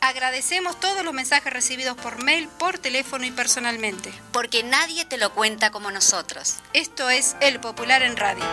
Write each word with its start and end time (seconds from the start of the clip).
Agradecemos 0.00 0.78
todos 0.78 1.04
los 1.04 1.12
mensajes 1.12 1.52
recibidos 1.52 1.96
por 1.96 2.22
mail, 2.22 2.48
por 2.58 2.78
teléfono 2.78 3.24
y 3.26 3.30
personalmente. 3.30 4.12
Porque 4.32 4.62
nadie 4.62 5.04
te 5.04 5.18
lo 5.18 5.34
cuenta 5.34 5.70
como 5.70 5.90
nosotros. 5.90 6.56
Esto 6.72 7.10
es 7.10 7.36
El 7.40 7.60
Popular 7.60 8.02
en 8.02 8.16
Radio. 8.16 8.44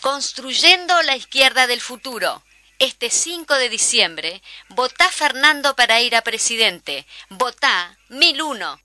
Construyendo 0.00 1.00
la 1.02 1.16
izquierda 1.16 1.66
del 1.66 1.80
futuro. 1.80 2.42
Este 2.78 3.08
5 3.08 3.54
de 3.54 3.68
diciembre, 3.68 4.42
votá 4.70 5.08
Fernando 5.08 5.76
para 5.76 6.00
ir 6.00 6.16
a 6.16 6.22
presidente. 6.22 7.06
Votá 7.30 7.96
1001. 8.08 8.80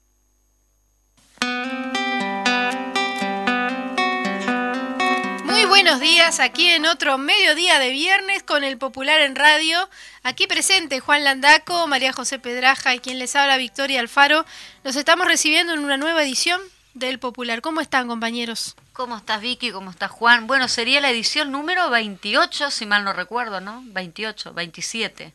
Muy 5.59 5.67
buenos 5.67 5.99
días, 5.99 6.39
aquí 6.39 6.67
en 6.67 6.85
otro 6.85 7.17
mediodía 7.17 7.79
de 7.79 7.89
viernes 7.89 8.43
con 8.43 8.63
el 8.63 8.77
Popular 8.77 9.19
en 9.19 9.35
Radio. 9.35 9.89
Aquí 10.23 10.47
presente 10.47 11.01
Juan 11.01 11.25
Landaco, 11.25 11.85
María 11.85 12.13
José 12.13 12.39
Pedraja 12.39 12.95
y 12.95 12.99
quien 12.99 13.19
les 13.19 13.35
habla 13.35 13.57
Victoria 13.57 13.99
Alfaro. 13.99 14.45
Los 14.85 14.95
estamos 14.95 15.27
recibiendo 15.27 15.73
en 15.73 15.79
una 15.79 15.97
nueva 15.97 16.23
edición 16.23 16.61
del 16.93 17.19
Popular. 17.19 17.59
¿Cómo 17.59 17.81
están, 17.81 18.07
compañeros? 18.07 18.77
¿Cómo 18.93 19.17
estás, 19.17 19.41
Vicky? 19.41 19.71
¿Cómo 19.71 19.91
estás, 19.91 20.11
Juan? 20.11 20.47
Bueno, 20.47 20.69
sería 20.69 21.01
la 21.01 21.09
edición 21.09 21.51
número 21.51 21.89
28, 21.89 22.71
si 22.71 22.85
mal 22.85 23.03
no 23.03 23.11
recuerdo, 23.11 23.59
¿no? 23.59 23.83
28, 23.87 24.53
27. 24.53 25.33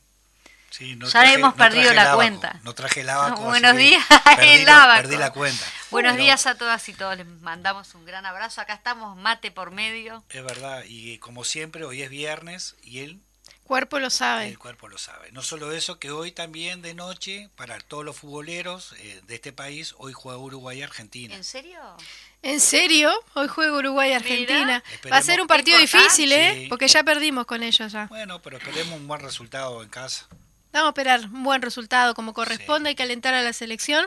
Sí, 0.76 0.96
no 0.96 1.06
ya 1.06 1.12
traje- 1.12 1.34
hemos 1.34 1.54
perdido 1.54 1.92
la 1.94 2.02
abaco, 2.02 2.16
cuenta. 2.16 2.60
No 2.64 2.74
traje 2.74 3.02
el 3.02 3.08
abaco. 3.10 3.42
Buenos 3.44 3.76
días, 3.76 4.04
perdí 4.24 4.48
el 4.48 4.64
la- 4.64 4.82
abaco. 4.84 5.02
Perdí 5.02 5.16
la 5.16 5.30
cuenta. 5.30 5.64
Buenos 5.92 6.12
Pero 6.14 6.24
días 6.24 6.46
a 6.46 6.56
todas 6.56 6.88
y 6.88 6.94
todos. 6.94 7.16
Les 7.16 7.26
mandamos 7.26 7.94
un 7.94 8.04
gran 8.04 8.26
abrazo. 8.26 8.60
Acá 8.60 8.74
estamos, 8.74 9.16
mate 9.16 9.52
por 9.52 9.70
medio. 9.70 10.24
Es 10.30 10.42
verdad, 10.42 10.82
y 10.88 11.18
como 11.18 11.44
siempre, 11.44 11.84
hoy 11.84 12.02
es 12.02 12.10
viernes 12.10 12.74
y 12.82 13.00
él, 13.00 13.20
Cuerpo 13.62 13.98
lo 14.00 14.10
sabe. 14.10 14.48
el 14.48 14.58
cuerpo 14.58 14.88
lo 14.88 14.98
sabe. 14.98 15.30
No 15.30 15.42
solo 15.42 15.70
eso, 15.72 15.98
que 16.00 16.10
hoy 16.10 16.32
también 16.32 16.82
de 16.82 16.92
noche, 16.94 17.48
para 17.56 17.78
todos 17.78 18.04
los 18.04 18.16
futboleros 18.16 18.94
eh, 18.98 19.22
de 19.28 19.36
este 19.36 19.52
país, 19.52 19.94
hoy 19.98 20.12
juega 20.12 20.38
Uruguay 20.38 20.80
y 20.80 20.82
Argentina. 20.82 21.34
¿En 21.36 21.44
serio? 21.44 21.78
¿En 22.42 22.60
serio? 22.60 23.10
Hoy 23.34 23.48
juega 23.48 23.72
Uruguay-Argentina. 23.78 24.82
Esperemos- 24.92 25.12
Va 25.12 25.16
a 25.16 25.22
ser 25.22 25.40
un 25.40 25.46
partido 25.46 25.78
difícil, 25.78 26.30
¿eh? 26.32 26.54
Sí. 26.64 26.66
Porque 26.68 26.88
ya 26.88 27.02
perdimos 27.02 27.46
con 27.46 27.62
ellos 27.62 27.90
ya. 27.90 28.04
Bueno, 28.06 28.42
pero 28.42 28.58
esperemos 28.58 28.98
un 28.98 29.06
buen 29.08 29.20
resultado 29.22 29.82
en 29.82 29.88
casa. 29.88 30.26
Vamos 30.74 30.88
a 30.88 30.90
esperar 30.90 31.20
un 31.26 31.42
buen 31.44 31.62
resultado 31.62 32.14
como 32.14 32.34
corresponde 32.34 32.90
y 32.90 32.94
calentar 32.94 33.32
a 33.32 33.42
la 33.42 33.52
selección. 33.52 34.06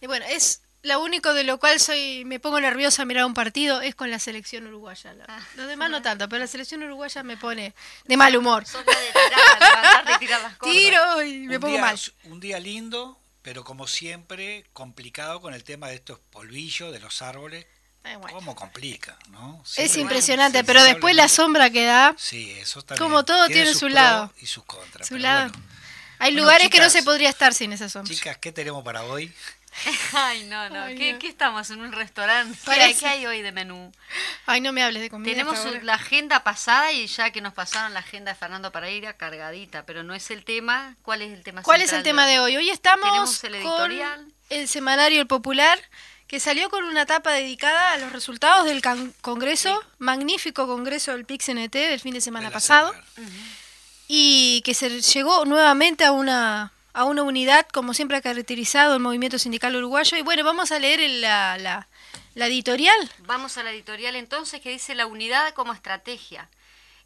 Y 0.00 0.06
bueno, 0.08 0.26
es 0.28 0.60
lo 0.82 1.00
único 1.00 1.32
de 1.32 1.44
lo 1.44 1.58
cual 1.60 1.78
soy 1.78 2.24
me 2.24 2.40
pongo 2.40 2.60
nerviosa 2.60 3.02
a 3.02 3.04
mirar 3.04 3.24
un 3.24 3.34
partido 3.34 3.80
es 3.80 3.94
con 3.94 4.10
la 4.10 4.18
selección 4.18 4.66
uruguaya. 4.66 5.14
La- 5.14 5.26
Ah. 5.28 5.40
Los 5.54 5.68
demás 5.68 5.90
no 5.90 6.02
tanto, 6.02 6.28
pero 6.28 6.40
la 6.40 6.48
selección 6.48 6.82
uruguaya 6.82 7.22
me 7.22 7.36
pone 7.36 7.72
de 8.04 8.16
mal 8.16 8.36
humor. 8.36 8.66
Sos 8.66 8.84
la 8.84 8.98
de 8.98 9.06
tirar, 9.12 9.60
levantarte 9.60 10.12
y 10.12 10.18
tirar 10.26 10.40
las 10.42 10.56
cosas. 10.56 10.74
Tiro 10.76 11.22
y 11.22 11.38
me 11.46 11.54
un, 11.56 11.60
pongo 11.60 11.72
día, 11.74 11.80
mal. 11.82 12.00
un 12.24 12.40
día 12.40 12.58
lindo, 12.58 13.16
pero 13.42 13.62
como 13.62 13.86
siempre, 13.86 14.66
complicado 14.72 15.40
con 15.40 15.54
el 15.54 15.62
tema 15.62 15.86
de 15.86 15.94
estos 15.94 16.18
polvillos 16.32 16.92
de 16.92 16.98
los 16.98 17.22
árboles. 17.22 17.64
Eh, 18.04 18.16
bueno. 18.16 18.34
¿Cómo 18.36 18.56
complica? 18.56 19.16
¿no? 19.30 19.62
Es 19.76 19.96
impresionante, 19.96 20.58
sí, 20.58 20.64
pero 20.66 20.82
después 20.82 21.14
la 21.14 21.28
sombra 21.28 21.70
que 21.70 21.84
da, 21.84 22.16
Sí, 22.18 22.50
eso 22.58 22.80
está 22.80 22.96
Como 22.96 23.24
todo 23.24 23.46
tiene 23.46 23.72
su 23.72 23.88
lado. 23.88 24.32
Y 24.40 24.46
sus 24.46 24.64
contras. 24.64 25.06
su 25.06 25.14
pero 25.14 25.22
lado. 25.22 25.48
bueno. 25.50 25.71
Hay 26.22 26.30
Bueno, 26.32 26.42
lugares 26.44 26.68
que 26.70 26.78
no 26.78 26.84
chicas, 26.84 26.92
se 26.92 27.02
podría 27.02 27.28
estar 27.30 27.52
sin 27.52 27.72
esa 27.72 27.88
sombra. 27.88 28.14
Chicas, 28.14 28.36
¿qué 28.38 28.52
tenemos 28.52 28.84
para 28.84 29.02
hoy? 29.02 29.32
Ay, 30.12 30.44
no, 30.44 30.68
no. 30.70 30.82
Ay, 30.84 30.94
¿Qué, 30.96 31.12
no. 31.14 31.18
qué 31.18 31.26
estamos? 31.26 31.68
¿En 31.70 31.80
un 31.80 31.90
restaurante? 31.90 32.56
¿Qué 32.56 32.64
Parece. 32.66 32.84
hay, 32.84 32.94
qué 32.94 33.06
hay 33.08 33.26
hoy 33.26 33.42
de 33.42 33.50
menú? 33.50 33.90
Ay, 34.46 34.60
no 34.60 34.72
me 34.72 34.84
hables 34.84 35.02
de 35.02 35.10
comida. 35.10 35.30
Tenemos 35.32 35.58
la 35.82 35.94
agenda 35.94 36.44
pasada 36.44 36.92
y 36.92 37.08
ya 37.08 37.30
que 37.32 37.40
nos 37.40 37.54
pasaron 37.54 37.92
la 37.92 38.00
agenda 38.00 38.32
de 38.32 38.38
Fernando 38.38 38.70
Pereira 38.70 39.14
cargadita, 39.16 39.84
pero 39.84 40.04
no 40.04 40.14
es 40.14 40.30
el 40.30 40.44
tema. 40.44 40.94
¿Cuál 41.02 41.22
es 41.22 41.32
el 41.32 41.42
tema 41.42 41.62
¿Cuál 41.62 41.82
es 41.82 41.92
el 41.92 42.02
tema 42.04 42.26
de 42.28 42.38
hoy? 42.38 42.56
Hoy 42.56 42.70
estamos 42.70 43.04
Tenemos 43.10 43.44
el 43.44 43.62
con 43.62 43.90
editorial. 43.90 44.26
el 44.50 44.68
semanario 44.68 45.20
El 45.22 45.26
Popular, 45.26 45.80
que 46.28 46.38
salió 46.38 46.70
con 46.70 46.84
una 46.84 47.04
tapa 47.04 47.32
dedicada 47.32 47.92
a 47.94 47.96
los 47.98 48.12
resultados 48.12 48.64
del 48.66 48.80
can- 48.80 49.12
Congreso, 49.22 49.82
magnífico 49.98 50.68
Congreso 50.68 51.12
del 51.12 51.24
PIXNT 51.24 51.72
del 51.74 51.98
fin 52.00 52.14
de 52.14 52.20
semana 52.20 52.46
De 52.48 52.52
pasado, 52.52 52.92
semana. 53.14 53.38
Y 54.08 54.62
que 54.64 54.74
se 54.74 55.00
llegó 55.00 55.44
nuevamente 55.44 56.04
a 56.04 56.12
una, 56.12 56.72
a 56.92 57.04
una 57.04 57.22
unidad, 57.22 57.66
como 57.72 57.94
siempre 57.94 58.16
ha 58.16 58.22
caracterizado 58.22 58.94
el 58.94 59.00
movimiento 59.00 59.38
sindical 59.38 59.74
uruguayo. 59.76 60.16
Y 60.18 60.22
bueno, 60.22 60.44
vamos 60.44 60.72
a 60.72 60.78
leer 60.78 61.00
el- 61.00 61.20
la, 61.20 61.56
la, 61.58 61.88
la 62.34 62.46
editorial. 62.46 62.96
Vamos 63.26 63.56
a 63.58 63.62
la 63.62 63.70
editorial 63.72 64.16
entonces 64.16 64.60
que 64.60 64.70
dice 64.70 64.94
la 64.94 65.06
unidad 65.06 65.54
como 65.54 65.72
estrategia. 65.72 66.48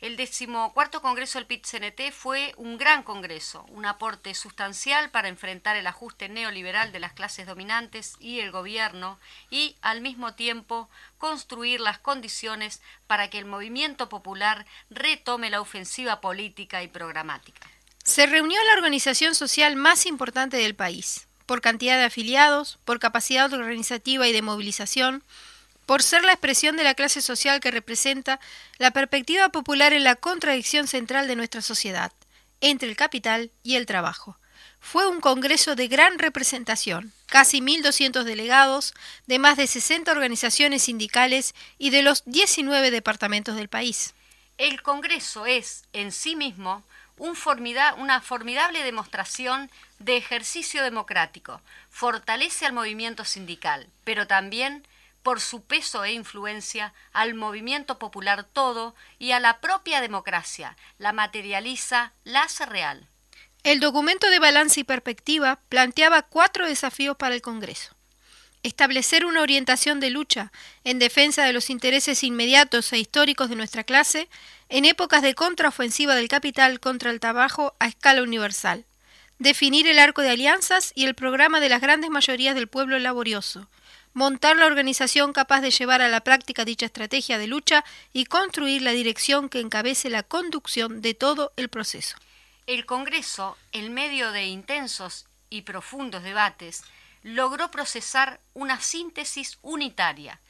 El 0.01 0.17
decimocuarto 0.17 1.01
Congreso 1.01 1.39
del 1.39 1.47
PIT-CNT 1.47 2.13
fue 2.13 2.53
un 2.59 2.77
gran 2.77 3.03
congreso, 3.03 3.65
un 3.71 3.87
aporte 3.87 4.35
sustancial 4.35 5.11
para 5.11 5.29
enfrentar 5.29 5.77
el 5.77 5.87
ajuste 5.87 6.29
neoliberal 6.29 6.93
de 6.93 7.01
las 7.01 7.15
clases 7.15 7.47
dominantes 7.47 8.15
y 8.21 8.41
el 8.41 8.51
gobierno 8.51 9.19
y, 9.51 9.77
al 9.81 10.03
mismo 10.03 10.35
tiempo, 10.35 10.91
construir 11.17 11.81
las 11.81 11.99
condiciones 11.99 12.83
para 13.07 13.31
que 13.31 13.39
el 13.39 13.47
movimiento 13.47 14.11
popular 14.11 14.67
retome 14.91 15.49
la 15.49 15.63
ofensiva 15.63 16.21
política 16.21 16.83
y 16.83 16.89
programática. 16.89 17.67
Se 18.05 18.27
reunió 18.27 18.63
la 18.65 18.75
organización 18.75 19.35
social 19.35 19.77
más 19.77 20.05
importante 20.05 20.59
del 20.59 20.75
país, 20.75 21.27
por 21.47 21.63
cantidad 21.63 21.97
de 21.97 22.05
afiliados, 22.05 22.79
por 22.85 22.99
capacidad 22.99 23.53
organizativa 23.53 24.29
y 24.29 24.33
de 24.33 24.43
movilización, 24.43 25.23
por 25.87 26.03
ser 26.03 26.25
la 26.25 26.33
expresión 26.33 26.77
de 26.77 26.85
la 26.85 26.95
clase 26.95 27.23
social 27.23 27.61
que 27.61 27.71
representa 27.71 28.41
la 28.79 28.91
perspectiva 28.91 29.49
popular 29.49 29.93
en 29.93 30.05
la 30.05 30.17
contradicción 30.17 30.89
central 30.89 31.29
de 31.29 31.37
nuestra 31.37 31.63
sociedad, 31.63 32.13
entre 32.61 32.89
el 32.89 32.97
capital 32.97 33.51
y 33.63 33.77
el 33.77 33.87
trabajo. 33.87 34.37
Fue 34.81 35.07
un 35.07 35.21
congreso 35.21 35.75
de 35.75 35.89
gran 35.89 36.19
representación, 36.19 37.13
casi 37.27 37.61
1.200 37.61 38.23
delegados, 38.25 38.95
de 39.27 39.39
más 39.39 39.57
de 39.57 39.67
60 39.67 40.13
organizaciones 40.13 40.83
sindicales 40.83 41.55
y 41.79 41.91
de 41.91 42.03
los 42.03 42.23
19 42.27 42.91
departamentos 42.91 43.57
del 43.57 43.69
país. 43.69 44.15
El 44.59 44.83
Congreso 44.83 45.45
es, 45.45 45.85
en 45.93 46.13
sí 46.13 46.37
mismo, 46.37 46.83
una 47.19 48.21
formidable 48.21 48.83
demostración 48.83 49.71
de 49.99 50.17
ejercicio 50.17 50.83
democrático. 50.83 51.61
Fortalece 51.91 52.67
al 52.67 52.73
movimiento 52.73 53.25
sindical, 53.25 53.87
pero 54.05 54.27
también, 54.27 54.87
por 55.27 55.41
su 55.41 55.61
peso 55.61 56.05
e 56.05 56.13
influencia, 56.13 56.95
al 57.13 57.35
movimiento 57.35 57.99
popular 57.99 58.45
todo 58.45 58.95
y 59.19 59.33
a 59.33 59.41
la 59.41 59.59
propia 59.61 60.01
democracia. 60.01 60.77
La 60.99 61.13
materializa, 61.13 62.13
la 62.23 62.43
hace 62.45 62.65
real. 62.65 63.09
El 63.65 63.81
documento 63.81 64.31
de 64.31 64.39
balance 64.39 64.79
y 64.79 64.85
perspectiva 64.85 65.59
planteaba 65.69 66.23
cuatro 66.23 66.65
desafíos 66.69 67.17
para 67.17 67.35
el 67.35 67.43
Congreso. 67.43 67.91
Establecer 68.63 69.27
una 69.27 69.43
orientación 69.43 69.99
de 69.99 70.11
lucha 70.11 70.53
en 70.85 71.01
defensa 71.01 71.45
de 71.45 71.53
los 71.53 71.71
intereses 71.71 72.23
inmediatos 72.23 72.93
e 72.93 72.99
históricos 72.99 73.49
de 73.49 73.57
nuestra 73.57 73.83
clase 73.83 74.29
en 74.69 74.85
épocas 74.85 75.23
de 75.23 75.35
contraofensiva 75.35 76.15
del 76.15 76.29
capital 76.29 76.79
contra 76.79 77.11
el 77.11 77.19
trabajo 77.19 77.75
a 77.81 77.89
escala 77.89 78.23
universal. 78.23 78.85
Definir 79.41 79.89
el 79.89 79.99
arco 79.99 80.23
de 80.23 80.31
alianzas 80.31 80.93
y 80.95 81.05
el 81.05 81.17
programa 81.17 81.59
de 81.59 81.69
las 81.69 81.81
grandes 81.81 82.11
mayorías 82.11 82.55
del 82.55 82.69
pueblo 82.69 82.97
laborioso. 83.01 83.67
Montar 84.17 84.57
la 84.57 84.65
organización 84.65 85.35
capaz 85.35 85.61
de 85.61 85.71
llevar 85.71 86.01
a 86.01 86.09
la 86.09 86.23
práctica 86.23 86.65
dicha 86.65 86.87
estrategia 86.87 87.37
de 87.37 87.47
lucha 87.47 87.85
y 88.15 88.25
construir 88.25 88.81
la 88.81 88.93
dirección 88.93 89.51
que 89.51 89.61
encabece 89.61 90.09
la 90.09 90.23
conducción 90.23 91.03
de 91.03 91.13
todo 91.13 91.53
el 91.57 91.69
proceso. 91.69 92.17
El 92.67 92.87
Congreso, 92.87 93.59
en 93.73 93.93
medio 93.93 94.33
de 94.33 94.47
intensos 94.47 95.27
y 95.51 95.63
profundos 95.63 96.23
debates, 96.23 96.83
logró 97.23 97.71
procesar 97.71 98.41
una 98.55 98.81
síntesis 98.81 99.59
unitaria. 99.61 100.41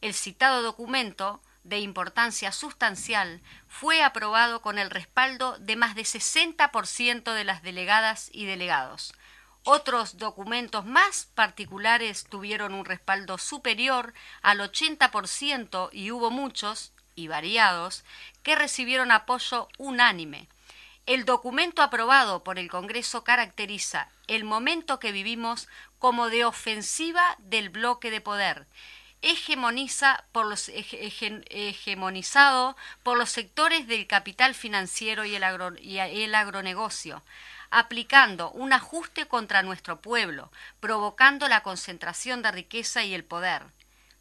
El 0.00 0.14
citado 0.14 0.62
documento, 0.62 1.40
de 1.62 1.78
importancia 1.78 2.50
sustancial, 2.50 3.40
fue 3.68 4.02
aprobado 4.02 4.62
con 4.62 4.80
el 4.80 4.90
respaldo 4.90 5.56
de 5.60 5.76
más 5.76 5.94
de 5.94 6.02
60% 6.02 7.34
de 7.34 7.44
las 7.44 7.62
delegadas 7.62 8.30
y 8.32 8.46
delegados. 8.46 9.14
Otros 9.64 10.18
documentos 10.18 10.84
más 10.84 11.28
particulares 11.34 12.26
tuvieron 12.28 12.74
un 12.74 12.84
respaldo 12.84 13.38
superior 13.38 14.12
al 14.42 14.58
80% 14.58 15.90
y 15.92 16.10
hubo 16.10 16.32
muchos, 16.32 16.90
y 17.14 17.28
variados, 17.28 18.02
que 18.42 18.56
recibieron 18.56 19.12
apoyo 19.12 19.68
unánime. 19.78 20.48
El 21.06 21.24
documento 21.24 21.80
aprobado 21.82 22.42
por 22.42 22.58
el 22.58 22.68
Congreso 22.70 23.22
caracteriza 23.22 24.08
el 24.26 24.42
momento 24.44 24.98
que 24.98 25.12
vivimos 25.12 25.68
como 25.98 26.28
de 26.28 26.44
ofensiva 26.44 27.36
del 27.38 27.68
bloque 27.68 28.10
de 28.10 28.20
poder, 28.20 28.66
hegemoniza 29.20 30.24
por 30.32 30.46
los, 30.46 30.68
hegemonizado 30.68 32.76
por 33.04 33.16
los 33.16 33.30
sectores 33.30 33.86
del 33.86 34.08
capital 34.08 34.54
financiero 34.54 35.24
y 35.24 35.36
el, 35.36 35.44
y 35.80 35.98
el 35.98 36.34
agronegocio, 36.34 37.22
aplicando 37.72 38.50
un 38.50 38.74
ajuste 38.74 39.26
contra 39.26 39.62
nuestro 39.62 40.00
pueblo, 40.00 40.52
provocando 40.78 41.48
la 41.48 41.62
concentración 41.62 42.42
de 42.42 42.52
riqueza 42.52 43.02
y 43.02 43.14
el 43.14 43.24
poder. 43.24 43.62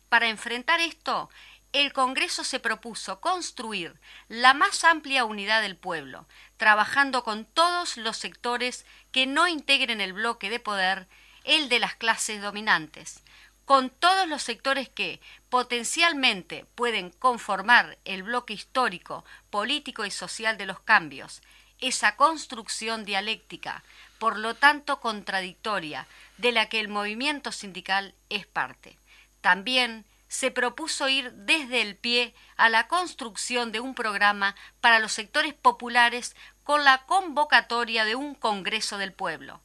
Para 0.08 0.30
enfrentar 0.30 0.80
esto, 0.80 1.30
el 1.74 1.92
Congreso 1.92 2.46
se 2.46 2.62
propuso 2.62 3.20
construir 3.20 4.00
la 4.30 4.54
más 4.54 4.86
amplia 4.86 5.26
unidad 5.26 5.62
del 5.62 5.76
pueblo, 5.76 6.26
trabajando 6.56 7.26
con 7.26 7.44
todos 7.44 7.98
los 7.98 8.16
sectores 8.16 8.86
que 9.12 9.28
no 9.28 9.50
integren 9.50 10.00
el 10.00 10.14
bloque 10.14 10.50
de 10.50 10.62
poder, 10.62 11.08
el 11.44 11.68
de 11.68 11.80
las 11.80 11.96
clases 11.96 12.42
dominantes, 12.42 13.22
con 13.66 13.90
todos 13.90 14.30
los 14.30 14.44
sectores 14.44 14.88
que 14.88 15.20
potencialmente 15.50 16.66
pueden 16.76 17.10
conformar 17.10 17.98
el 18.06 18.24
bloque 18.24 18.54
histórico, 18.54 19.26
político 19.50 20.06
y 20.06 20.12
social 20.12 20.58
de 20.58 20.68
los 20.68 20.80
cambios, 20.80 21.42
esa 21.82 22.16
construcción 22.16 23.06
dialéctica, 23.06 23.84
por 24.20 24.38
lo 24.38 24.56
tanto 24.56 25.00
contradictoria, 25.00 26.08
de 26.38 26.52
la 26.52 26.70
que 26.70 26.80
el 26.80 26.88
movimiento 26.88 27.52
sindical 27.52 28.14
es 28.30 28.46
parte. 28.46 28.96
También 29.42 30.06
se 30.28 30.50
propuso 30.50 31.10
ir 31.10 31.32
desde 31.34 31.82
el 31.82 31.96
pie 31.96 32.34
a 32.56 32.70
la 32.70 32.88
construcción 32.88 33.72
de 33.72 33.80
un 33.80 33.96
programa 33.96 34.56
para 34.80 35.00
los 35.00 35.12
sectores 35.12 35.54
populares 35.54 36.36
con 36.64 36.86
la 36.86 37.00
convocatoria 37.00 38.06
de 38.06 38.16
un 38.16 38.36
Congreso 38.36 38.98
del 38.98 39.12
Pueblo. 39.12 39.60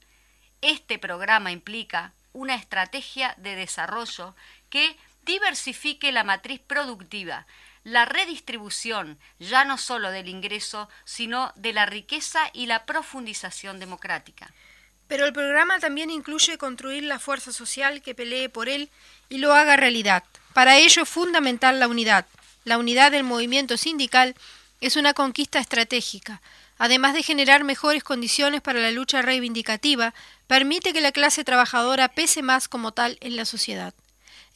Este 0.63 0.99
programa 0.99 1.53
implica 1.53 2.13
una 2.33 2.55
estrategia 2.55 3.35
de 3.37 3.55
desarrollo 3.55 4.35
que 4.69 4.97
diversifique 5.25 6.11
la 6.13 6.25
matriz 6.25 6.61
productiva, 6.61 7.47
la 7.87 8.05
redistribución 8.05 9.17
ya 9.39 9.65
no 9.65 9.79
solo 9.79 10.11
del 10.11 10.29
ingreso, 10.29 10.89
sino 11.05 11.53
de 11.55 11.73
la 11.73 11.87
riqueza 11.87 12.51
y 12.53 12.67
la 12.67 12.85
profundización 12.85 13.79
democrática. 13.79 14.53
Pero 15.07 15.25
el 15.25 15.33
programa 15.33 15.79
también 15.79 16.11
incluye 16.11 16.59
construir 16.59 17.05
la 17.05 17.21
fuerza 17.21 17.53
social 17.53 18.03
que 18.03 18.17
pelee 18.17 18.49
por 18.49 18.69
él 18.69 18.91
y 19.29 19.39
lo 19.39 19.55
haga 19.55 19.77
realidad. 19.77 20.25
Para 20.53 20.79
ello 20.79 21.05
es 21.05 21.09
fundamental 21.09 21.79
la 21.79 21.87
unidad. 21.87 22.27
La 22.65 22.77
unidad 22.77 23.13
del 23.13 23.23
movimiento 23.23 23.77
sindical 23.77 24.35
es 24.81 24.97
una 24.97 25.15
conquista 25.15 25.61
estratégica. 25.61 26.43
Además 26.79 27.15
de 27.15 27.23
generar 27.23 27.63
mejores 27.63 28.03
condiciones 28.03 28.63
para 28.63 28.81
la 28.81 28.91
lucha 28.91 29.23
reivindicativa, 29.23 30.13
permite 30.49 30.93
que 30.93 31.01
la 31.01 31.13
clase 31.13 31.45
trabajadora 31.45 32.09
pese 32.09 32.43
más 32.43 32.67
como 32.67 32.91
tal 32.91 33.17
en 33.21 33.37
la 33.37 33.45
sociedad 33.45 33.95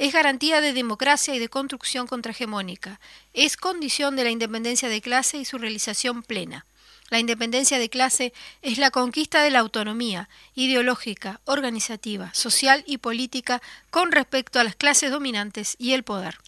es 0.00 0.14
garantía 0.14 0.62
de 0.62 0.73
democracia 0.73 1.35
y 1.35 1.38
de 1.38 1.50
construcción 1.50 2.06
contrahegemónica, 2.06 2.99
es 3.35 3.58
condición 3.58 4.17
de 4.17 4.25
la 4.25 4.31
independencia 4.31 4.88
de 4.88 5.02
clase 5.02 5.37
y 5.37 5.44
su 5.44 5.58
realización 5.58 6.23
plena. 6.23 6.64
La 7.11 7.19
independencia 7.19 7.79
de 7.79 7.91
clase 7.91 8.32
es 8.62 8.79
la 8.79 8.91
conquista 8.91 9.43
de 9.43 9.50
la 9.50 9.58
autonomía 9.58 10.31
ideológica, 10.55 11.41
organizativa, 11.44 12.32
social 12.32 12.82
y 12.87 12.97
política 12.97 13.61
con 13.91 14.11
respecto 14.11 14.58
a 14.58 14.64
las 14.64 14.75
clases 14.75 15.11
dominantes 15.11 15.76
y 15.79 15.93
el 15.93 16.03
poder. 16.03 16.38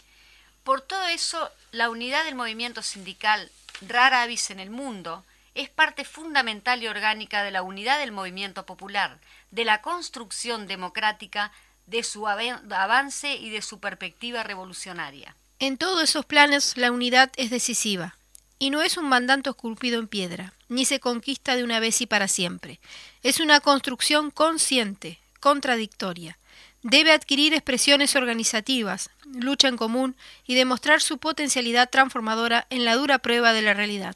Por 0.63 0.81
todo 0.81 1.05
eso, 1.05 1.51
la 1.71 1.91
unidad 1.91 2.25
del 2.25 2.33
movimiento 2.33 2.81
sindical, 2.81 3.51
rara 3.87 4.23
avis 4.23 4.49
en 4.49 4.61
el 4.61 4.71
mundo, 4.71 5.23
es 5.53 5.69
parte 5.69 6.05
fundamental 6.05 6.81
y 6.81 6.87
orgánica 6.87 7.43
de 7.43 7.51
la 7.51 7.61
unidad 7.61 7.99
del 7.99 8.11
movimiento 8.11 8.65
popular, 8.65 9.19
de 9.51 9.65
la 9.65 9.83
construcción 9.83 10.65
democrática 10.65 11.51
de 11.87 12.03
su 12.03 12.27
avance 12.27 13.35
y 13.35 13.49
de 13.49 13.61
su 13.61 13.79
perspectiva 13.79 14.43
revolucionaria. 14.43 15.35
En 15.59 15.77
todos 15.77 16.03
esos 16.03 16.25
planes 16.25 16.77
la 16.77 16.91
unidad 16.91 17.31
es 17.37 17.49
decisiva, 17.49 18.15
y 18.59 18.69
no 18.69 18.81
es 18.81 18.97
un 18.97 19.09
mandato 19.09 19.51
esculpido 19.51 19.99
en 19.99 20.07
piedra, 20.07 20.53
ni 20.69 20.85
se 20.85 20.99
conquista 20.99 21.55
de 21.55 21.63
una 21.63 21.79
vez 21.79 22.01
y 22.01 22.05
para 22.05 22.27
siempre. 22.27 22.79
Es 23.21 23.39
una 23.39 23.59
construcción 23.59 24.31
consciente, 24.31 25.19
contradictoria. 25.39 26.37
Debe 26.81 27.11
adquirir 27.11 27.53
expresiones 27.53 28.15
organizativas, 28.15 29.09
lucha 29.25 29.67
en 29.67 29.77
común 29.77 30.15
y 30.45 30.55
demostrar 30.55 31.01
su 31.01 31.17
potencialidad 31.17 31.89
transformadora 31.89 32.67
en 32.69 32.85
la 32.85 32.95
dura 32.95 33.19
prueba 33.19 33.53
de 33.53 33.61
la 33.61 33.73
realidad. 33.73 34.15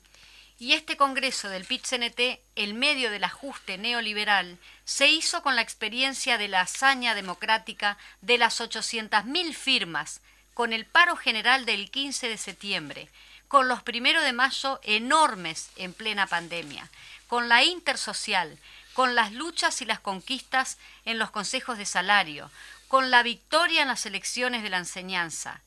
Y 0.59 0.74
este 0.74 0.98
Congreso 0.98 1.50
del 1.50 1.65
PIT-CNT, 1.65 2.39
en 2.56 2.80
medio 2.80 3.12
del 3.12 3.24
ajuste 3.24 3.77
neoliberal, 3.77 4.57
se 4.86 5.07
hizo 5.07 5.44
con 5.44 5.56
la 5.56 5.62
experiencia 5.62 6.39
de 6.39 6.48
la 6.48 6.62
hazaña 6.62 7.13
democrática 7.13 8.00
de 8.21 8.39
las 8.39 8.59
800.000 8.59 9.54
firmas, 9.54 10.19
con 10.56 10.74
el 10.74 10.86
paro 10.86 11.15
general 11.15 11.65
del 11.65 11.92
15 11.92 12.27
de 12.27 12.38
septiembre, 12.38 13.07
con 13.48 13.68
los 13.68 13.83
primeros 13.83 14.24
de 14.24 14.33
mayo 14.33 14.80
enormes 14.81 15.69
en 15.75 15.94
plena 15.94 16.25
pandemia, 16.25 16.89
con 17.27 17.50
la 17.50 17.63
intersocial, 17.63 18.57
con 18.94 19.13
las 19.13 19.31
luchas 19.33 19.83
y 19.83 19.86
las 19.86 20.00
conquistas 20.00 20.80
en 21.06 21.19
los 21.19 21.30
consejos 21.30 21.77
de 21.77 21.86
salario, 21.86 22.50
con 22.88 23.12
la 23.12 23.21
victoria 23.21 23.83
en 23.83 23.89
las 23.89 24.07
elecciones 24.07 24.63
de 24.63 24.69
la 24.71 24.77
enseñanza. 24.77 25.62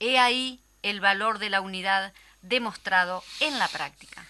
He 0.00 0.18
ahí 0.18 0.58
el 0.82 1.00
valor 1.00 1.38
de 1.38 1.48
la 1.48 1.60
unidad 1.60 2.12
demostrado 2.42 3.22
en 3.38 3.60
la 3.60 3.68
práctica. 3.68 4.26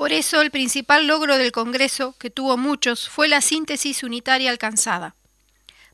Por 0.00 0.14
eso 0.14 0.40
el 0.40 0.50
principal 0.50 1.06
logro 1.06 1.36
del 1.36 1.52
Congreso, 1.52 2.14
que 2.18 2.30
tuvo 2.30 2.56
muchos, 2.56 3.10
fue 3.10 3.28
la 3.28 3.42
síntesis 3.42 4.02
unitaria 4.02 4.50
alcanzada. 4.50 5.14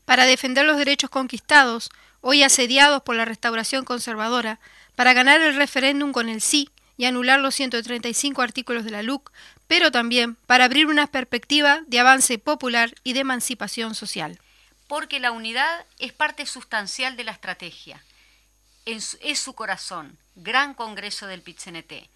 Para 0.05 0.25
defender 0.25 0.65
los 0.65 0.77
derechos 0.77 1.09
conquistados, 1.09 1.89
hoy 2.21 2.41
asediados 2.41 3.03
por 3.03 3.17
la 3.17 3.25
restauración 3.25 3.83
conservadora, 3.83 4.61
para 4.95 5.11
ganar 5.11 5.41
el 5.41 5.57
referéndum 5.57 6.13
con 6.13 6.29
el 6.29 6.39
sí 6.39 6.69
y 6.95 7.03
anular 7.03 7.41
los 7.41 7.53
135 7.55 8.41
artículos 8.41 8.85
de 8.85 8.91
la 8.91 9.03
LUC, 9.03 9.29
pero 9.67 9.91
también 9.91 10.35
para 10.35 10.63
abrir 10.63 10.87
una 10.87 11.07
perspectiva 11.07 11.81
de 11.87 11.99
avance 11.99 12.39
popular 12.39 12.95
y 13.03 13.11
de 13.11 13.19
emancipación 13.19 13.93
social. 13.93 14.39
Porque 14.87 15.19
la 15.19 15.33
unidad 15.33 15.85
es 15.99 16.13
parte 16.13 16.45
sustancial 16.45 17.17
de 17.17 17.25
la 17.25 17.33
estrategia. 17.33 18.01
Es 18.85 19.17
su 19.33 19.51
corazón, 19.51 20.17
gran 20.35 20.75
Congreso 20.75 21.27
del 21.27 21.41
PITCNT 21.41 22.07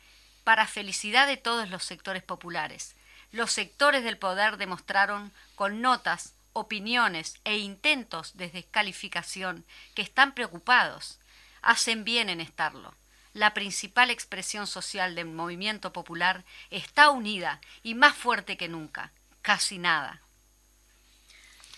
para 0.44 0.68
felicidad 0.68 1.28
de 1.28 1.38
todos 1.38 1.70
los 1.70 1.84
sectores 1.84 2.24
populares. 2.24 2.96
Los 3.32 3.52
sectores 3.52 4.04
del 4.04 4.18
poder 4.18 4.58
demostraron 4.58 5.32
con 5.56 5.82
notas, 5.82 6.34
opiniones 6.54 7.40
e 7.46 7.58
intentos 7.58 8.36
de 8.38 8.50
descalificación 8.50 9.64
que 9.96 10.02
están 10.02 10.34
preocupados. 10.34 11.20
Hacen 11.62 12.04
bien 12.04 12.30
en 12.30 12.42
estarlo. 12.42 12.94
La 13.34 13.54
principal 13.54 14.10
expresión 14.10 14.68
social 14.68 15.16
del 15.16 15.28
movimiento 15.28 15.94
popular 15.94 16.44
está 16.70 17.10
unida 17.10 17.62
y 17.84 17.96
más 17.96 18.16
fuerte 18.16 18.58
que 18.58 18.68
nunca. 18.68 19.12
Casi 19.42 19.78
nada. 19.78 20.22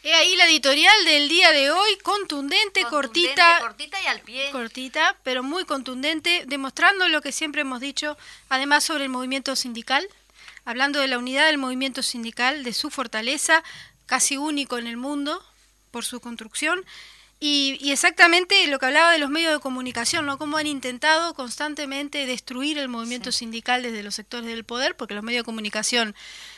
He 0.06 0.14
ahí 0.14 0.36
la 0.36 0.48
editorial 0.48 1.06
del 1.06 1.30
día 1.30 1.54
de 1.54 1.72
hoy, 1.72 1.98
contundente, 2.04 2.84
cortita. 2.84 3.60
Cortita 3.62 4.02
y 4.02 4.08
al 4.08 4.20
pie. 4.20 4.52
Cortita, 4.52 5.16
pero 5.24 5.44
muy 5.44 5.64
contundente, 5.64 6.44
demostrando 6.46 7.08
lo 7.08 7.22
que 7.22 7.32
siempre 7.32 7.62
hemos 7.62 7.80
dicho, 7.80 8.18
además 8.50 8.84
sobre 8.84 9.06
el 9.06 9.10
movimiento 9.10 9.56
sindical, 9.56 10.06
hablando 10.66 11.00
de 11.00 11.08
la 11.08 11.18
unidad 11.18 11.46
del 11.46 11.58
movimiento 11.58 12.04
sindical, 12.04 12.66
de 12.66 12.74
su 12.74 12.90
fortaleza, 12.90 13.64
casi 14.06 14.36
único 14.36 14.78
en 14.78 14.88
el 14.88 14.98
mundo 14.98 15.42
por 15.90 16.04
su 16.04 16.20
construcción. 16.20 16.84
Y, 17.40 17.78
y, 17.80 17.94
exactamente 17.94 18.68
lo 18.68 18.80
que 18.80 18.86
hablaba 18.88 19.12
de 19.12 19.20
los 19.20 19.30
medios 19.30 19.54
de 19.54 19.60
comunicación, 19.62 20.26
¿no? 20.26 20.38
Cómo 20.38 20.58
han 20.58 20.68
intentado 20.68 21.34
constantemente 21.34 22.26
destruir 22.26 22.78
el 22.78 22.90
movimiento 22.90 23.32
sindical 23.32 23.84
desde 23.84 24.04
los 24.04 24.16
sectores 24.16 24.48
del 24.48 24.66
poder, 24.66 24.98
porque 24.98 25.14
los 25.14 25.24
medios 25.24 25.42
de 25.42 25.46
comunicación 25.46 26.14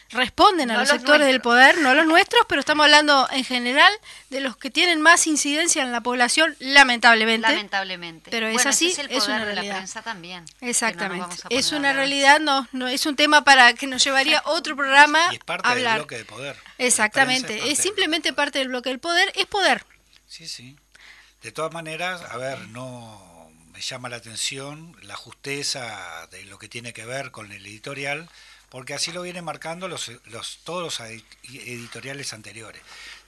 responden 0.09 0.71
a 0.71 0.77
los, 0.77 0.89
sectores 0.89 1.27
del 1.27 1.41
poder, 1.41 1.79
no 1.79 1.93
los 1.93 2.05
nuestros, 2.05 2.45
pero 2.47 2.59
estamos 2.59 2.85
hablando 2.85 3.27
en 3.31 3.43
general 3.43 3.91
de 4.29 4.39
los 4.39 4.55
que 4.57 4.69
tienen 4.69 5.01
más 5.01 5.27
incidencia 5.27 5.83
en 5.83 5.91
la 5.91 6.01
población, 6.01 6.55
lamentablemente. 6.59 7.47
Lamentablemente. 7.47 8.31
Pero 8.31 8.47
es 8.47 8.65
así, 8.65 8.95
es, 9.09 9.27
una 9.27 9.43
realidad. 9.43 9.61
De 9.61 9.67
la 9.69 9.75
prensa 9.75 10.01
también. 10.01 10.45
Exactamente. 10.61 11.35
es 11.49 11.71
una 11.71 11.93
realidad, 11.93 12.39
no, 12.39 12.67
no 12.71 12.87
es 12.87 13.05
un 13.05 13.15
tema 13.15 13.43
para 13.43 13.73
que 13.73 13.87
nos 13.87 14.03
llevaría 14.03 14.41
otro 14.45 14.75
programa 14.75 15.19
y 15.31 15.35
es 15.35 15.43
parte 15.43 15.67
hablar. 15.67 15.93
del 15.93 16.01
bloque 16.01 16.17
de 16.17 16.25
poder. 16.25 16.57
Exactamente, 16.77 17.71
es, 17.71 17.79
simplemente 17.79 18.33
parte 18.33 18.59
del 18.59 18.69
bloque 18.69 18.89
del 18.89 18.99
poder, 18.99 19.31
es 19.35 19.45
poder. 19.45 19.85
Sí, 20.27 20.47
sí. 20.47 20.75
De 21.41 21.51
todas 21.51 21.71
maneras, 21.71 22.21
a 22.29 22.37
ver, 22.37 22.59
no 22.69 23.51
me 23.71 23.81
llama 23.81 24.09
la 24.09 24.15
atención 24.15 24.95
la 25.01 25.15
justeza 25.15 26.27
de 26.31 26.45
lo 26.45 26.57
que 26.57 26.69
tiene 26.69 26.93
que 26.93 27.05
ver 27.05 27.31
con 27.31 27.51
el 27.51 27.65
editorial 27.65 28.29
porque 28.69 28.93
así 28.93 29.11
lo 29.11 29.21
vienen 29.21 29.45
marcando 29.45 29.87
los, 29.87 30.11
los, 30.25 30.59
todos 30.63 30.83
los 30.83 30.99
editoriales 31.43 32.33
anteriores. 32.33 32.81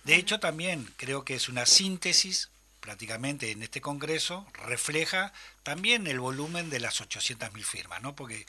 De 0.03 0.15
hecho, 0.15 0.39
también 0.39 0.91
creo 0.97 1.25
que 1.25 1.35
es 1.35 1.49
una 1.49 1.65
síntesis, 1.65 2.49
prácticamente 2.79 3.51
en 3.51 3.63
este 3.63 3.81
Congreso, 3.81 4.47
refleja 4.65 5.33
también 5.63 6.07
el 6.07 6.19
volumen 6.19 6.69
de 6.69 6.79
las 6.79 7.01
800.000 7.01 7.63
firmas, 7.63 8.01
¿no? 8.01 8.15
porque 8.15 8.45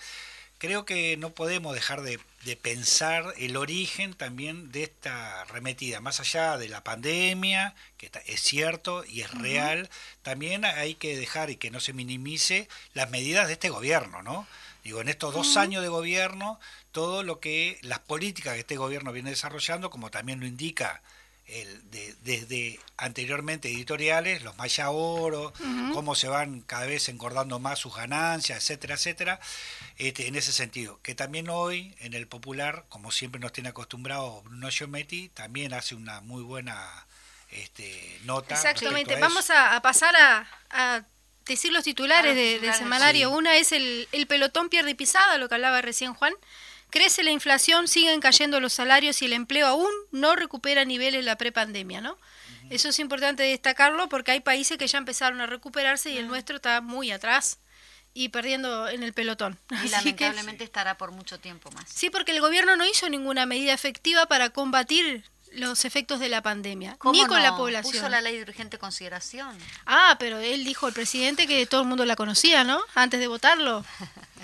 creo 0.59 0.85
que 0.85 1.17
no 1.17 1.31
podemos 1.31 1.75
dejar 1.75 2.03
de, 2.03 2.21
pensar 2.63 3.35
el 3.37 3.57
origen 3.57 4.15
también 4.15 4.73
de 4.73 4.85
esta 4.85 5.45
remetida, 5.45 6.01
más 6.01 6.19
allá 6.19 6.57
de 6.57 6.69
la 6.69 6.83
pandemia, 6.83 7.75
que 7.99 8.11
es 8.27 8.41
cierto 8.41 9.05
y 9.05 9.21
es 9.21 9.31
real, 9.33 9.91
también 10.23 10.65
hay 10.65 10.95
que 10.95 11.17
dejar 11.17 11.51
y 11.51 11.57
que 11.57 11.71
no 11.71 11.79
se 11.79 11.93
minimice 11.93 12.69
las 12.95 13.11
medidas 13.11 13.49
de 13.49 13.53
este 13.55 13.69
gobierno, 13.69 14.23
¿no? 14.23 14.47
Digo, 14.85 15.01
en 15.01 15.09
estos 15.09 15.35
dos 15.35 15.57
años 15.57 15.83
de 15.83 15.89
gobierno, 15.89 16.59
todo 16.93 17.23
lo 17.23 17.41
que 17.41 17.79
las 17.83 17.99
políticas 17.99 18.55
que 18.55 18.61
este 18.61 18.77
gobierno 18.77 19.13
viene 19.13 19.31
desarrollando, 19.31 19.91
como 19.91 20.11
también 20.11 20.41
lo 20.41 20.47
indica 20.47 21.03
el, 21.49 21.91
de, 21.91 22.15
desde 22.23 22.79
anteriormente 22.97 23.69
editoriales, 23.69 24.43
los 24.43 24.57
Maya 24.59 24.91
Oro, 24.91 25.53
cómo 25.93 26.15
se 26.15 26.29
van 26.29 26.61
cada 26.61 26.87
vez 26.87 27.09
engordando 27.09 27.59
más 27.59 27.79
sus 27.79 27.97
ganancias, 27.97 28.59
etcétera, 28.59 28.95
etcétera, 28.95 29.41
este, 29.97 30.27
en 30.27 30.37
ese 30.37 30.53
sentido. 30.53 31.01
Que 31.03 31.15
también 31.15 31.49
hoy 31.49 31.95
en 32.01 32.15
el 32.15 32.27
popular, 32.27 32.85
como 32.89 33.11
siempre 33.11 33.41
nos 33.41 33.53
tiene 33.53 33.71
acostumbrado 33.71 34.43
Bruno 34.43 34.69
Giometti, 34.71 35.31
también 35.31 35.73
hace 35.73 35.95
una 35.95 36.21
muy 36.21 36.43
buena 36.43 37.07
este, 37.51 38.19
nota. 38.25 38.55
Exactamente, 38.55 39.17
vamos 39.17 39.51
a, 39.51 39.81
pasar 39.81 40.15
a, 40.71 41.05
decir 41.55 41.73
los 41.73 41.85
titulares, 41.85 42.35
del 42.37 42.75
semanario. 42.75 43.31
Una 43.31 43.57
es 43.57 43.73
el, 43.73 44.09
el 44.13 44.27
pelotón 44.27 44.69
pierde 44.69 44.95
pisada, 44.95 45.39
lo 45.39 45.49
que 45.49 45.55
hablaba 45.55 45.83
recién 45.83 46.15
Juan. 46.15 46.35
Crece 46.91 47.23
la 47.23 47.31
inflación, 47.31 47.87
siguen 47.87 48.21
cayendo 48.21 48.61
los 48.61 48.73
salarios 48.73 49.21
y 49.21 49.27
el 49.27 49.35
empleo 49.35 49.67
aún 49.67 49.91
no 50.11 50.37
recupera 50.37 50.85
niveles 50.85 51.21
de 51.21 51.27
la 51.27 51.37
prepandemia, 51.37 52.01
¿no? 52.01 52.17
Eso 52.71 52.91
es 52.91 52.99
importante 52.99 53.43
destacarlo 53.43 54.09
porque 54.09 54.31
hay 54.33 54.41
países 54.41 54.79
que 54.79 54.87
ya 54.87 54.99
empezaron 54.99 55.41
a 55.41 55.47
recuperarse 55.47 56.11
y 56.11 56.19
el 56.19 56.29
nuestro 56.29 56.57
está 56.57 56.81
muy 56.81 57.11
atrás 57.11 57.59
y 58.15 58.31
perdiendo 58.31 58.89
en 58.89 59.03
el 59.03 59.13
pelotón. 59.13 59.59
Y 59.85 59.89
lamentablemente 59.89 60.65
estará 60.65 60.99
por 60.99 61.13
mucho 61.13 61.39
tiempo 61.39 61.71
más. 61.71 61.89
Sí, 61.89 62.11
porque 62.11 62.33
el 62.33 62.41
gobierno 62.41 62.77
no 62.77 62.85
hizo 62.85 63.09
ninguna 63.09 63.47
medida 63.47 63.73
efectiva 63.73 64.27
para 64.27 64.51
combatir 64.51 65.25
los 65.53 65.85
efectos 65.85 66.21
de 66.21 66.29
la 66.29 66.43
pandemia, 66.43 66.99
ni 67.13 67.27
con 67.27 67.43
la 67.43 67.57
población. 67.57 67.93
Puso 67.93 68.09
la 68.09 68.21
ley 68.21 68.37
de 68.37 68.43
urgente 68.43 68.79
consideración. 68.79 69.57
Ah, 69.87 70.17
pero 70.19 70.39
él 70.39 70.65
dijo, 70.65 70.89
el 70.89 70.95
presidente, 70.95 71.47
que 71.47 71.67
todo 71.67 71.83
el 71.83 71.89
mundo 71.89 72.05
la 72.05 72.17
conocía, 72.17 72.65
¿no? 72.65 72.81
Antes 72.95 73.21
de 73.21 73.27
votarlo. 73.29 73.85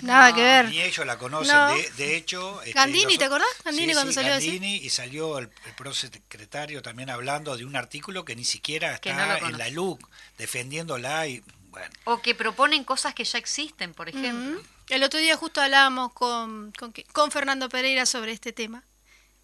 Nada 0.01 0.33
que 0.33 0.41
ver. 0.41 0.69
Ni 0.69 0.81
ellos 0.81 1.05
la 1.05 1.17
conocen. 1.17 1.55
De, 1.97 2.15
hecho. 2.15 2.61
Este, 2.61 2.73
Gandini, 2.73 3.17
¿te 3.17 3.25
acordás? 3.25 3.47
Gandini 3.63 3.93
cuando 3.93 4.11
salió 4.11 4.31
Gandini 4.31 4.77
y 4.77 4.89
salió 4.89 5.37
el, 5.37 5.49
el 5.65 5.73
prosecretario 5.73 6.81
también 6.81 7.09
hablando 7.09 7.55
de 7.55 7.65
un 7.65 7.75
artículo 7.75 8.25
que 8.25 8.35
ni 8.35 8.43
siquiera 8.43 8.93
está 8.93 9.37
en 9.39 9.57
la 9.57 9.69
LUC, 9.69 10.07
defendiéndola 10.37 11.27
y. 11.27 11.43
Bueno. 11.69 11.93
O 12.05 12.21
que 12.21 12.35
proponen 12.35 12.85
cosas 12.85 13.13
que 13.13 13.25
ya 13.25 13.37
existen, 13.37 13.93
por 13.93 14.07
ejemplo. 14.07 14.61
El 14.87 15.03
otro 15.03 15.19
día 15.19 15.35
justo 15.35 15.61
hablábamos 15.61 16.13
con, 16.13 16.71
con, 16.71 16.93
con 17.11 17.31
Fernando 17.31 17.67
Pereira 17.69 18.05
sobre 18.05 18.31
este 18.31 18.53
tema. 18.53 18.83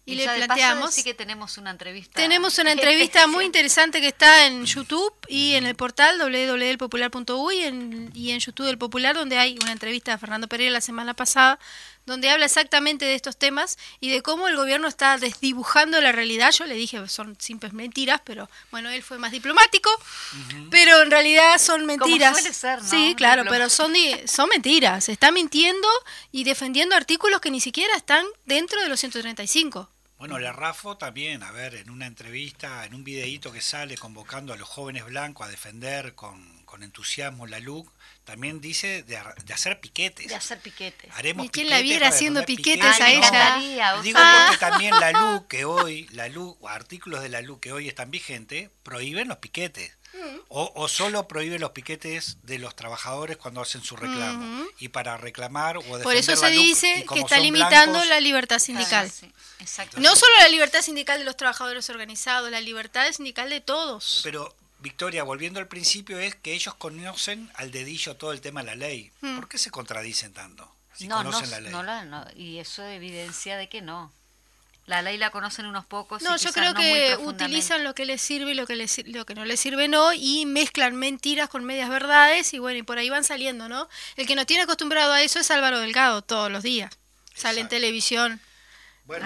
Y, 0.04 0.16
le 0.16 0.24
planteamos. 0.24 0.92
sí 0.92 1.04
que 1.04 1.14
tenemos 1.14 1.58
una 1.58 1.70
entrevista. 1.70 2.14
Tenemos 2.14 2.58
una 2.58 2.72
entrevista 2.72 3.26
muy 3.28 3.44
interesante 3.44 4.00
que 4.00 4.08
está 4.08 4.46
en 4.46 4.64
YouTube 4.64 5.14
y 5.28 5.54
en 5.54 5.64
el 5.64 5.76
portal 5.76 6.18
www.elpopular.uy 6.18 7.56
y 7.56 7.62
en, 7.62 8.10
y 8.12 8.30
en 8.32 8.40
YouTube 8.40 8.66
del 8.66 8.78
Popular, 8.78 9.14
donde 9.14 9.38
hay 9.38 9.58
una 9.62 9.70
entrevista 9.70 10.14
a 10.14 10.18
Fernando 10.18 10.48
Pereira 10.48 10.72
la 10.72 10.80
semana 10.80 11.14
pasada, 11.14 11.60
donde 12.06 12.30
habla 12.30 12.46
exactamente 12.46 13.04
de 13.04 13.14
estos 13.14 13.36
temas 13.36 13.78
y 14.00 14.10
de 14.10 14.22
cómo 14.22 14.48
el 14.48 14.56
gobierno 14.56 14.88
está 14.88 15.18
desdibujando 15.18 16.00
la 16.00 16.12
realidad. 16.12 16.50
Yo 16.52 16.66
le 16.66 16.74
dije, 16.74 17.06
son 17.08 17.36
simples 17.38 17.72
mentiras, 17.72 18.20
pero 18.24 18.48
bueno, 18.70 18.90
él 18.90 19.02
fue 19.02 19.18
más 19.18 19.32
diplomático, 19.32 19.90
pero 20.70 21.02
en 21.02 21.10
realidad 21.10 21.58
son 21.58 21.86
mentiras. 21.86 22.38
Sí, 22.84 23.14
claro, 23.16 23.44
pero 23.48 23.68
son, 23.68 23.92
son 24.26 24.48
mentiras. 24.48 25.08
Está 25.08 25.30
mintiendo 25.30 25.88
y 26.30 26.44
defendiendo 26.44 26.96
artículos 26.96 27.40
que 27.40 27.50
ni 27.50 27.60
siquiera 27.60 27.96
están 27.96 28.26
dentro 28.46 28.80
de 28.82 28.88
los 28.88 29.00
135. 29.00 29.88
Bueno, 30.22 30.38
la 30.38 30.52
RAFO 30.52 30.96
también, 30.96 31.42
a 31.42 31.50
ver, 31.50 31.74
en 31.74 31.90
una 31.90 32.06
entrevista, 32.06 32.84
en 32.84 32.94
un 32.94 33.02
videíto 33.02 33.50
que 33.50 33.60
sale 33.60 33.98
convocando 33.98 34.52
a 34.52 34.56
los 34.56 34.68
jóvenes 34.68 35.04
blancos 35.04 35.44
a 35.44 35.50
defender 35.50 36.14
con, 36.14 36.62
entusiasmo 36.80 37.48
la 37.48 37.58
LUC, 37.58 37.90
también 38.24 38.60
dice 38.60 39.02
de, 39.02 39.16
hacer 39.52 39.80
piquetes. 39.80 40.28
De 40.28 40.34
hacer 40.34 40.60
piquetes. 40.60 41.10
Haremos 41.14 41.46
¿Y 41.46 41.48
quién 41.48 41.68
la 41.68 41.80
viera 41.80 42.08
haciendo 42.08 42.44
piquetes, 42.44 43.00
a 43.00 43.10
ella? 43.10 44.00
Digo 44.02 44.18
porque 44.46 44.58
también 44.58 44.98
la 44.98 45.12
LUC, 45.12 45.48
que 45.48 45.64
hoy, 45.66 46.08
la 46.12 46.28
LUC, 46.28 46.58
artículos 46.68 47.22
de 47.22 47.28
la 47.28 47.42
LUC 47.42 47.60
que 47.60 47.72
hoy 47.72 47.88
están 47.88 48.10
vigentes, 48.10 48.70
prohíben 48.82 49.28
los 49.28 49.38
piquetes. 49.38 49.92
O, 50.48 50.88
solo 50.88 51.26
prohíbe 51.26 51.58
los 51.58 51.70
piquetes 51.70 52.36
de 52.42 52.58
los 52.58 52.76
trabajadores 52.76 53.38
cuando 53.38 53.62
hacen 53.62 53.82
su 53.82 53.96
reclamo. 53.96 54.66
Y 54.78 54.88
para 54.88 55.16
reclamar 55.16 55.78
o 55.78 55.80
defender 55.80 56.02
Por 56.02 56.16
eso 56.16 56.36
se 56.36 56.50
dice 56.50 57.06
que 57.12 57.20
está 57.20 57.38
limitando 57.38 58.04
la 58.04 58.20
libertad 58.20 58.58
sindical. 58.58 59.10
no 59.96 60.14
solo 60.14 60.34
la 60.38 60.48
libertad 60.48 60.82
sindical 60.82 61.18
de 61.18 61.24
los 61.24 61.36
trabajadores 61.36 61.88
organizados, 61.88 62.50
la 62.50 62.60
libertad 62.60 63.10
sindical 63.12 63.48
de 63.48 63.62
todos. 63.62 64.20
Pero, 64.22 64.54
Victoria, 64.82 65.22
volviendo 65.22 65.60
al 65.60 65.68
principio, 65.68 66.18
es 66.18 66.34
que 66.34 66.52
ellos 66.52 66.74
conocen 66.74 67.50
al 67.54 67.70
dedillo 67.70 68.16
todo 68.16 68.32
el 68.32 68.40
tema 68.40 68.60
de 68.60 68.66
la 68.66 68.74
ley. 68.74 69.12
Mm. 69.20 69.36
¿Por 69.36 69.48
qué 69.48 69.56
se 69.56 69.70
contradicen 69.70 70.32
tanto? 70.32 70.70
Si 70.94 71.08
conocen 71.08 71.50
la 71.50 71.60
ley. 71.60 71.72
No, 71.72 72.26
y 72.36 72.58
eso 72.58 72.84
evidencia 72.84 73.56
de 73.56 73.68
que 73.68 73.80
no. 73.80 74.12
La 74.86 75.00
ley 75.00 75.16
la 75.16 75.30
conocen 75.30 75.66
unos 75.66 75.86
pocos. 75.86 76.22
No, 76.22 76.36
yo 76.36 76.52
creo 76.52 76.74
que 76.74 77.16
utilizan 77.20 77.84
lo 77.84 77.94
que 77.94 78.04
les 78.04 78.20
sirve 78.20 78.50
y 78.50 78.54
lo 78.54 78.66
que, 78.66 78.74
les, 78.74 79.06
lo 79.06 79.24
que 79.24 79.36
no 79.36 79.44
les 79.44 79.60
sirve 79.60 79.86
no, 79.86 80.12
y 80.12 80.44
mezclan 80.44 80.96
mentiras 80.96 81.48
con 81.48 81.64
medias 81.64 81.88
verdades, 81.88 82.52
y 82.52 82.58
bueno, 82.58 82.80
y 82.80 82.82
por 82.82 82.98
ahí 82.98 83.08
van 83.08 83.22
saliendo, 83.22 83.68
¿no? 83.68 83.88
El 84.16 84.26
que 84.26 84.34
nos 84.34 84.46
tiene 84.46 84.64
acostumbrado 84.64 85.12
a 85.12 85.22
eso 85.22 85.38
es 85.38 85.50
Álvaro 85.52 85.78
Delgado 85.78 86.22
todos 86.22 86.50
los 86.50 86.64
días. 86.64 86.90
Sale 87.34 87.60
en 87.60 87.68
televisión 87.68 88.40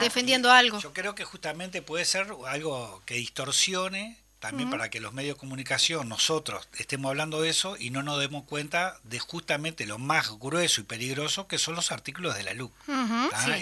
defendiendo 0.00 0.52
algo. 0.52 0.78
Yo 0.80 0.92
creo 0.92 1.14
que 1.14 1.25
justamente 1.25 1.80
puede 1.80 2.04
ser 2.04 2.28
algo 2.46 3.02
que 3.06 3.14
distorsione 3.14 4.18
también 4.38 4.71
para 4.71 4.90
que 4.90 5.00
los 5.00 5.12
medios 5.12 5.37
de 5.37 5.40
comunicación, 5.40 6.09
nosotros, 6.09 6.69
estemos 6.78 7.09
hablando 7.09 7.40
de 7.40 7.49
eso 7.49 7.76
y 7.78 7.90
no 7.90 8.02
nos 8.02 8.21
demos 8.21 8.45
cuenta 8.45 8.99
de 9.02 9.19
justamente 9.19 9.87
lo 9.87 9.99
más 9.99 10.31
grueso 10.38 10.81
y 10.81 10.85
peligroso 10.85 11.49
que 11.49 11.59
son 11.59 11.75
los 11.75 11.90
artículos 11.90 12.37
de 12.37 12.45
la 12.45 12.55
luz. 12.55 12.71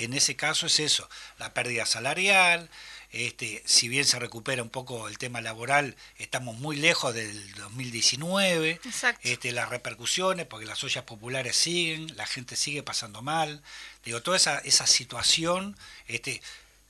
En 0.01 0.13
ese 0.15 0.37
caso 0.37 0.67
es 0.67 0.81
eso, 0.81 1.09
la 1.39 1.55
pérdida 1.55 1.87
salarial, 1.87 2.69
este, 3.15 3.63
si 3.65 3.87
bien 3.89 4.05
se 4.05 4.19
recupera 4.19 4.65
un 4.65 4.71
poco 4.71 5.07
el 5.07 5.19
tema 5.19 5.41
laboral, 5.41 5.95
estamos 6.19 6.59
muy 6.59 6.77
lejos 6.77 7.15
del 7.15 7.55
2019, 7.55 8.81
este, 9.23 9.53
las 9.53 9.69
repercusiones, 9.69 10.47
porque 10.47 10.67
las 10.67 10.83
ollas 10.83 11.05
populares 11.05 11.55
siguen, 11.55 12.17
la 12.17 12.27
gente 12.27 12.57
sigue 12.57 12.83
pasando 12.83 13.23
mal, 13.23 13.63
digo, 14.05 14.21
toda 14.21 14.37
esa, 14.37 14.59
esa 14.59 14.89
situación, 14.89 15.77
este, 16.09 16.43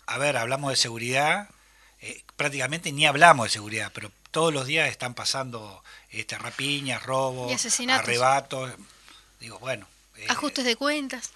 a 0.06 0.16
ver, 0.16 0.38
hablamos 0.38 0.70
de 0.70 0.76
seguridad, 0.76 1.50
eh, 2.06 2.22
prácticamente 2.36 2.92
ni 2.92 3.06
hablamos 3.06 3.46
de 3.46 3.50
seguridad, 3.50 3.90
pero 3.94 4.12
todos 4.30 4.52
los 4.52 4.66
días 4.66 4.90
están 4.90 5.14
pasando 5.14 5.82
este, 6.10 6.36
rapiñas, 6.36 7.02
robos, 7.02 7.50
arrebatos. 7.88 8.72
Digo, 9.40 9.58
bueno. 9.58 9.88
Eh, 10.16 10.26
Ajustes 10.28 10.66
de 10.66 10.76
cuentas. 10.76 11.30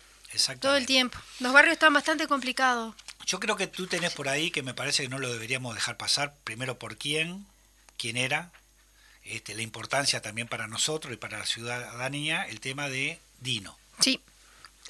Todo 0.61 0.77
el 0.77 0.85
tiempo. 0.85 1.19
Los 1.41 1.55
barrios 1.55 1.73
están 1.73 1.95
bastante 1.95 2.29
complicados. 2.29 2.95
Yo 3.25 3.41
creo 3.41 3.57
que 3.57 3.67
tú 3.67 3.87
tenés 3.87 4.13
por 4.13 4.29
ahí 4.29 4.51
que 4.51 4.63
me 4.63 4.75
parece 4.75 5.05
que 5.05 5.09
no 5.09 5.19
lo 5.19 5.33
deberíamos 5.33 5.75
dejar 5.75 5.97
pasar, 5.97 6.35
primero 6.45 6.79
por 6.79 6.99
quién, 6.99 7.47
quién 7.97 8.19
era, 8.19 8.51
este, 9.25 9.55
la 9.55 9.63
importancia 9.63 10.21
también 10.21 10.49
para 10.49 10.67
nosotros 10.67 11.15
y 11.15 11.17
para 11.17 11.39
la 11.39 11.47
ciudadanía, 11.47 12.43
el 12.43 12.61
tema 12.61 12.91
de 12.91 13.19
Dino. 13.41 13.79
Sí. 14.01 14.21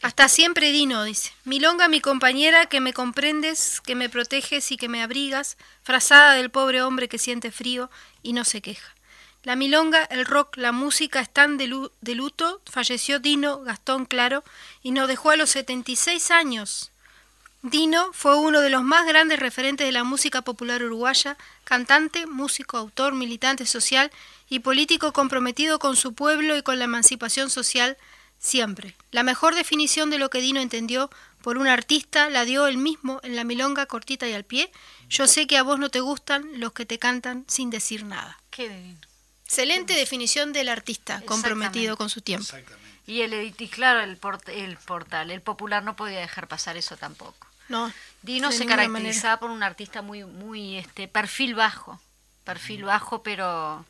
Hasta 0.00 0.28
siempre 0.28 0.70
Dino, 0.70 1.02
dice. 1.02 1.32
Milonga, 1.44 1.88
mi 1.88 2.00
compañera, 2.00 2.66
que 2.66 2.80
me 2.80 2.92
comprendes, 2.92 3.80
que 3.80 3.96
me 3.96 4.08
proteges 4.08 4.70
y 4.70 4.76
que 4.76 4.88
me 4.88 5.02
abrigas, 5.02 5.56
frazada 5.82 6.34
del 6.34 6.50
pobre 6.50 6.82
hombre 6.82 7.08
que 7.08 7.18
siente 7.18 7.50
frío 7.50 7.90
y 8.22 8.32
no 8.32 8.44
se 8.44 8.60
queja. 8.62 8.94
La 9.42 9.56
milonga, 9.56 10.04
el 10.04 10.24
rock, 10.24 10.56
la 10.56 10.72
música 10.72 11.20
están 11.20 11.56
de, 11.58 11.66
luto. 11.66 12.60
Falleció 12.70 13.18
Dino 13.18 13.60
Gastón 13.60 14.04
Claro 14.04 14.44
y 14.82 14.90
nos 14.90 15.08
dejó 15.08 15.30
a 15.30 15.36
los 15.36 15.50
76 15.50 16.30
años. 16.30 16.92
Dino 17.62 18.12
fue 18.12 18.36
uno 18.36 18.60
de 18.60 18.70
los 18.70 18.84
más 18.84 19.06
grandes 19.06 19.40
referentes 19.40 19.86
de 19.86 19.92
la 19.92 20.04
música 20.04 20.42
popular 20.42 20.82
uruguaya, 20.82 21.36
cantante, 21.64 22.26
músico, 22.26 22.76
autor, 22.76 23.14
militante 23.14 23.66
social 23.66 24.12
y 24.48 24.60
político 24.60 25.12
comprometido 25.12 25.80
con 25.80 25.96
su 25.96 26.14
pueblo 26.14 26.56
y 26.56 26.62
con 26.62 26.78
la 26.78 26.84
emancipación 26.84 27.50
social 27.50 27.96
siempre. 28.38 28.94
La 29.10 29.22
mejor 29.22 29.54
definición 29.54 30.10
de 30.10 30.18
lo 30.18 30.30
que 30.30 30.40
Dino 30.40 30.60
entendió 30.60 31.10
por 31.42 31.58
un 31.58 31.68
artista 31.68 32.30
la 32.30 32.44
dio 32.44 32.66
él 32.66 32.78
mismo 32.78 33.20
en 33.22 33.36
la 33.36 33.44
milonga 33.44 33.86
cortita 33.86 34.28
y 34.28 34.32
al 34.32 34.44
pie. 34.44 34.70
Yo 35.08 35.26
sé 35.26 35.46
que 35.46 35.56
a 35.56 35.62
vos 35.62 35.78
no 35.78 35.88
te 35.88 36.00
gustan 36.00 36.60
los 36.60 36.72
que 36.72 36.86
te 36.86 36.98
cantan 36.98 37.44
sin 37.48 37.70
decir 37.70 38.04
nada. 38.04 38.38
Qué 38.50 38.94
Excelente 39.44 39.94
definición 39.94 40.52
del 40.52 40.68
artista 40.68 41.22
comprometido 41.22 41.96
con 41.96 42.10
su 42.10 42.20
tiempo. 42.20 42.54
Y 43.06 43.22
el 43.22 43.32
y 43.58 43.68
claro, 43.68 44.00
el, 44.00 44.18
el 44.48 44.76
portal, 44.76 45.30
el 45.30 45.40
popular 45.40 45.82
no 45.82 45.96
podía 45.96 46.20
dejar 46.20 46.48
pasar 46.48 46.76
eso 46.76 46.98
tampoco. 46.98 47.46
No. 47.68 47.90
Dino 48.20 48.52
se 48.52 48.66
caracterizaba 48.66 49.40
por 49.40 49.50
un 49.50 49.62
artista 49.62 50.02
muy 50.02 50.24
muy 50.24 50.76
este 50.76 51.08
perfil 51.08 51.54
bajo, 51.54 51.98
perfil 52.44 52.84
bajo, 52.84 53.22
pero 53.22 53.86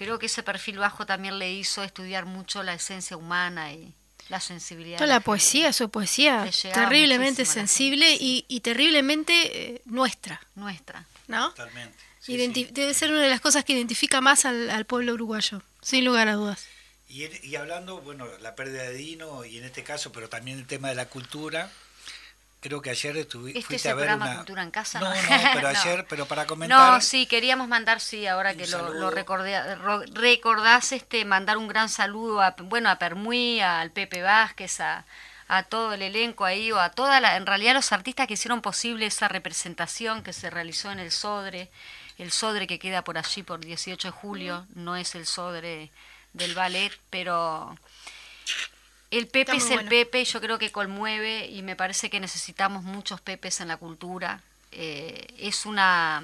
creo 0.00 0.18
que 0.18 0.26
ese 0.26 0.42
perfil 0.42 0.78
bajo 0.78 1.04
también 1.04 1.38
le 1.38 1.52
hizo 1.52 1.82
estudiar 1.84 2.24
mucho 2.24 2.62
la 2.62 2.72
esencia 2.72 3.18
humana 3.18 3.72
y 3.74 3.92
la 4.30 4.40
sensibilidad. 4.40 4.96
Toda 4.96 5.06
de 5.06 5.10
la 5.10 5.14
gente. 5.16 5.24
poesía, 5.26 5.72
su 5.74 5.90
poesía, 5.90 6.48
terriblemente 6.72 7.42
la 7.44 7.50
sensible 7.52 8.16
y, 8.18 8.46
y 8.48 8.60
terriblemente 8.60 9.32
eh, 9.74 9.82
nuestra, 9.84 10.40
Nuestra. 10.54 11.04
¿no? 11.28 11.50
Totalmente. 11.50 11.98
Sí, 12.18 12.32
Identi- 12.32 12.66
sí. 12.66 12.72
Debe 12.72 12.94
ser 12.94 13.10
una 13.10 13.20
de 13.22 13.28
las 13.28 13.40
cosas 13.42 13.62
que 13.64 13.74
identifica 13.74 14.20
más 14.22 14.46
al, 14.46 14.70
al 14.70 14.86
pueblo 14.86 15.12
uruguayo, 15.14 15.62
sin 15.82 16.04
lugar 16.06 16.28
a 16.28 16.34
dudas. 16.34 16.64
Y, 17.08 17.24
en- 17.24 17.38
y 17.42 17.56
hablando, 17.56 18.00
bueno, 18.00 18.26
la 18.40 18.54
pérdida 18.54 18.84
de 18.84 18.94
Dino 18.94 19.44
y 19.44 19.58
en 19.58 19.64
este 19.64 19.82
caso, 19.84 20.12
pero 20.12 20.28
también 20.30 20.58
el 20.58 20.66
tema 20.66 20.88
de 20.88 20.94
la 20.94 21.06
cultura, 21.10 21.70
creo 22.60 22.80
que 22.82 22.90
ayer 22.90 23.16
estuvi- 23.16 23.52
Este 23.56 23.76
es 23.76 23.86
a 23.86 23.90
el 23.90 23.96
ver 23.96 24.06
programa 24.06 24.26
una... 24.26 24.36
Cultura 24.36 24.62
en 24.62 24.70
Casa, 24.70 25.00
No, 25.00 25.08
¿no? 25.08 25.14
no, 25.14 25.20
pero 25.54 25.72
No. 25.72 25.78
ayer, 25.80 26.06
pero 26.08 26.26
para 26.26 26.46
comentar... 26.46 26.92
No, 26.92 27.00
sí, 27.00 27.26
queríamos 27.26 27.68
mandar, 27.68 28.00
sí, 28.00 28.26
ahora 28.26 28.54
que 28.54 28.66
lo, 28.66 29.10
recordé, 29.10 29.74
recordás, 30.12 30.92
este, 30.92 31.24
mandar 31.24 31.56
un 31.56 31.68
gran 31.68 31.88
saludo 31.88 32.40
a, 32.42 32.54
bueno, 32.58 32.90
a 32.90 32.96
Permuy, 32.96 33.60
al 33.60 33.90
Pepe 33.90 34.22
Vázquez, 34.22 34.80
a, 34.80 35.04
a 35.48 35.62
todo 35.64 35.94
el 35.94 36.02
elenco 36.02 36.44
ahí, 36.44 36.70
o 36.70 36.78
a 36.78 36.90
toda 36.90 37.18
la, 37.20 37.36
en 37.36 37.46
realidad 37.46 37.74
los 37.74 37.92
artistas 37.92 38.26
que 38.26 38.34
hicieron 38.34 38.60
posible 38.62 39.06
esa 39.06 39.26
representación 39.28 40.22
que 40.22 40.32
se 40.32 40.50
realizó 40.50 40.90
en 40.92 41.00
el 41.00 41.10
Sodre, 41.10 41.70
el 42.18 42.30
Sodre 42.30 42.66
que 42.66 42.78
queda 42.78 43.02
por 43.02 43.16
allí 43.16 43.42
por 43.42 43.60
18 43.60 44.08
de 44.08 44.12
julio, 44.12 44.66
no 44.74 44.96
es 44.96 45.14
el 45.14 45.24
Sodre 45.26 45.90
del 46.34 46.54
ballet, 46.54 46.92
pero 47.08 47.74
el 49.10 49.26
Pepe 49.26 49.56
es 49.56 49.70
el 49.70 49.76
bueno. 49.76 49.90
Pepe, 49.90 50.24
yo 50.24 50.40
creo 50.40 50.58
que 50.58 50.72
conmueve 50.72 51.46
y 51.46 51.62
me 51.62 51.76
parece 51.76 52.10
que 52.10 52.20
necesitamos 52.20 52.84
muchos 52.84 53.20
Pepes 53.20 53.60
en 53.60 53.68
la 53.68 53.76
cultura. 53.76 54.40
Eh, 54.72 55.34
es 55.38 55.66
una 55.66 56.22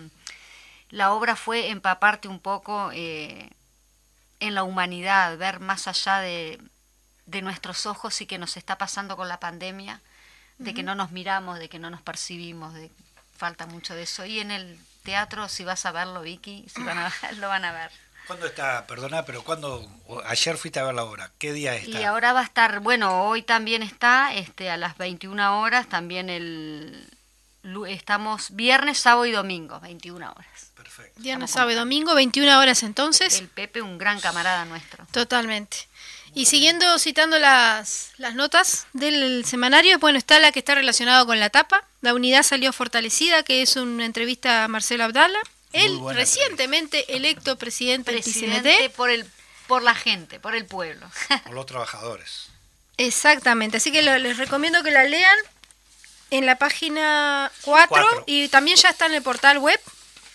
la 0.91 1.13
obra 1.13 1.37
fue 1.37 1.71
empaparte 1.71 2.29
un 2.29 2.41
poco 2.41 2.91
eh, 2.93 3.51
en 4.41 4.55
la 4.55 4.63
humanidad, 4.63 5.37
ver 5.37 5.61
más 5.61 5.89
allá 5.89 6.21
de, 6.21 6.61
de 7.27 7.43
nuestros 7.43 7.87
ojos 7.87 8.21
y 8.21 8.27
que 8.27 8.39
nos 8.39 8.57
está 8.57 8.79
pasando 8.79 9.17
con 9.17 9.29
la 9.29 9.41
pandemia, 9.41 10.01
de 10.59 10.73
que 10.73 10.83
no 10.83 10.95
nos 10.95 11.11
miramos, 11.11 11.59
de 11.59 11.69
que 11.69 11.79
no 11.79 11.91
nos 11.91 12.01
percibimos, 12.01 12.73
de 12.73 12.91
falta 13.37 13.67
mucho 13.67 13.95
de 13.95 14.05
eso. 14.05 14.25
Y 14.25 14.39
en 14.41 14.51
el 14.51 14.79
teatro, 15.03 15.49
si 15.49 15.65
vas 15.65 15.85
a 15.85 15.93
verlo, 15.93 16.23
Vicky, 16.23 16.65
si 16.69 16.83
van 16.83 16.99
a 16.99 17.13
lo 17.37 17.49
van 17.49 17.65
a 17.65 17.73
ver. 17.73 17.91
¿Cuándo 18.27 18.47
está, 18.47 18.87
perdona, 18.87 19.25
pero 19.25 19.45
cuándo, 19.45 19.89
ayer 20.25 20.57
fuiste 20.57 20.81
a 20.81 20.85
ver 20.85 20.95
la 20.95 21.05
obra, 21.05 21.31
¿qué 21.39 21.53
día 21.53 21.77
está? 21.77 22.01
Y 22.01 22.03
ahora 22.03 22.33
va 22.33 22.41
a 22.41 22.45
estar, 22.45 22.81
bueno, 22.81 23.25
hoy 23.25 23.43
también 23.43 23.83
está, 23.83 24.35
este, 24.35 24.69
a 24.69 24.77
las 24.77 24.99
21 24.99 25.61
horas, 25.61 25.89
también 25.89 26.29
el, 26.29 27.09
estamos 27.89 28.55
viernes, 28.55 28.99
sábado 28.99 29.27
y 29.27 29.33
domingo, 29.33 29.79
21 29.81 30.31
horas. 30.31 30.73
Perfecto. 30.75 31.21
Viernes, 31.21 31.51
Estamos 31.51 31.51
sábado 31.51 31.71
y 31.73 31.75
domingo, 31.75 32.15
21 32.15 32.59
horas 32.59 32.83
entonces. 32.83 33.41
El 33.41 33.49
Pepe, 33.49 33.83
un 33.83 33.99
gran 33.99 34.21
camarada 34.21 34.65
nuestro. 34.65 35.07
Totalmente. 35.13 35.89
Y 36.35 36.47
siguiendo 36.47 36.99
citando 36.99 37.39
las, 37.39 38.11
las 38.19 38.35
notas 38.35 38.87
del 38.93 39.45
semanario, 39.47 39.99
bueno, 39.99 40.19
está 40.19 40.39
la 40.39 40.53
que 40.53 40.59
está 40.59 40.75
relacionada 40.75 41.25
con 41.25 41.41
la 41.41 41.49
tapa. 41.49 41.85
La 42.03 42.13
unidad 42.13 42.43
salió 42.43 42.73
fortalecida, 42.73 43.43
que 43.43 43.63
es 43.63 43.77
una 43.77 44.05
entrevista 44.05 44.65
a 44.65 44.69
Marcelo 44.69 45.05
Abdala, 45.05 45.39
el 45.73 46.01
recientemente 46.15 47.17
electo 47.17 47.57
presidente, 47.57 48.13
Presidente 48.13 48.69
del 48.69 48.91
por 48.91 49.11
el 49.11 49.27
por 49.67 49.83
la 49.83 49.95
gente, 49.95 50.39
por 50.39 50.55
el 50.55 50.65
pueblo. 50.65 51.11
Por 51.45 51.55
los 51.55 51.67
trabajadores. 51.67 52.49
Exactamente, 52.99 53.79
así 53.79 53.91
que 53.91 54.01
lo- 54.03 54.17
les 54.19 54.39
recomiendo 54.39 54.83
que 54.85 54.91
la 54.93 55.05
lean 55.05 55.37
en 56.31 56.47
la 56.47 56.57
página 56.57 57.51
4 57.63 57.89
Cuatro. 57.89 58.25
y 58.27 58.49
también 58.49 58.77
ya 58.77 58.91
está 58.91 59.07
en 59.07 59.15
el 59.15 59.23
portal 59.23 59.59
web 59.59 59.81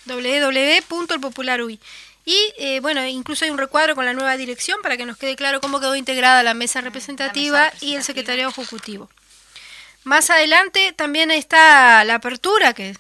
www.elpopularui. 0.06 1.80
Y 2.26 2.54
eh, 2.58 2.80
bueno, 2.82 3.06
incluso 3.06 3.46
hay 3.46 3.52
un 3.52 3.58
recuadro 3.58 3.96
con 3.96 4.06
la 4.06 4.14
nueva 4.14 4.38
dirección 4.38 4.80
para 4.84 4.96
que 4.98 5.06
nos 5.06 5.18
quede 5.18 5.36
claro 5.36 5.60
cómo 5.60 5.80
quedó 5.80 5.96
integrada 5.96 6.44
la 6.44 6.54
mesa 6.54 6.82
representativa, 6.82 7.72
y 7.82 7.96
el 7.96 8.04
secretariado 8.04 8.52
ejecutivo. 8.52 9.10
Más 10.04 10.30
adelante 10.30 10.94
también 10.94 11.32
está 11.32 12.04
la 12.04 12.16
apertura, 12.16 12.74
que 12.74 12.96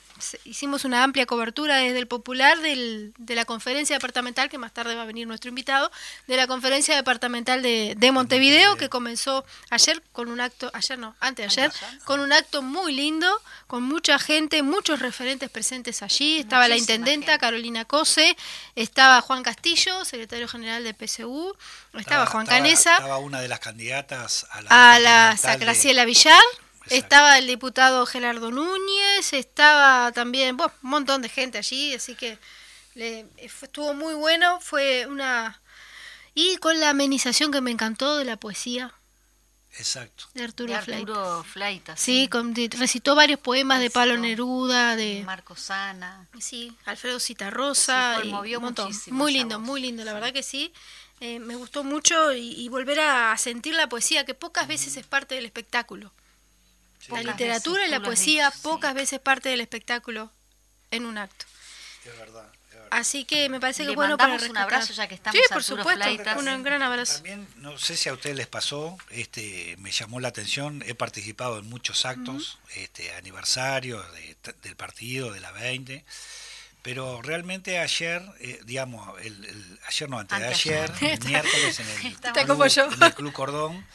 hicimos 0.45 0.85
una 0.85 1.03
amplia 1.03 1.25
cobertura 1.25 1.77
desde 1.77 1.99
el 1.99 2.07
Popular 2.07 2.59
del- 2.59 3.13
de 3.17 3.35
la 3.35 3.45
conferencia 3.45 3.95
departamental, 3.95 4.49
que 4.49 4.57
más 4.57 4.73
tarde 4.73 4.95
va 4.95 5.03
a 5.03 5.05
venir 5.05 5.27
nuestro 5.27 5.49
invitado, 5.49 5.91
de 6.27 6.35
la 6.37 6.47
conferencia 6.47 6.95
departamental 6.95 7.61
de, 7.61 7.95
de 7.97 8.11
Montevideo, 8.11 8.77
que 8.77 8.89
comenzó 8.89 9.45
ayer 9.69 10.01
con 10.11 10.29
un 10.29 10.41
acto, 10.41 10.69
ayer 10.73 10.97
no, 10.99 11.15
antes 11.19 11.53
de 11.55 11.61
ayer, 11.63 11.71
con 12.05 12.19
un 12.19 12.33
acto 12.33 12.61
muy 12.61 12.93
lindo, 12.93 13.27
con 13.67 13.83
mucha 13.83 14.19
gente, 14.19 14.63
muchos 14.63 14.99
referentes 14.99 15.49
presentes 15.49 16.01
allí. 16.01 16.39
Estaba 16.39 16.67
la 16.67 16.75
intendenta 16.77 17.31
gente. 17.33 17.39
Carolina 17.41 17.85
Cose, 17.85 18.35
estaba 18.75 19.21
Juan 19.21 19.43
Castillo, 19.43 20.03
secretario 20.05 20.47
general 20.47 20.83
de 20.83 20.93
PSU, 20.93 21.55
estaba, 21.93 22.25
Juan 22.25 22.43
estaba- 22.43 22.59
Canesa 22.59 22.93
Estaba 22.95 23.17
una 23.17 23.41
de 23.41 23.47
las 23.47 23.59
candidatas 23.59 24.45
a 24.51 24.61
la, 24.61 24.91
a 24.93 24.99
la 24.99 25.35
Graciela 25.57 26.05
Villar, 26.05 26.41
Exacto. 26.83 26.95
estaba 26.95 27.37
el 27.37 27.47
diputado 27.47 28.05
Gerardo 28.05 28.51
Núñez, 28.51 29.33
estaba 29.33 30.11
también 30.11 30.57
bueno, 30.57 30.73
un 30.83 30.89
montón 30.89 31.21
de 31.21 31.29
gente 31.29 31.57
allí, 31.57 31.93
así 31.93 32.15
que 32.15 32.37
le- 32.95 33.25
fue- 33.49 33.67
estuvo 33.67 33.93
muy 33.93 34.13
bueno, 34.15 34.59
fue 34.61 35.05
una... 35.07 35.59
Y 36.33 36.57
con 36.57 36.79
la 36.79 36.89
amenización 36.89 37.51
que 37.51 37.61
me 37.61 37.71
encantó 37.71 38.15
de 38.17 38.25
la 38.25 38.37
poesía 38.37 38.93
Exacto. 39.77 40.25
de 40.33 40.43
Arturo, 40.43 40.73
De. 40.73 40.95
Arturo 40.95 41.43
Fleitas. 41.43 41.99
Sí, 41.99 42.27
con- 42.29 42.53
de- 42.53 42.69
recitó 42.77 43.15
varios 43.15 43.39
poemas 43.39 43.79
de 43.79 43.89
Pablo. 43.89 44.17
Neruda, 44.17 44.95
de... 44.95 45.23
Marco 45.25 45.55
Sana. 45.55 46.27
Sí, 46.39 46.75
Alfredo 46.85 47.19
Citarrosa. 47.19 48.15
Sí, 48.21 48.27
y 48.27 48.31
conmovió 48.31 48.57
un 48.59 48.65
montón. 48.65 48.87
muchísimo 48.87 49.17
Muy 49.17 49.33
lindo, 49.33 49.59
muy 49.59 49.81
lindo, 49.81 50.03
la 50.03 50.13
verdad 50.13 50.33
que 50.33 50.43
sí. 50.43 50.73
Eh, 51.19 51.39
me 51.39 51.55
gustó 51.55 51.83
mucho 51.83 52.33
y, 52.33 52.51
y 52.59 52.67
volver 52.69 52.99
a 52.99 53.37
sentir 53.37 53.75
la 53.75 53.87
poesía, 53.87 54.25
que 54.25 54.33
pocas 54.33 54.67
veces 54.67 54.97
es 54.97 55.05
parte 55.05 55.35
del 55.35 55.45
espectáculo. 55.45 56.11
La 57.09 57.21
literatura 57.23 57.85
y 57.85 57.89
la 57.89 57.99
poesía 58.01 58.45
dicho, 58.47 58.57
sí. 58.57 58.63
pocas 58.63 58.93
veces 58.93 59.19
parte 59.19 59.49
del 59.49 59.61
espectáculo 59.61 60.31
en 60.91 61.05
un 61.05 61.17
acto. 61.17 61.45
Es 62.05 62.17
verdad. 62.17 62.45
es 62.69 62.73
verdad. 62.75 62.87
Así 62.91 63.25
que 63.25 63.47
me 63.49 63.59
parece 63.59 63.83
que 63.83 63.87
Le 63.87 63.91
es 63.91 63.95
bueno 63.95 64.17
para 64.17 64.35
un 64.35 64.57
abrazo 64.57 64.93
ya 64.93 65.07
que 65.07 65.15
estamos, 65.15 65.39
Sí, 65.39 65.43
por 65.49 65.57
Arturo 65.59 65.77
supuesto, 65.83 66.39
un 66.39 66.63
gran 66.63 66.81
abrazo. 66.81 67.15
También, 67.15 67.47
no 67.57 67.77
sé 67.77 67.95
si 67.95 68.09
a 68.09 68.13
ustedes 68.13 68.35
les 68.35 68.47
pasó, 68.47 68.97
este, 69.09 69.75
me 69.79 69.91
llamó 69.91 70.19
la 70.19 70.27
atención, 70.29 70.83
he 70.85 70.95
participado 70.95 71.59
en 71.59 71.69
muchos 71.69 72.05
actos, 72.05 72.59
este, 72.75 73.13
aniversarios 73.13 74.05
de- 74.13 74.35
del 74.63 74.75
partido, 74.75 75.31
de 75.31 75.39
la 75.39 75.51
20, 75.51 76.03
pero 76.81 77.21
realmente 77.21 77.77
ayer, 77.79 78.23
eh, 78.39 78.59
digamos, 78.65 79.19
el, 79.21 79.45
el- 79.45 79.79
ayer 79.87 80.09
no, 80.09 80.17
antes 80.19 80.39
de 80.39 80.47
ayer, 80.47 80.91
el 81.01 81.19
miércoles 81.25 81.79
en 81.79 81.87
el, 81.87 82.15
club, 82.19 82.47
como 82.47 82.67
yo. 82.67 82.91
en 82.91 83.03
el 83.03 83.13
Club 83.13 83.31
Cordón, 83.33 83.85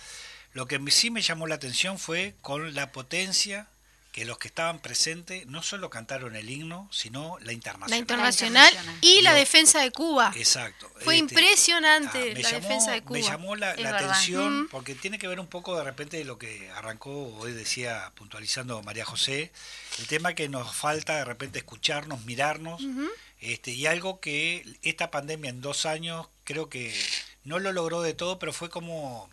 lo 0.57 0.67
que 0.67 0.81
sí 0.91 1.11
me 1.11 1.21
llamó 1.23 1.47
la 1.47 1.55
atención 1.57 1.99
fue 1.99 2.35
con 2.41 2.75
la 2.75 2.91
potencia 2.91 3.67
que 4.13 4.25
los 4.25 4.39
que 4.39 4.49
estaban 4.49 4.79
presentes 4.81 5.47
no 5.47 5.63
solo 5.63 5.91
cantaron 5.91 6.35
el 6.37 6.49
himno, 6.49 6.89
sino 6.91 7.37
la 7.41 7.47
La 7.49 7.53
internacional. 7.53 7.99
internacional 7.99 8.69
internacional. 8.71 8.99
y 9.03 9.21
la 9.21 9.35
defensa 9.35 9.83
de 9.83 9.91
Cuba. 9.91 10.33
Exacto. 10.35 10.89
Fue 11.05 11.17
Este, 11.17 11.19
impresionante 11.19 12.33
ah, 12.35 12.41
la 12.41 12.51
llamó- 12.51 12.63
defensa 12.63 12.93
de 12.93 13.03
Cuba. 13.03 13.19
Me 13.19 13.23
llamó 13.23 13.57
la, 13.57 13.77
la 13.77 13.91
atención 13.91 14.63
Mm. 14.63 14.69
porque 14.69 14.95
tiene 14.95 15.19
que 15.19 15.29
ver 15.29 15.39
un 15.39 15.47
poco 15.49 15.77
de 15.77 15.85
repente 15.85 16.17
de 16.17 16.25
lo 16.25 16.39
que 16.39 16.71
arrancó, 16.71 17.37
hoy 17.37 17.53
decía, 17.53 18.11
puntualizando 18.15 18.83
María 18.83 19.05
José, 19.05 19.53
el 19.99 20.07
tema 20.07 20.33
que 20.33 20.49
nos 20.49 20.75
falta 20.75 21.17
de 21.17 21.27
repente 21.27 21.59
escucharnos, 21.59 22.25
mirarnos, 22.25 22.81
este, 23.41 23.73
y 23.73 23.85
algo 23.85 24.21
que 24.21 24.65
esta 24.81 25.11
pandemia 25.11 25.51
en 25.51 25.61
dos 25.61 25.85
años 25.85 26.27
creo 26.45 26.71
que 26.71 26.99
no 27.45 27.59
lo 27.59 27.71
logró 27.73 28.01
de 28.01 28.15
todo, 28.15 28.39
pero 28.39 28.55
fue 28.55 28.71
como 28.71 29.29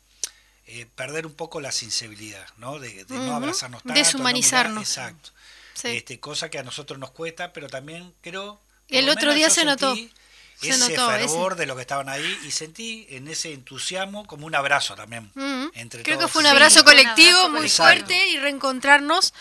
eh, 0.67 0.85
perder 0.95 1.25
un 1.25 1.33
poco 1.33 1.59
la 1.61 1.71
sensibilidad, 1.71 2.45
¿no? 2.57 2.79
De, 2.79 3.05
de 3.05 3.15
no 3.15 3.35
abrazarnos 3.35 3.81
tanto. 3.83 3.93
no 3.93 4.05
Deshumanizarnos. 4.05 4.87
mirar- 4.89 5.09
exacto. 5.09 5.29
Sí. 5.73 5.87
Este, 5.89 6.19
cosa 6.19 6.49
que 6.49 6.59
a 6.59 6.63
nosotros 6.63 6.99
nos 6.99 7.11
cuesta, 7.11 7.51
pero 7.53 7.67
también 7.67 8.13
creo... 8.21 8.59
El 8.89 9.09
otro 9.09 9.33
día 9.33 9.49
se 9.49 9.65
notó. 9.65 9.95
Se 9.95 10.69
ese 10.69 10.77
notó, 10.95 11.11
ese- 11.11 11.27
fervor 11.27 11.55
de 11.55 11.65
los 11.65 11.75
que 11.75 11.81
estaban 11.81 12.07
ahí 12.09 12.39
y 12.45 12.51
sentí 12.51 13.05
en 13.09 13.27
ese 13.27 13.51
entusiasmo 13.53 14.25
como 14.27 14.45
un 14.45 14.55
abrazo 14.55 14.95
también. 14.95 15.31
Mm. 15.33 15.65
entre 15.73 16.03
Creo 16.03 16.19
que 16.19 16.27
fue 16.27 16.41
un 16.41 16.45
Sí, 16.47 16.51
abrazo 16.51 16.79
un 16.79 16.85
colectivo 16.85 17.37
abrazo 17.39 17.49
muy 17.49 17.69
fuerte 17.69 18.27
y 18.29 18.37
reencontrarnos 18.37 19.33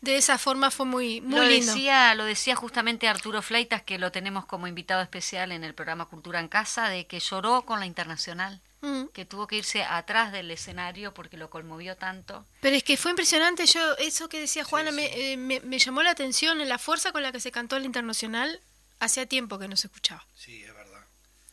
de 0.00 0.16
esa 0.16 0.36
forma 0.36 0.70
fue 0.70 0.84
muy, 0.84 1.20
muy 1.20 1.40
lo 1.40 1.44
lindo. 1.46 1.72
Decía, 1.72 2.14
lo 2.16 2.24
decía 2.24 2.54
justamente 2.56 3.08
Arturo 3.08 3.40
Fleitas, 3.40 3.82
que 3.82 3.98
lo 3.98 4.12
tenemos 4.12 4.44
como 4.46 4.66
invitado 4.66 5.00
especial 5.02 5.52
en 5.52 5.64
el 5.64 5.74
programa 5.74 6.04
Cultura 6.06 6.40
en 6.40 6.48
Casa, 6.48 6.88
de 6.88 7.06
que 7.06 7.18
lloró 7.20 7.62
con 7.62 7.80
la 7.80 7.86
internacional, 7.86 8.60
Mm. 8.80 9.06
que 9.12 9.24
tuvo 9.24 9.46
que 9.48 9.56
irse 9.56 9.82
atrás 9.82 10.30
del 10.32 10.50
escenario 10.52 11.12
porque 11.12 11.36
lo 11.36 11.50
conmovió 11.50 11.96
tanto. 11.96 12.46
Pero 12.60 12.76
es 12.76 12.84
que 12.84 12.96
fue 12.96 13.10
impresionante, 13.10 13.66
yo 13.66 13.96
eso 13.96 14.28
que 14.28 14.38
decía 14.40 14.62
Juana 14.64 14.92
Me, 14.92 15.32
eh, 15.32 15.36
me, 15.36 15.58
me 15.60 15.78
llamó 15.80 16.02
la 16.02 16.10
atención 16.10 16.60
en 16.60 16.68
la 16.68 16.78
fuerza 16.78 17.10
con 17.10 17.22
la 17.22 17.32
que 17.32 17.40
se 17.40 17.50
cantó 17.50 17.76
el 17.76 17.84
internacional, 17.84 18.60
hacía 19.00 19.26
tiempo 19.26 19.58
que 19.58 19.66
no 19.68 19.76
se 19.76 19.88
escuchaba. 19.88 20.24
Sí, 20.36 20.62
es 20.62 20.72
verdad. 20.72 21.04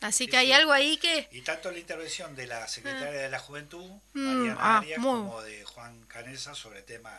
Así 0.02 0.24
Sí, 0.24 0.30
que 0.30 0.36
hay 0.36 0.46
sí. 0.48 0.52
algo 0.52 0.72
ahí 0.72 0.98
que... 0.98 1.28
Y 1.32 1.40
tanto 1.40 1.70
la 1.72 1.78
intervención 1.78 2.36
de 2.36 2.46
la 2.46 2.68
secretaria 2.68 3.20
de 3.22 3.28
la 3.30 3.38
Juventud, 3.40 3.90
Mm, 4.12 4.20
Mariana 4.20 4.56
ah, 4.60 4.78
Arias, 4.78 4.98
muy- 5.00 5.12
como 5.20 5.42
de 5.42 5.64
Juan 5.64 6.04
Canesa 6.06 6.54
sobre 6.54 6.82
tema 6.82 7.10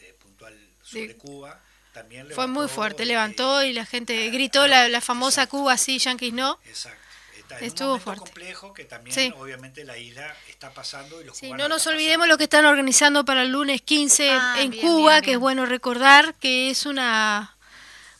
eh, 0.00 0.14
puntual 0.22 0.58
sobre. 0.82 1.16
Cuba, 1.16 1.60
también 1.92 2.26
Fue 2.30 2.46
muy 2.46 2.54
levantó, 2.62 2.74
fuerte, 2.74 3.04
levantó 3.04 3.62
y 3.64 3.72
la 3.74 3.84
gente 3.84 4.30
gritó 4.30 4.66
la, 4.66 4.88
la 4.88 5.00
famosa 5.02 5.42
exacto. 5.42 5.58
Cuba 5.58 5.76
sí, 5.76 5.98
Yankees 5.98 6.32
no. 6.32 6.58
Exacto. 6.64 6.98
Está 7.54 7.64
en 7.64 7.68
Estuvo 7.68 7.86
un 7.94 8.00
momento 8.00 8.04
fuerte. 8.04 8.20
complejo 8.24 8.74
que 8.74 8.84
también 8.84 9.14
Sí. 9.14 9.32
obviamente 9.38 9.84
la 9.84 9.96
isla 9.98 10.34
está 10.48 10.72
pasando 10.72 11.20
y 11.20 11.24
los 11.24 11.36
Sí, 11.36 11.52
no 11.52 11.68
nos 11.68 11.86
olvidemos 11.86 12.28
lo 12.28 12.36
que 12.38 12.44
están 12.44 12.64
organizando 12.66 13.24
para 13.24 13.42
el 13.42 13.50
lunes 13.52 13.82
15 13.82 14.30
Ah, 14.30 14.56
en 14.60 14.70
bien, 14.70 14.82
Cuba, 14.86 15.12
bien, 15.12 15.24
que 15.24 15.30
es 15.30 15.36
bien. 15.36 15.40
bueno 15.40 15.66
recordar 15.66 16.34
que 16.34 16.70
es 16.70 16.86
una 16.86 17.56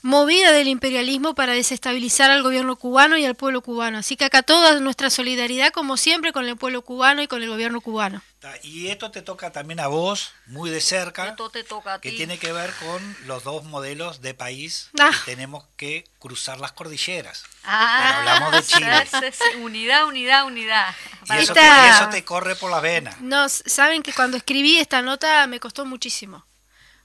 movida 0.03 0.53
del 0.53 0.69
imperialismo 0.69 1.35
para 1.35 1.53
desestabilizar 1.53 2.31
al 2.31 2.43
gobierno 2.43 2.77
cubano 2.77 3.17
y 3.17 3.25
al 3.25 3.35
pueblo 3.37 3.61
cubano. 3.62 3.99
Así 3.99 4.17
que 4.17 4.25
acá 4.25 4.43
toda 4.43 4.79
nuestra 4.81 5.11
solidaridad, 5.11 5.71
como 5.73 5.97
siempre, 5.97 6.33
con 6.33 6.47
el 6.47 6.57
pueblo 6.57 6.83
cubano 6.83 7.23
y 7.23 7.29
con 7.29 7.43
el 7.43 7.49
gobierno 7.49 7.81
cubano. 7.81 8.23
Y 8.65 8.88
esto 8.88 9.12
te 9.12 9.23
toca 9.23 9.53
también 9.53 9.79
a 9.79 9.87
vos, 9.87 10.33
muy 10.47 10.69
de 10.69 10.81
cerca, 10.81 11.29
Esto 11.29 11.49
te 11.51 11.62
toca 11.62 11.95
a 11.95 12.01
que 12.01 12.11
ti. 12.11 12.17
tiene 12.17 12.38
que 12.38 12.53
ver 12.53 12.73
con 12.81 13.17
los 13.27 13.45
dos 13.45 13.62
modelos 13.62 14.21
de 14.21 14.35
país 14.35 14.91
Ah. 14.99 15.11
que 15.12 15.33
tenemos 15.37 15.65
que 15.77 16.05
cruzar 16.19 16.59
las 16.59 16.73
cordilleras. 16.73 17.45
Ah, 17.62 18.03
Pero 18.03 18.19
hablamos 18.19 18.53
de 18.53 18.62
Chile. 18.65 19.07
sí, 19.09 19.45
sí, 19.53 19.59
Unidad, 19.59 20.07
unidad, 20.09 20.45
unidad. 20.47 20.93
Y 21.31 21.33
eso, 21.35 21.53
Esta- 21.53 21.55
te, 21.55 21.61
y 21.87 21.91
eso 21.91 22.09
te 22.11 22.25
corre 22.25 22.57
por 22.57 22.73
las 22.73 22.83
venas. 22.83 23.21
No, 23.21 23.49
saben 23.49 24.03
que 24.03 24.12
cuando 24.12 24.37
escribí 24.37 24.77
esta 24.79 25.03
nota 25.03 25.47
me 25.47 25.61
costó 25.61 25.85
muchísimo. 25.87 26.45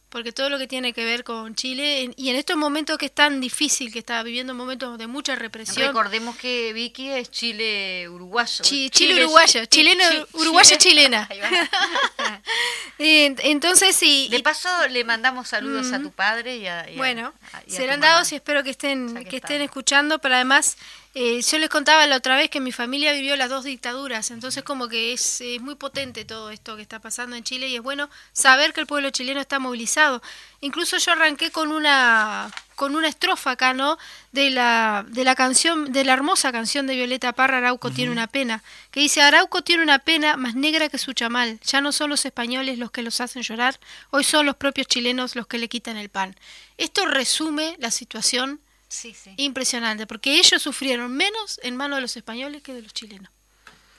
Porque 0.09 0.31
todo 0.31 0.49
lo 0.49 0.57
que 0.57 0.67
tiene 0.67 0.93
que 0.93 1.03
ver 1.03 1.25
con 1.25 1.53
Chile, 1.53 2.03
en- 2.03 2.13
y 2.15 2.29
en 2.29 2.37
estos 2.37 2.55
momentos 2.55 2.97
que 2.97 3.07
es 3.07 3.11
tan 3.13 3.41
difícil, 3.41 3.91
que 3.91 3.99
está 3.99 4.23
viviendo 4.23 4.53
momentos 4.53 4.97
de 4.97 5.05
mucha 5.05 5.35
represión, 5.35 5.85
Recordemos 5.87 6.37
que 6.37 6.71
Vicky 6.71 7.09
es 7.09 7.29
Chile 7.29 8.07
uruguayo. 8.09 8.63
Chi- 8.63 8.89
Chile 8.89 9.21
uruguayo, 9.25 9.65
chileno, 9.65 10.03
uruguaya 10.33 10.77
chilena. 10.77 11.27
Entonces 12.99 13.95
sí, 13.95 14.27
De 14.31 14.39
paso 14.39 14.69
le 14.89 15.03
mandamos 15.03 15.49
saludos 15.49 15.91
a 15.91 15.99
tu 15.99 16.11
padre 16.11 16.57
y 16.57 16.67
a, 16.67 16.89
y 16.89 16.95
bueno, 16.95 17.33
a- 17.53 17.61
y 17.67 17.73
a 17.73 17.77
serán 17.77 17.99
dados 17.99 18.31
y 18.31 18.35
espero 18.35 18.63
que 18.63 18.71
estén, 18.71 19.25
que 19.25 19.37
estén 19.37 19.61
escuchando, 19.61 20.19
pero 20.19 20.35
además 20.35 20.77
eh, 21.19 21.41
yo 21.41 21.57
les 21.57 21.67
contaba 21.71 22.05
la 22.05 22.17
otra 22.17 22.35
vez 22.35 22.51
que 22.51 22.59
mi 22.59 22.71
familia 22.71 23.11
vivió 23.11 23.35
las 23.35 23.49
dos 23.49 23.63
dictaduras, 23.63 24.29
entonces 24.29 24.61
como 24.61 24.87
que 24.87 25.13
es, 25.13 25.41
es 25.41 25.59
muy 25.59 25.73
potente 25.73 26.25
todo 26.25 26.51
esto 26.51 26.75
que 26.75 26.83
está 26.83 26.99
pasando 26.99 27.35
en 27.35 27.43
Chile 27.43 27.67
y 27.69 27.75
es 27.75 27.81
bueno 27.81 28.07
saber 28.33 28.71
que 28.71 28.81
el 28.81 28.85
pueblo 28.85 29.09
chileno 29.09 29.41
está 29.41 29.57
movilizado. 29.57 30.21
Incluso 30.61 30.97
yo 30.99 31.13
arranqué 31.13 31.49
con 31.49 31.71
una 31.71 32.51
con 32.75 32.95
una 32.95 33.07
estrofa 33.07 33.49
acá, 33.49 33.73
¿no? 33.73 33.97
De 34.31 34.51
la 34.51 35.07
de 35.07 35.23
la 35.23 35.33
canción 35.33 35.91
de 35.91 36.03
la 36.03 36.13
hermosa 36.13 36.51
canción 36.51 36.85
de 36.85 36.93
Violeta 36.93 37.33
Parra 37.33 37.57
Arauco 37.57 37.89
tiene 37.89 38.11
una 38.11 38.27
pena, 38.27 38.61
que 38.91 38.99
dice 38.99 39.23
Arauco 39.23 39.63
tiene 39.63 39.81
una 39.81 39.97
pena 39.97 40.37
más 40.37 40.53
negra 40.53 40.87
que 40.87 40.99
su 40.99 41.13
chamal. 41.13 41.59
Ya 41.61 41.81
no 41.81 41.93
son 41.93 42.11
los 42.11 42.25
españoles 42.25 42.77
los 42.77 42.91
que 42.91 43.01
los 43.01 43.21
hacen 43.21 43.41
llorar, 43.41 43.79
hoy 44.11 44.23
son 44.23 44.45
los 44.45 44.55
propios 44.55 44.85
chilenos 44.85 45.35
los 45.35 45.47
que 45.47 45.57
le 45.57 45.67
quitan 45.67 45.97
el 45.97 46.09
pan. 46.09 46.35
Esto 46.77 47.07
resume 47.07 47.75
la 47.79 47.89
situación 47.89 48.59
Sí, 48.89 49.13
sí. 49.13 49.33
impresionante, 49.37 50.07
porque 50.07 50.37
ellos 50.39 50.61
sufrieron 50.61 51.11
menos 51.11 51.59
en 51.63 51.75
manos 51.75 51.97
de 51.97 52.01
los 52.01 52.15
españoles 52.17 52.61
que 52.63 52.73
de 52.73 52.81
los 52.81 52.93
chilenos. 52.93 53.29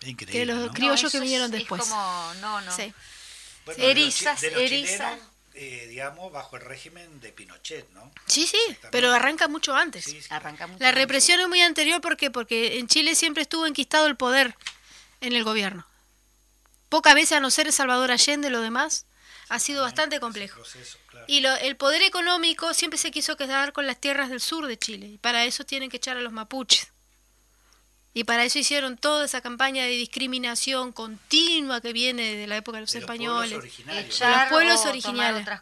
Increíble. 0.02 0.32
que 0.32 0.46
los 0.46 0.70
criollos 0.72 1.10
que 1.10 1.16
es- 1.18 1.22
vinieron 1.22 1.46
es 1.52 1.58
después. 1.58 1.82
como, 1.82 2.34
no, 2.40 2.60
no. 2.60 2.74
Sí. 2.76 2.92
Bueno, 3.66 3.82
de 3.82 3.88
los 3.88 3.94
chi- 3.96 4.00
Erizas, 4.02 4.40
de 4.40 4.50
los 4.52 4.60
eriza. 4.60 5.04
chilenos, 5.10 5.28
eh, 5.54 5.86
digamos, 5.88 6.32
bajo 6.32 6.56
el 6.56 6.62
régimen 6.62 7.20
de 7.20 7.32
Pinochet, 7.32 7.90
¿no? 7.90 8.10
sí, 8.26 8.46
sí, 8.46 8.58
pero 8.92 9.12
arranca 9.12 9.48
mucho 9.48 9.74
antes. 9.74 10.04
Sí, 10.04 10.22
sí. 10.22 10.28
Arranca 10.30 10.68
mucho 10.68 10.80
La 10.82 10.90
antes. 10.90 11.02
represión 11.02 11.40
es 11.40 11.48
muy 11.48 11.60
anterior 11.62 12.00
¿por 12.00 12.16
qué? 12.16 12.30
porque 12.30 12.78
en 12.78 12.86
Chile 12.86 13.14
siempre 13.16 13.42
estuvo 13.42 13.66
enquistado 13.66 14.06
el 14.06 14.16
poder 14.16 14.54
en 15.20 15.32
el 15.34 15.42
gobierno. 15.42 15.84
Pocas 16.88 17.14
veces, 17.16 17.32
a 17.32 17.40
no 17.40 17.50
ser 17.50 17.70
Salvador 17.72 18.12
Allende, 18.12 18.50
lo 18.50 18.60
demás 18.60 19.04
ha 19.48 19.58
sido 19.58 19.82
bastante 19.82 20.20
complejo. 20.20 20.56
Proceso, 20.60 20.98
claro. 21.08 21.26
Y 21.28 21.40
lo- 21.40 21.54
el 21.56 21.76
poder 21.76 22.02
económico 22.02 22.74
siempre 22.74 22.98
se 22.98 23.10
quiso 23.10 23.36
quedar 23.36 23.72
con 23.72 23.86
las 23.86 23.98
tierras 24.00 24.28
del 24.30 24.40
sur 24.40 24.66
de 24.66 24.78
Chile. 24.78 25.06
Y 25.06 25.18
para 25.18 25.44
eso 25.44 25.64
tienen 25.64 25.90
que 25.90 25.96
echar 25.98 26.16
a 26.16 26.20
los 26.20 26.32
mapuches. 26.32 26.88
Y 28.14 28.24
para 28.24 28.44
eso 28.44 28.58
hicieron 28.58 28.96
toda 28.96 29.24
esa 29.26 29.40
campaña 29.40 29.84
de 29.84 29.90
discriminación 29.90 30.92
continua 30.92 31.80
que 31.80 31.92
viene 31.92 32.34
de 32.34 32.46
la 32.46 32.56
época 32.56 32.76
de 32.78 32.80
los 32.82 32.92
De 32.92 33.00
los 33.00 33.06
pueblos 33.06 33.52
españoles. 33.52 34.20
los 34.20 34.48
pueblos 34.48 34.80
o 34.80 34.82
tomar 34.82 35.34
originales. 35.34 35.60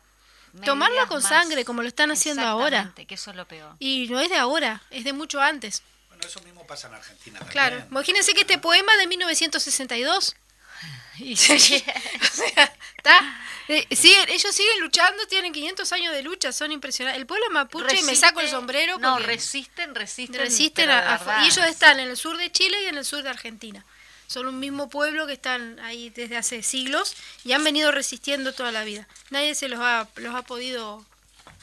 Tomarlo 0.65 1.07
con 1.09 1.21
más. 1.23 1.29
sangre, 1.29 1.65
como 1.67 1.83
lo 1.83 1.89
están 1.89 2.11
haciendo 2.11 2.43
ahora. 2.47 2.79
Exactamente, 2.79 3.07
que 3.07 3.15
eso 3.17 3.31
es 3.31 3.37
lo 3.37 3.47
peor. 3.47 3.75
Y 3.79 4.07
no 4.09 4.21
es 4.21 4.31
de 4.31 4.37
ahora, 4.37 4.81
es 4.91 5.05
de 5.05 5.13
mucho 5.13 5.39
antes. 5.41 5.83
Bueno, 6.09 6.27
eso 6.27 6.41
mismo 6.41 6.67
pasa 6.67 6.89
en 6.89 6.95
Argentina 6.95 7.39
también. 7.41 7.53
Claro, 7.53 7.85
imagínense 7.91 8.33
que 8.33 8.41
este 8.41 8.57
poema 8.57 8.97
de 8.97 9.07
1962. 9.07 10.35
Y, 11.19 11.33
o 11.35 11.37
sea, 11.37 12.75
está. 12.99 13.41
eh, 13.69 13.87
siguen- 13.97 14.29
ellos 14.29 14.55
siguen 14.55 14.81
luchando, 14.81 15.27
tienen 15.27 15.51
500 15.53 15.91
años 15.93 16.13
de 16.13 16.23
lucha, 16.23 16.53
son 16.53 16.73
impresionantes. 16.73 17.19
El 17.19 17.27
pueblo 17.27 17.47
mapuche, 17.53 18.03
me 18.03 18.15
saco 18.15 18.41
el 18.41 18.49
sombrero. 18.51 18.99
No, 18.99 19.19
resisten, 19.19 19.95
resisten. 19.95 20.39
resisten 20.39 20.91
a- 20.91 21.15
a- 21.15 21.45
y 21.45 21.47
ellos 21.47 21.65
están 21.67 22.01
en 22.01 22.09
el 22.11 22.19
sur 22.19 22.37
de 22.37 22.53
Chile 22.53 22.77
y 22.83 22.87
en 22.89 22.99
el 22.99 23.05
sur 23.07 23.23
de 23.23 23.31
Argentina. 23.31 23.83
Son 24.27 24.47
un 24.47 24.61
mismo 24.61 24.91
pueblo 24.91 25.27
que 25.27 25.33
están 25.33 25.79
ahí 25.81 26.11
desde 26.11 26.37
hace 26.37 26.63
siglos 26.63 27.15
y 27.45 27.53
han 27.53 27.65
venido 27.65 27.93
resistiendo 27.93 28.53
toda 28.53 28.71
la 28.71 28.85
vida. 28.85 29.09
Nadie 29.31 29.55
se 29.55 29.69
los 29.69 29.79
ha, 29.81 30.09
los 30.17 30.35
ha 30.35 30.43
podido 30.43 31.03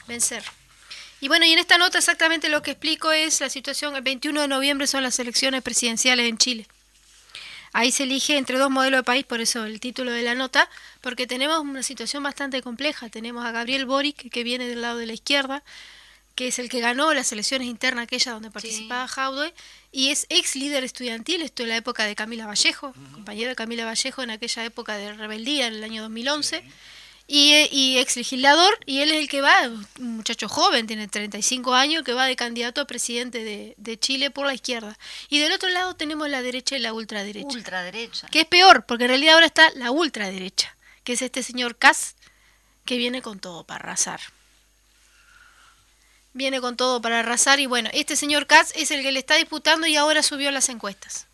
vencer. 0.08 0.42
Y 1.20 1.28
bueno, 1.28 1.44
y 1.46 1.52
en 1.52 1.58
esta 1.60 1.78
nota 1.78 1.98
exactamente 1.98 2.48
lo 2.48 2.62
que 2.62 2.72
explico 2.72 3.12
es 3.12 3.40
la 3.40 3.48
situación, 3.50 3.94
el 3.94 4.02
21 4.02 4.40
de 4.40 4.48
noviembre 4.48 4.86
son 4.88 5.02
las 5.04 5.18
elecciones 5.20 5.62
presidenciales 5.62 6.28
en 6.28 6.38
Chile. 6.38 6.66
Ahí 7.76 7.90
se 7.90 8.04
elige 8.04 8.38
entre 8.38 8.56
dos 8.56 8.70
modelos 8.70 9.00
de 9.00 9.02
país, 9.02 9.24
por 9.24 9.40
eso 9.40 9.64
el 9.64 9.80
título 9.80 10.12
de 10.12 10.22
la 10.22 10.36
nota, 10.36 10.70
porque 11.00 11.26
tenemos 11.26 11.58
una 11.58 11.82
situación 11.82 12.22
bastante 12.22 12.62
compleja. 12.62 13.08
Tenemos 13.08 13.44
a 13.44 13.50
Gabriel 13.50 13.84
Boric, 13.84 14.30
que 14.30 14.44
viene 14.44 14.68
del 14.68 14.80
lado 14.80 14.98
de 14.98 15.06
la 15.06 15.12
izquierda, 15.12 15.64
que 16.36 16.46
es 16.46 16.60
el 16.60 16.68
que 16.68 16.78
ganó 16.78 17.12
las 17.14 17.32
elecciones 17.32 17.66
internas 17.66 18.04
aquella 18.04 18.30
donde 18.30 18.52
participaba 18.52 19.08
Jaude, 19.08 19.52
y 19.90 20.10
es 20.10 20.26
ex 20.28 20.54
líder 20.54 20.84
estudiantil, 20.84 21.42
esto 21.42 21.64
en 21.64 21.70
la 21.70 21.76
época 21.76 22.04
de 22.04 22.14
Camila 22.14 22.46
Vallejo, 22.46 22.94
compañero 23.12 23.48
de 23.48 23.56
Camila 23.56 23.84
Vallejo 23.84 24.22
en 24.22 24.30
aquella 24.30 24.64
época 24.64 24.96
de 24.96 25.12
rebeldía, 25.12 25.66
en 25.66 25.74
el 25.74 25.82
año 25.82 26.02
2011, 26.02 26.62
y, 27.26 27.68
y 27.70 27.98
ex 27.98 28.16
legislador, 28.16 28.78
y 28.84 29.00
él 29.00 29.10
es 29.10 29.18
el 29.18 29.28
que 29.28 29.40
va, 29.40 29.54
un 29.98 30.16
muchacho 30.16 30.48
joven, 30.48 30.86
tiene 30.86 31.08
35 31.08 31.74
años, 31.74 32.02
que 32.04 32.12
va 32.12 32.26
de 32.26 32.36
candidato 32.36 32.80
a 32.80 32.86
presidente 32.86 33.42
de, 33.42 33.74
de 33.78 33.98
Chile 33.98 34.30
por 34.30 34.46
la 34.46 34.54
izquierda. 34.54 34.98
Y 35.30 35.38
del 35.38 35.52
otro 35.52 35.68
lado 35.70 35.94
tenemos 35.94 36.28
la 36.28 36.42
derecha 36.42 36.76
y 36.76 36.80
la 36.80 36.92
ultraderecha. 36.92 37.48
Ultraderecha. 37.48 38.26
Que 38.28 38.40
es 38.40 38.46
peor, 38.46 38.84
porque 38.86 39.04
en 39.04 39.10
realidad 39.10 39.34
ahora 39.34 39.46
está 39.46 39.70
la 39.76 39.90
ultraderecha, 39.90 40.76
que 41.02 41.14
es 41.14 41.22
este 41.22 41.42
señor 41.42 41.76
Kass, 41.76 42.14
que 42.84 42.98
viene 42.98 43.22
con 43.22 43.40
todo 43.40 43.64
para 43.64 43.84
arrasar. 43.84 44.20
Viene 46.34 46.60
con 46.60 46.76
todo 46.76 47.00
para 47.00 47.20
arrasar 47.20 47.60
y 47.60 47.66
bueno, 47.66 47.88
este 47.92 48.16
señor 48.16 48.46
Katz 48.46 48.72
es 48.74 48.90
el 48.90 49.02
que 49.02 49.12
le 49.12 49.20
está 49.20 49.36
disputando 49.36 49.86
y 49.86 49.96
ahora 49.96 50.22
subió 50.22 50.50
las 50.50 50.68
encuestas. 50.68 51.26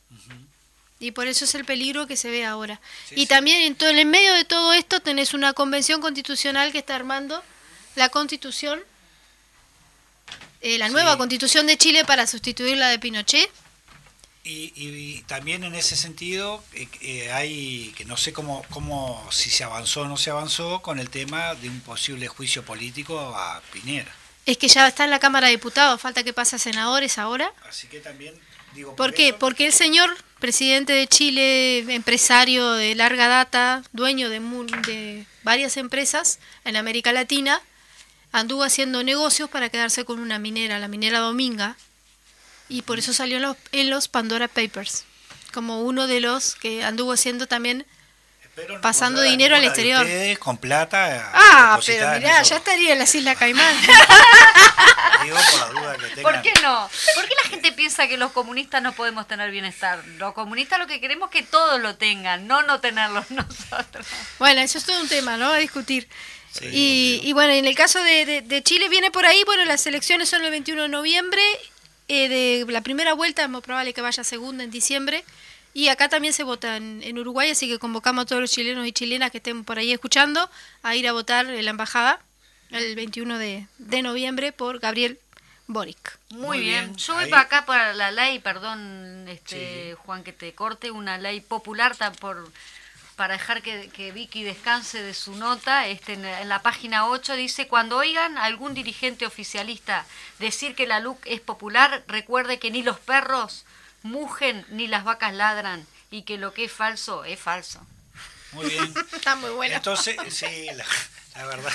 Y 1.00 1.12
por 1.12 1.26
eso 1.26 1.44
es 1.46 1.54
el 1.54 1.64
peligro 1.64 2.06
que 2.06 2.16
se 2.16 2.30
ve 2.30 2.44
ahora. 2.44 2.78
Sí, 3.08 3.14
y 3.16 3.20
sí. 3.22 3.26
también 3.26 3.62
en, 3.62 3.74
todo, 3.74 3.88
en 3.88 4.10
medio 4.10 4.34
de 4.34 4.44
todo 4.44 4.72
esto 4.74 5.00
tenés 5.00 5.32
una 5.34 5.54
convención 5.54 6.00
constitucional 6.00 6.72
que 6.72 6.78
está 6.78 6.94
armando 6.94 7.42
la 7.96 8.10
constitución, 8.10 8.80
eh, 10.60 10.78
la 10.78 10.88
nueva 10.90 11.12
Sí. 11.12 11.18
constitución 11.18 11.66
de 11.66 11.76
Chile 11.78 12.04
para 12.04 12.26
sustituir 12.26 12.76
la 12.76 12.88
de 12.88 12.98
Pinochet. 12.98 13.50
Y, 14.42 14.72
y 14.74 15.22
también 15.22 15.64
en 15.64 15.74
ese 15.74 15.96
sentido 15.96 16.64
eh, 16.72 16.88
eh, 17.02 17.30
hay 17.32 17.92
que 17.96 18.04
no 18.06 18.16
sé 18.16 18.32
cómo, 18.32 18.64
cómo 18.70 19.26
si 19.30 19.50
se 19.50 19.64
avanzó 19.64 20.02
o 20.02 20.08
no 20.08 20.16
se 20.16 20.30
avanzó 20.30 20.80
con 20.80 20.98
el 20.98 21.10
tema 21.10 21.54
de 21.56 21.68
un 21.68 21.80
posible 21.80 22.26
juicio 22.28 22.64
político 22.64 23.18
a 23.36 23.60
Piñera. 23.72 24.10
Es 24.46 24.56
que 24.56 24.68
ya 24.68 24.88
está 24.88 25.04
en 25.04 25.10
la 25.10 25.18
Cámara 25.18 25.46
de 25.48 25.52
Diputados, 25.52 26.00
falta 26.00 26.24
que 26.24 26.32
pase 26.32 26.56
a 26.56 26.58
senadores 26.58 27.18
ahora. 27.18 27.52
Así 27.68 27.86
que 27.88 28.00
también 28.00 28.34
digo 28.74 28.96
¿Por 28.96 29.14
qué? 29.14 29.32
Porque 29.32 29.66
el 29.66 29.72
señor 29.72 30.10
presidente 30.38 30.92
de 30.92 31.06
Chile, 31.06 31.78
empresario 31.94 32.72
de 32.72 32.94
larga 32.94 33.28
data, 33.28 33.82
dueño 33.92 34.28
de, 34.30 34.40
de 34.86 35.26
varias 35.42 35.76
empresas 35.76 36.38
en 36.64 36.76
América 36.76 37.12
Latina, 37.12 37.60
anduvo 38.32 38.62
haciendo 38.62 39.02
negocios 39.02 39.50
para 39.50 39.68
quedarse 39.68 40.04
con 40.04 40.18
una 40.18 40.38
minera, 40.38 40.78
la 40.78 40.88
minera 40.88 41.18
Dominga, 41.18 41.76
y 42.68 42.82
por 42.82 42.98
eso 42.98 43.12
salió 43.12 43.36
en 43.36 43.42
los, 43.42 43.56
en 43.72 43.90
los 43.90 44.08
Pandora 44.08 44.48
Papers, 44.48 45.04
como 45.52 45.82
uno 45.82 46.06
de 46.06 46.20
los 46.20 46.54
que 46.54 46.84
anduvo 46.84 47.12
haciendo 47.12 47.46
también... 47.46 47.86
Pasando 48.80 49.22
dinero 49.22 49.56
al 49.56 49.64
exterior. 49.64 50.02
ustedes 50.02 50.38
con 50.38 50.56
plata. 50.58 51.30
Ah, 51.34 51.70
depositada 51.72 52.12
pero 52.18 52.20
mirá, 52.28 52.42
ya 52.42 52.56
estaría 52.56 52.92
en 52.92 52.98
las 52.98 53.14
Islas 53.14 53.36
Caimán. 53.38 53.74
Digo 55.22 55.36
por 55.50 55.60
la 55.60 55.66
duda 55.80 55.96
que 55.96 56.06
tengan. 56.14 56.22
¿Por 56.22 56.42
qué 56.42 56.52
no? 56.62 56.90
¿Por 57.14 57.28
qué 57.28 57.34
la 57.42 57.50
gente 57.50 57.72
piensa 57.72 58.08
que 58.08 58.16
los 58.16 58.32
comunistas 58.32 58.82
no 58.82 58.92
podemos 58.92 59.26
tener 59.28 59.50
bienestar? 59.50 60.02
Los 60.18 60.32
comunistas 60.34 60.78
lo 60.78 60.86
que 60.86 61.00
queremos 61.00 61.28
es 61.32 61.40
que 61.40 61.46
todos 61.46 61.80
lo 61.80 61.96
tengan, 61.96 62.46
no 62.46 62.62
no 62.62 62.80
tenerlos 62.80 63.30
nosotros. 63.30 64.06
Bueno, 64.38 64.60
eso 64.60 64.78
es 64.78 64.84
todo 64.84 65.00
un 65.00 65.08
tema, 65.08 65.36
¿no? 65.36 65.50
A 65.50 65.56
discutir. 65.58 66.08
Sí, 66.52 66.64
y, 66.72 67.20
y 67.22 67.32
bueno, 67.32 67.52
en 67.52 67.64
el 67.66 67.76
caso 67.76 68.02
de, 68.02 68.24
de- 68.26 68.40
de 68.42 68.62
Chile 68.62 68.88
viene 68.88 69.10
por 69.12 69.24
ahí, 69.24 69.42
bueno, 69.44 69.64
las 69.66 69.86
elecciones 69.86 70.28
son 70.28 70.44
el 70.44 70.50
21 70.50 70.82
de 70.82 70.88
noviembre, 70.88 71.42
eh, 72.08 72.28
de 72.28 72.72
la 72.72 72.80
primera 72.80 73.12
vuelta 73.12 73.42
es 73.44 73.48
muy 73.48 73.60
probable 73.60 73.92
que 73.94 74.00
vaya 74.00 74.24
segunda 74.24 74.64
en 74.64 74.70
diciembre, 74.72 75.24
y 75.74 75.88
acá 75.88 76.08
también 76.08 76.32
se 76.34 76.42
vota 76.44 76.76
en, 76.76 77.00
en 77.02 77.18
Uruguay, 77.18 77.50
así 77.50 77.68
que 77.68 77.78
convocamos 77.78 78.22
a 78.22 78.26
todos 78.26 78.40
los 78.42 78.50
chilenos 78.50 78.86
y 78.86 78.92
chilenas 78.92 79.30
que 79.30 79.38
estén 79.38 79.64
por 79.64 79.78
ahí 79.78 79.92
escuchando 79.92 80.50
a 80.82 80.96
ir 80.96 81.06
a 81.08 81.12
votar 81.12 81.46
en 81.46 81.64
la 81.64 81.70
embajada 81.70 82.20
el 82.70 82.94
21 82.96 83.38
de, 83.38 83.66
de 83.78 84.02
noviembre 84.02 84.52
por 84.52 84.78
Gabriel 84.78 85.18
Boric. 85.66 86.18
Muy, 86.30 86.60
bien. 86.60 86.86
bien. 86.86 86.96
Yo 86.96 87.14
voy 87.14 87.24
Ahí- 87.24 87.30
para 87.30 87.42
acá 87.42 87.66
para 87.66 87.92
la 87.94 88.10
ley, 88.10 88.38
perdón, 88.40 89.26
este, 89.28 89.94
Juan, 90.04 90.22
que 90.24 90.32
te 90.32 90.52
corte, 90.54 90.90
una 90.90 91.18
ley 91.18 91.40
popular 91.40 91.96
por, 92.20 92.50
para 93.16 93.34
dejar 93.34 93.62
que, 93.62 93.88
que 93.90 94.10
Vicky 94.12 94.42
descanse 94.42 95.02
de 95.02 95.14
su 95.14 95.36
nota. 95.36 95.86
Este, 95.86 96.14
en, 96.14 96.24
en 96.24 96.48
la 96.48 96.62
página 96.62 97.06
8 97.06 97.34
dice, 97.36 97.68
cuando 97.68 97.96
oigan 97.98 98.36
a 98.38 98.44
algún 98.44 98.74
dirigente 98.74 99.26
oficialista 99.26 100.06
decir 100.40 100.74
que 100.74 100.86
la 100.88 100.98
LUC 101.00 101.18
es 101.26 101.40
popular, 101.40 102.02
recuerde 102.08 102.58
que 102.58 102.70
ni 102.72 102.82
los 102.82 102.98
perros 102.98 103.64
mugen 104.02 104.64
ni 104.70 104.86
las 104.88 105.04
vacas 105.04 105.34
ladran 105.34 105.86
y 106.10 106.22
que 106.22 106.38
lo 106.38 106.52
que 106.54 106.64
es 106.64 106.72
falso 106.72 107.24
es 107.24 107.38
falso. 107.38 107.80
Muy 108.52 108.66
bien. 108.68 108.92
Está 109.14 109.36
muy 109.36 109.50
buena. 109.50 109.76
Entonces, 109.76 110.16
sí, 110.30 110.66
la, 110.74 110.84
la 111.36 111.46
verdad. 111.46 111.72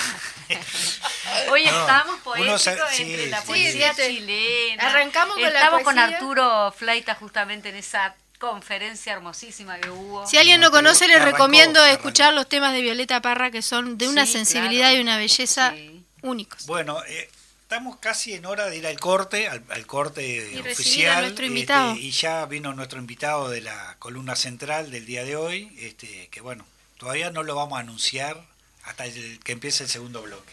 Hoy 1.50 1.64
No, 1.64 1.80
estamos 1.80 2.20
poéticos 2.20 2.62
se- 2.62 2.76
sí, 2.92 3.02
entre 3.02 3.26
la 3.28 3.40
sí, 3.40 3.46
poesía 3.46 3.94
sí. 3.94 4.02
chilena. 4.02 4.88
Arrancamos 4.90 5.34
con 5.34 5.42
la 5.42 5.48
Estamos 5.48 5.82
con. 5.82 5.98
Arturo 5.98 6.74
Flaita 6.76 7.14
justamente 7.14 7.68
en 7.70 7.76
esa 7.76 8.14
conferencia 8.38 9.14
hermosísima 9.14 9.78
que 9.78 9.88
hubo. 9.88 10.26
Si 10.26 10.36
alguien 10.36 10.60
no 10.60 10.70
conoce, 10.70 11.08
les 11.08 11.16
Arrancó, 11.16 11.36
recomiendo 11.38 11.80
arrancó. 11.80 11.96
escuchar 11.96 12.34
los 12.34 12.48
temas 12.48 12.72
de 12.74 12.82
Violeta 12.82 13.22
Parra, 13.22 13.50
que 13.50 13.62
son 13.62 13.96
de 13.96 14.08
una 14.08 14.26
Sí, 14.26 14.32
sensibilidad 14.32 14.88
claro. 14.88 14.98
y 14.98 15.00
una 15.00 15.16
belleza 15.16 15.70
Sí. 15.70 16.04
únicos. 16.22 16.66
Bueno, 16.66 17.02
eh, 17.06 17.30
estamos 17.66 17.96
casi 17.96 18.32
en 18.34 18.46
hora 18.46 18.66
de 18.66 18.76
ir 18.76 18.86
al 18.86 19.00
corte, 19.00 19.48
al, 19.48 19.60
al 19.70 19.86
corte 19.88 20.52
Y 20.54 20.58
oficial. 20.60 21.16
a 21.18 21.20
nuestro 21.22 21.46
invitado. 21.46 21.92
este, 21.94 22.00
y 22.04 22.10
ya 22.12 22.46
vino 22.46 22.72
nuestro 22.74 23.00
invitado 23.00 23.48
de 23.48 23.60
la 23.60 23.96
columna 23.98 24.36
central 24.36 24.92
del 24.92 25.04
día 25.04 25.24
de 25.24 25.34
hoy, 25.34 25.74
este, 25.80 26.28
que 26.28 26.40
bueno, 26.40 26.64
todavía 26.96 27.30
no 27.30 27.42
lo 27.42 27.56
vamos 27.56 27.76
a 27.76 27.80
anunciar 27.80 28.40
hasta 28.84 29.04
el- 29.06 29.40
que 29.42 29.50
empiece 29.50 29.82
el 29.82 29.90
segundo 29.90 30.22
bloque. 30.22 30.52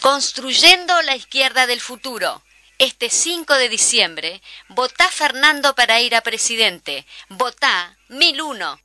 Construyendo 0.00 1.02
la 1.02 1.16
izquierda 1.16 1.66
del 1.66 1.80
futuro. 1.80 2.40
Este 2.78 3.10
5 3.10 3.54
de 3.54 3.68
diciembre, 3.68 4.40
votá 4.68 5.08
Fernando 5.08 5.74
para 5.74 6.00
ir 6.00 6.14
a 6.14 6.20
presidente. 6.22 7.04
Votá 7.28 7.96
1001. 8.08 8.80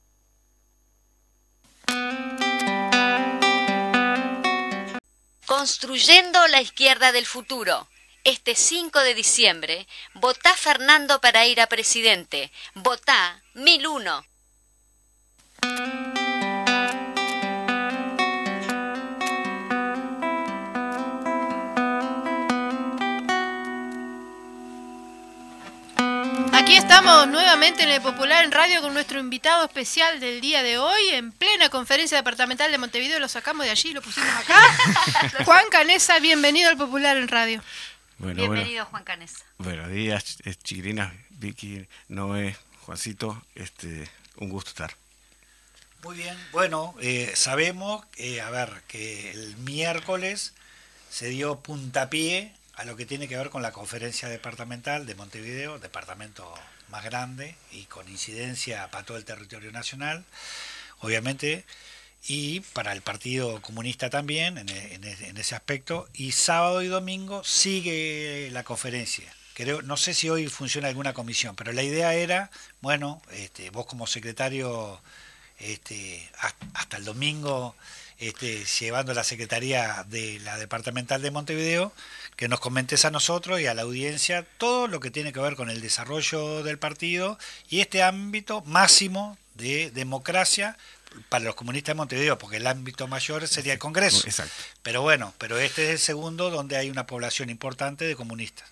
Construyendo 5.45 6.47
la 6.47 6.62
izquierda 6.62 7.12
del 7.12 7.25
futuro. 7.25 7.88
Este 8.23 8.55
5 8.55 8.99
de 9.01 9.13
diciembre, 9.13 9.88
votá 10.15 10.55
Fernando 10.55 11.21
para 11.21 11.45
ir 11.45 11.62
a 11.62 11.67
presidente. 11.67 12.51
Votá 12.73 13.43
1001. 13.53 14.25
Aquí 26.65 26.78
estamos 26.78 27.28
nuevamente 27.28 27.84
en 27.84 27.89
el 27.89 28.01
Popular 28.01 28.43
en 28.43 28.51
Radio 28.51 28.82
con 28.82 28.91
nuestro 28.91 29.19
invitado 29.19 29.65
especial 29.65 30.19
del 30.19 30.41
día 30.41 30.63
de 30.63 30.80
hoy, 30.80 31.10
en 31.12 31.32
plena 31.32 31.69
conferencia 31.69 32.17
departamental 32.17 32.71
de 32.71 32.80
Montevideo. 32.80 33.19
Lo 33.19 33.28
sacamos 33.28 33.67
de 33.67 33.71
allí, 33.71 33.93
lo 33.93 34.01
pusimos 34.01 34.32
acá. 34.32 34.60
Juan 35.45 35.65
Canesa, 35.69 36.17
bienvenido 36.17 36.67
al 36.67 36.75
Popular 36.75 37.17
en 37.17 37.28
Radio. 37.28 37.62
Bueno, 38.17 38.41
Bienvenido, 38.41 38.84
Juan 38.86 39.04
Canesa. 39.04 39.45
bueno, 39.60 39.84
buenos 39.84 39.95
días, 39.95 40.38
chiquilinas, 40.63 41.13
Vicky, 41.30 41.88
Noé, 42.08 42.58
Juancito, 42.82 43.39
este, 43.54 44.10
un 44.38 44.49
gusto 44.49 44.71
estar. 44.71 44.95
Muy 46.01 46.17
bien, 46.17 46.36
bueno, 46.51 46.95
eh, 46.99 47.32
sabemos, 47.36 48.04
eh, 48.17 48.41
a 48.41 48.49
ver, 48.49 48.82
que 48.88 49.30
el 49.30 49.56
miércoles 49.58 50.56
se 51.12 51.28
dio 51.28 51.60
puntapié 51.60 52.56
a 52.75 52.83
lo 52.85 52.95
que 52.95 53.05
tiene 53.05 53.27
que 53.27 53.38
ver 53.38 53.49
con 53.49 53.61
la 53.61 53.71
conferencia 53.71 54.27
departamental 54.29 55.05
de 55.05 55.15
Montevideo, 55.15 55.79
departamento 55.79 56.53
más 56.89 57.03
grande 57.03 57.55
y 57.71 57.85
con 57.85 58.07
incidencia 58.09 58.89
para 58.91 59.05
todo 59.05 59.17
el 59.17 59.25
territorio 59.25 59.71
nacional, 59.71 60.25
obviamente, 60.99 61.65
y 62.27 62.59
para 62.73 62.91
el 62.93 63.01
Partido 63.01 63.61
Comunista 63.61 64.09
también 64.09 64.57
en, 64.57 64.69
e- 64.69 64.95
e- 64.95 65.33
ese 65.38 65.55
aspecto, 65.55 66.07
y 66.13 66.31
sábado 66.31 66.81
y 66.81 66.88
domingo 66.88 67.43
sigue 67.43 68.49
la 68.51 68.63
conferencia. 68.63 69.31
Creo, 69.53 69.81
no 69.81 69.95
sé 69.95 70.13
si 70.13 70.29
hoy 70.29 70.47
funciona 70.47 70.89
alguna 70.89 71.13
comisión, 71.13 71.55
pero 71.55 71.71
la 71.71 71.83
idea 71.83 72.13
era, 72.13 72.51
bueno, 72.81 73.21
este, 73.31 73.69
vos 73.69 73.85
como 73.85 74.05
secretario 74.07 74.99
este, 75.59 76.29
has- 76.39 76.55
hasta 76.73 76.97
el 76.97 77.05
domingo 77.05 77.75
este, 78.19 78.65
llevando 78.65 79.13
la 79.13 79.23
Secretaría 79.23 80.06
de 80.10 80.39
la 80.43 80.58
Departamental 80.58 81.21
de 81.21 81.32
Montevideo, 81.32 81.93
que 82.36 82.47
nos 82.47 82.60
comentes 82.60 83.06
a 83.06 83.12
nosotros 83.12 83.60
y 83.62 83.67
a 83.67 83.73
la 83.73 83.84
audiencia 83.84 84.45
todo 84.58 84.88
lo 84.88 84.99
que 84.99 85.12
tiene 85.12 85.34
que 85.34 85.39
ver 85.39 85.56
con 85.56 85.69
el 85.69 85.82
desarrollo 85.82 86.63
del 86.63 86.78
partido 86.78 87.38
y 87.69 87.80
este 87.80 88.04
ámbito 88.04 88.62
máximo 88.65 89.38
de 89.56 89.91
democracia 89.91 90.78
para 91.30 91.45
los 91.45 91.56
comunistas 91.56 91.93
de 91.93 91.97
Montevideo, 91.97 92.38
porque 92.38 92.58
el 92.58 92.67
ámbito 92.67 93.08
mayor 93.08 93.47
sería 93.47 93.73
el 93.73 93.80
Congreso. 93.80 94.28
Exacto. 94.28 94.54
Pero 94.84 95.01
bueno, 95.01 95.34
pero 95.38 95.58
este 95.58 95.86
es 95.86 95.89
el 95.91 95.99
segundo 95.99 96.49
donde 96.49 96.78
hay 96.78 96.89
una 96.89 97.06
población 97.06 97.49
importante 97.49 98.06
de 98.06 98.15
comunistas. 98.15 98.69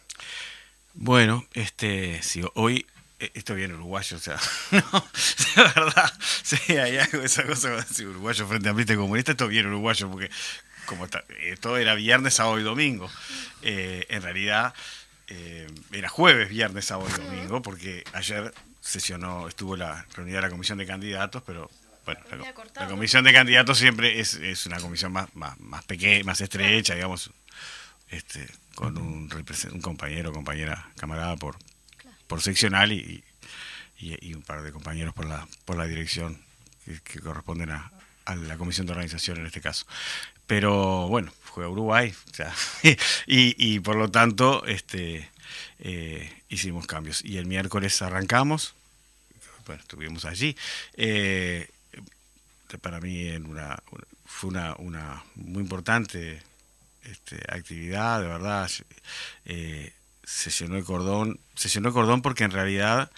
Bueno, 0.94 1.48
este, 1.54 2.22
si 2.22 2.44
hoy, 2.54 2.86
esto 3.34 3.56
viene 3.56 3.74
uruguayo, 3.74 4.18
o 4.18 4.20
sea, 4.20 4.40
no, 4.72 5.08
la 5.56 5.74
verdad, 5.74 6.14
sí, 6.44 6.58
hay 6.78 6.98
algo 6.98 7.20
de 7.20 7.26
esa 7.26 7.44
cosa, 7.46 7.70
cuando 7.70 7.88
dice 7.88 8.08
uruguayo 8.08 8.48
frente 8.48 8.68
a 8.68 8.72
amplista 8.72 8.96
comunista, 8.96 9.32
esto 9.32 9.48
viene 9.48 9.70
uruguayo, 9.70 10.10
porque 10.10 10.30
como 10.86 11.06
está, 11.06 11.24
eh, 11.30 11.56
todo 11.60 11.78
era 11.78 11.96
viernes, 11.96 12.34
sábado 12.34 12.60
y 12.60 12.64
domingo, 12.64 13.10
eh, 13.62 14.06
en 14.10 14.22
realidad 14.22 14.74
eh, 15.28 15.68
era 15.92 16.10
jueves, 16.10 16.50
viernes, 16.50 16.86
sábado 16.86 17.10
y 17.10 17.24
domingo, 17.24 17.62
porque 17.62 18.04
ayer 18.14 18.54
sesionó, 18.82 19.48
estuvo 19.48 19.78
la 19.78 20.06
reunida 20.16 20.38
de 20.38 20.42
la 20.42 20.50
comisión 20.50 20.78
de 20.78 20.86
candidatos, 20.86 21.42
pero 21.46 21.70
bueno, 22.06 22.22
la, 22.76 22.88
comisión 22.88 23.24
de 23.24 23.32
candidatos 23.32 23.78
siempre 23.78 24.20
es, 24.20 24.34
es 24.34 24.66
una 24.66 24.80
comisión 24.80 25.14
más, 25.14 25.34
más, 25.36 25.58
más 25.60 25.86
pequeña, 25.86 26.26
más 26.26 26.42
estrecha, 26.42 26.96
digamos, 26.96 27.32
este, 28.10 28.46
con 28.76 28.98
un, 28.98 29.30
un 29.72 29.82
compañero 29.82 30.32
o 30.32 30.34
compañera 30.34 30.90
camarada 30.98 31.38
por, 31.38 31.56
por 32.28 32.42
seccional 32.42 32.92
y, 32.92 33.24
y, 34.00 34.30
y 34.30 34.34
un 34.34 34.42
par 34.42 34.64
de 34.64 34.72
compañeros 34.72 35.14
por 35.14 35.26
la, 35.26 35.48
por 35.66 35.78
la 35.78 35.86
dirección 35.86 36.42
que, 37.04 37.20
corresponden 37.20 37.72
a, 37.72 37.92
a 38.26 38.36
la 38.36 38.58
comisión 38.58 38.86
de 38.86 38.94
organización 38.94 39.38
en 39.40 39.46
este 39.46 39.62
caso. 39.62 39.86
Pero 40.46 41.08
bueno, 41.08 41.32
juega 41.50 41.70
Uruguay, 41.70 42.14
o 42.14 42.36
y, 43.28 43.80
por 43.80 43.96
lo 43.96 44.12
tanto 44.12 44.66
este, 44.66 45.30
eh, 45.80 46.44
hicimos 46.50 46.86
cambios. 46.88 47.24
Y 47.24 47.38
el 47.38 47.46
miércoles 47.46 48.02
arrancamos, 48.02 48.76
estuvimos 49.80 50.26
allí. 50.26 50.56
eh, 50.96 51.70
para 52.82 53.00
mí 53.00 53.28
en 53.28 53.46
una, 53.46 53.78
fue 54.26 54.50
una, 54.50 54.76
una 54.80 55.24
muy 55.36 55.62
importante 55.62 56.42
este, 57.04 57.38
actividad, 57.48 58.22
de 58.22 58.28
verdad. 58.28 58.70
eh, 59.46 59.94
se 60.24 60.50
llenó 60.52 60.78
el 60.78 60.84
cordón, 60.84 61.40
se 61.56 61.70
llenó 61.70 61.90
el 61.90 61.94
cordón 61.94 62.22
porque 62.22 62.44
en 62.44 62.52
realidad 62.52 63.12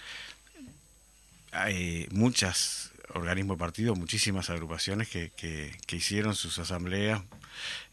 hay 1.52 2.06
muchos 2.10 2.90
organismos 3.14 3.56
de 3.56 3.60
partido, 3.60 3.94
muchísimas 3.94 4.50
agrupaciones 4.50 5.08
que, 5.08 5.30
que, 5.36 5.74
que 5.86 5.96
hicieron 5.96 6.34
sus 6.34 6.58
asambleas, 6.58 7.22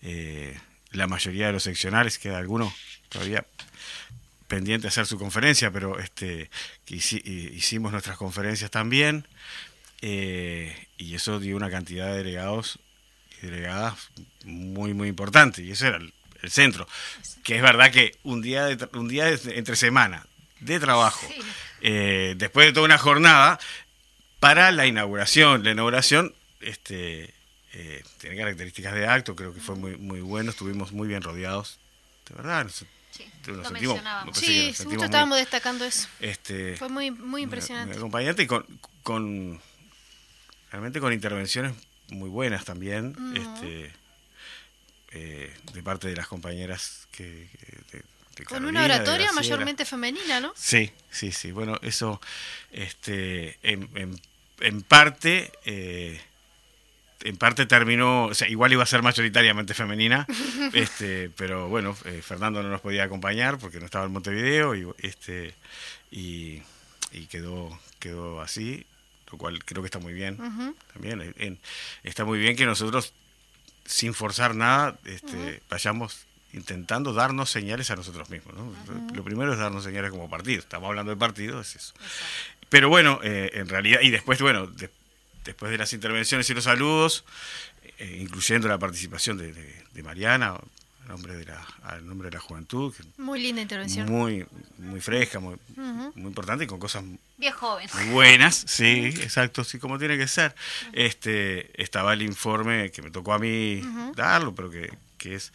eh, 0.01 0.57
la 0.91 1.07
mayoría 1.07 1.47
de 1.47 1.53
los 1.53 1.63
seccionales, 1.63 2.17
queda 2.19 2.37
alguno 2.37 2.73
todavía 3.09 3.45
pendiente 4.47 4.83
de 4.83 4.87
hacer 4.89 5.05
su 5.05 5.17
conferencia, 5.17 5.71
pero 5.71 5.99
este 5.99 6.49
que 6.85 6.95
hici- 6.95 7.21
hi- 7.23 7.51
hicimos 7.55 7.91
nuestras 7.91 8.17
conferencias 8.17 8.69
también, 8.69 9.25
eh, 10.01 10.87
y 10.97 11.15
eso 11.15 11.39
dio 11.39 11.55
una 11.55 11.69
cantidad 11.69 12.07
de 12.07 12.17
delegados 12.17 12.79
y 13.41 13.45
delegadas 13.47 13.95
muy, 14.43 14.93
muy 14.93 15.07
importante, 15.07 15.63
y 15.63 15.71
eso 15.71 15.87
era 15.87 15.99
el, 16.43 16.51
centro. 16.51 16.87
Que 17.43 17.55
es 17.55 17.61
verdad 17.63 17.91
que 17.91 18.17
un 18.23 18.41
día, 18.41 18.65
de 18.65 18.87
un 18.93 19.07
día 19.07 19.25
de- 19.25 19.57
entre 19.57 19.75
semana 19.75 20.25
de 20.59 20.79
trabajo, 20.79 21.27
eh, 21.81 22.35
después 22.37 22.67
de 22.67 22.73
toda 22.73 22.85
una 22.85 22.97
jornada, 22.97 23.59
para 24.39 24.71
la 24.71 24.85
inauguración. 24.85 25.63
La 25.63 25.71
inauguración 25.71 26.33
este, 26.61 27.33
eh, 27.73 28.03
tiene 28.19 28.37
características 28.37 28.93
de 28.93 29.07
acto, 29.07 29.35
creo 29.35 29.53
que 29.53 29.59
fue 29.59 29.75
muy, 29.75 29.97
muy 29.97 30.21
bueno, 30.21 30.51
estuvimos 30.51 30.91
muy 30.91 31.07
bien 31.07 31.21
rodeados, 31.21 31.79
de 32.29 32.35
verdad. 32.35 32.63
nos- 32.65 32.85
Sí, 33.11 33.29
nos 33.45 33.57
lo 33.57 33.63
sentimos- 33.65 33.99
Sí, 34.33 34.67
nos 34.69 34.77
sentimos 34.77 35.05
estábamos 35.05 35.37
destacando 35.37 35.85
eso. 35.85 36.07
este, 36.19 36.75
Fue 36.77 36.89
muy, 36.89 37.11
muy 37.11 37.27
muy 37.27 37.41
impresionante. 37.43 37.95
acompañante 37.95 38.41
y 38.43 38.47
con, 38.47 38.65
con 39.03 39.61
realmente 40.71 40.99
con 40.99 41.13
intervenciones 41.13 41.73
muy 42.09 42.27
buenas 42.29 42.65
también 42.65 43.15
este 43.35 43.91
eh, 45.13 45.53
de 45.73 45.83
parte 45.83 46.07
de 46.07 46.15
las 46.15 46.27
compañeras 46.27 47.07
que, 47.11 47.47
que- 47.59 47.97
de- 47.97 48.03
de 48.37 48.45
Con 48.45 48.65
una 48.65 48.83
oratoria 48.83 49.31
mayormente 49.31 49.85
femenina, 49.85 50.39
¿no? 50.39 50.53
sí 50.55 50.91
sí 51.11 51.31
sí 51.31 51.51
bueno 51.51 51.77
eso 51.83 52.19
este 52.71 53.57
en, 53.63 53.87
en- 53.95 54.19
en 54.59 54.81
parte 54.81 55.51
eh, 55.65 56.19
en 57.25 57.37
parte 57.37 57.65
terminó, 57.65 58.25
o 58.25 58.33
sea, 58.33 58.49
igual 58.49 58.73
iba 58.73 58.83
a 58.83 58.85
ser 58.87 59.01
mayoritariamente 59.01 59.73
femenina, 59.73 60.27
este, 60.73 61.29
pero 61.37 61.69
bueno, 61.69 61.95
eh, 62.03 62.21
Fernando 62.21 62.61
no 62.61 62.67
nos 62.69 62.81
podía 62.81 63.05
acompañar 63.05 63.59
porque 63.59 63.79
no 63.79 63.85
estaba 63.85 64.05
en 64.05 64.11
Montevideo 64.11 64.75
y 64.75 64.85
este 64.97 65.53
y, 66.11 66.61
quedó 67.29 67.79
quedó 67.99 68.41
así, 68.41 68.85
lo 69.31 69.37
cual 69.37 69.63
creo 69.63 69.81
que 69.81 69.87
está 69.87 69.99
muy 69.99 70.11
bien. 70.13 70.35
También 70.91 71.59
está 72.03 72.25
muy 72.25 72.39
bien 72.39 72.55
que 72.57 72.65
nosotros 72.65 73.13
sin 73.85 74.13
forzar 74.13 74.55
nada 74.55 74.97
este, 75.05 75.61
vayamos 75.69 76.25
intentando 76.53 77.13
darnos 77.13 77.49
señales 77.49 77.89
a 77.91 77.95
nosotros 77.95 78.29
mismos. 78.29 78.53
Lo 79.13 79.23
primero 79.23 79.53
es 79.53 79.59
darnos 79.59 79.83
señales 79.83 80.11
como 80.11 80.29
partido. 80.29 80.59
Estamos 80.59 80.87
hablando 80.87 81.11
de 81.11 81.17
partido, 81.17 81.59
es 81.59 81.75
eso. 81.75 81.93
Pero 82.69 82.89
bueno, 82.89 83.19
eh, 83.23 83.51
en 83.53 83.67
realidad, 83.67 84.01
y 84.01 84.11
después, 84.11 84.39
bueno, 84.41 84.69
después 85.43 85.71
de 85.71 85.77
las 85.77 85.93
intervenciones 85.93 86.49
y 86.49 86.53
los 86.53 86.63
saludos, 86.63 87.25
eh, 87.97 88.17
incluyendo 88.21 88.67
la 88.67 88.77
participación 88.77 89.37
de, 89.37 90.03
Mariana, 90.03 90.55
al 91.03 91.09
nombre 91.09 91.35
de 91.35 91.45
la, 91.45 91.67
al 91.83 92.05
nombre 92.05 92.29
de 92.29 92.35
la 92.35 92.39
juventud. 92.39 92.93
Muy 93.17 93.41
linda 93.41 93.61
intervención. 93.61 94.09
Muy, 94.09 94.45
muy 94.77 95.01
fresca, 95.01 95.39
muy, 95.39 95.55
muy 95.75 96.27
importante 96.27 96.63
y 96.63 96.67
con 96.67 96.79
cosas 96.79 97.03
Bien 97.37 97.53
joven. 97.53 97.89
muy 97.95 98.05
buenas, 98.11 98.63
sí, 98.67 99.05
exacto, 99.21 99.63
sí, 99.63 99.79
como 99.79 99.99
tiene 99.99 100.17
que 100.17 100.27
ser. 100.27 100.55
Este, 100.93 101.81
estaba 101.81 102.13
el 102.13 102.21
informe 102.21 102.91
que 102.91 103.01
me 103.01 103.11
tocó 103.11 103.33
a 103.33 103.39
mí 103.39 103.81
darlo, 104.15 104.55
pero 104.55 104.69
que, 104.69 104.93
que 105.17 105.35
es 105.35 105.51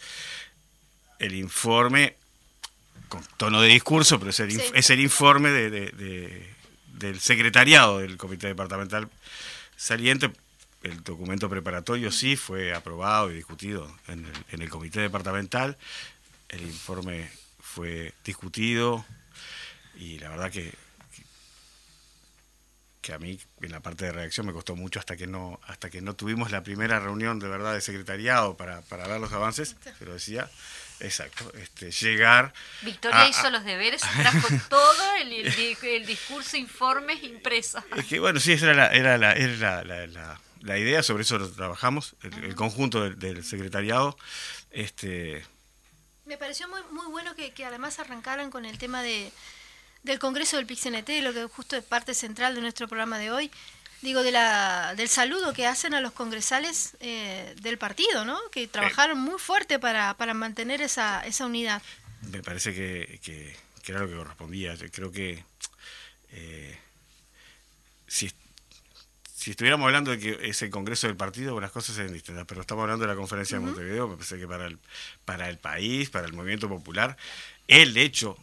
el 1.19 1.35
informe 1.35 2.17
con 3.09 3.25
tono 3.39 3.61
de 3.63 3.69
discurso, 3.69 4.19
pero 4.19 4.31
es 4.31 4.41
el, 4.41 4.61
es 4.75 4.91
el 4.91 5.01
informe 5.01 5.51
de, 5.51 6.47
del 6.95 7.21
secretariado 7.21 8.01
del 8.01 8.17
Comité 8.17 8.49
Departamental 8.49 9.09
Saliente. 9.77 10.31
El 10.83 11.03
documento 11.03 11.49
preparatorio 11.49 12.13
sí 12.13 12.37
fue 12.37 12.75
aprobado 12.75 13.31
y 13.31 13.35
discutido 13.35 13.93
en 14.07 14.25
el, 14.25 14.33
en 14.53 14.63
el 14.63 14.69
Comité 14.69 15.01
Departamental. 15.01 15.77
El 16.49 16.63
informe 16.63 17.31
fue 17.61 18.15
discutido 18.25 19.05
y 19.97 20.19
la 20.19 20.29
verdad 20.29 20.51
que, 20.51 20.73
que 23.03 23.13
a 23.13 23.19
mí 23.19 23.41
en 23.61 23.73
la 23.73 23.81
parte 23.81 24.05
de 24.05 24.13
reacción 24.13 24.47
me 24.47 24.53
costó 24.53 24.77
mucho 24.77 25.01
hasta 25.01 25.17
que 25.17 25.27
no 25.27 25.61
hasta 25.67 25.91
que 25.91 26.01
no 26.01 26.15
tuvimos 26.15 26.53
la 26.53 26.63
primera 26.63 27.01
reunión 27.01 27.39
de 27.41 27.49
verdad 27.49 27.75
de 27.75 27.81
secretariado 27.81 28.57
para, 28.57 28.83
para 28.83 29.09
ver 29.09 29.21
los 29.21 29.33
avances, 29.33 29.77
pero 29.99 30.15
decía, 30.15 30.49
Exacto, 31.01 31.53
este, 31.55 31.91
llegar. 31.93 32.53
Victoria 32.83 33.29
hizo 33.29 33.51
los 33.51 33.65
deberes 33.65 34.03
trajo 34.17 34.49
todo 34.69 35.17
el, 35.21 35.33
el, 35.33 36.07
discurso, 36.07 36.57
informes 36.57 37.23
impresos. 37.23 37.85
Es 37.97 38.07
que 38.07 38.19
bueno, 38.19 38.41
sí, 38.41 38.53
esa 38.53 38.67
era 38.67 38.75
la, 38.75 38.89
era 38.89 39.19
la, 39.19 39.33
era 39.33 39.85
la, 39.85 40.07
la, 40.07 40.41
idea, 40.63 41.03
sobre 41.03 41.23
eso 41.23 41.39
trabajamos, 41.51 42.17
el, 42.23 42.55
conjunto 42.55 43.11
del, 43.11 43.45
secretariado. 43.45 44.17
Este... 44.71 45.45
Me 46.25 46.37
pareció 46.37 46.69
muy, 46.69 46.81
muy 46.93 47.07
bueno 47.07 47.35
que, 47.35 47.53
que 47.53 47.65
además 47.65 47.99
arrancaran 47.99 48.51
con 48.51 48.65
el 48.65 48.79
tema 48.79 49.03
de, 49.03 49.33
del 50.03 50.19
Congreso 50.19 50.57
del 50.57 50.67
PIXNT, 50.67 51.09
lo 51.23 51.33
que 51.33 51.45
justo 51.45 51.77
es 51.77 51.85
parte 51.85 52.15
central 52.15 52.55
de 52.55 52.61
nuestro 52.61 52.87
programa 52.89 53.19
de 53.19 53.31
hoy 53.31 53.51
digo, 54.03 54.23
de 54.23 54.33
la, 54.33 54.95
del 54.97 55.09
saludo 55.09 55.53
que 55.53 55.67
hacen 55.67 55.95
a 55.95 56.01
los 56.01 56.13
congresales 56.13 56.97
eh, 57.01 57.55
del 57.61 57.79
partido, 57.79 58.25
¿no? 58.25 58.39
Que 58.51 58.69
trabajaron 58.69 59.19
muy 59.19 59.39
fuerte 59.39 59.79
para, 59.79 60.15
para 60.15 60.35
mantener 60.35 60.81
esa, 60.83 61.25
esa 61.27 61.47
unidad. 61.47 61.83
Me 62.31 62.43
parece 62.43 62.75
que, 62.75 63.21
que, 63.23 63.57
era 63.91 64.01
lo 64.01 64.09
que 64.09 64.17
correspondía. 64.17 64.75
Yo 64.75 64.91
creo 64.91 65.11
que 65.11 65.43
eh, 66.31 66.79
si, 68.07 68.31
si 69.49 69.53
estuviéramos 69.53 69.87
hablando 69.87 70.11
de 70.11 70.19
que 70.19 70.51
es 70.51 70.61
el 70.61 70.69
Congreso 70.69 71.07
del 71.07 71.17
partido, 71.17 71.59
las 71.59 71.71
cosas 71.71 71.97
serían 71.97 72.13
distintas, 72.13 72.45
pero 72.45 72.61
estamos 72.61 72.83
hablando 72.83 73.07
de 73.07 73.09
la 73.09 73.17
conferencia 73.17 73.59
de 73.59 73.65
Montevideo, 73.65 74.07
me 74.07 74.17
parece 74.17 74.39
que 74.39 74.47
para 74.47 74.67
el, 74.67 74.79
para 75.25 75.49
el 75.49 75.57
país, 75.57 76.11
para 76.11 76.27
el 76.27 76.35
movimiento 76.35 76.69
popular, 76.69 77.17
el 77.67 77.97
hecho 77.97 78.37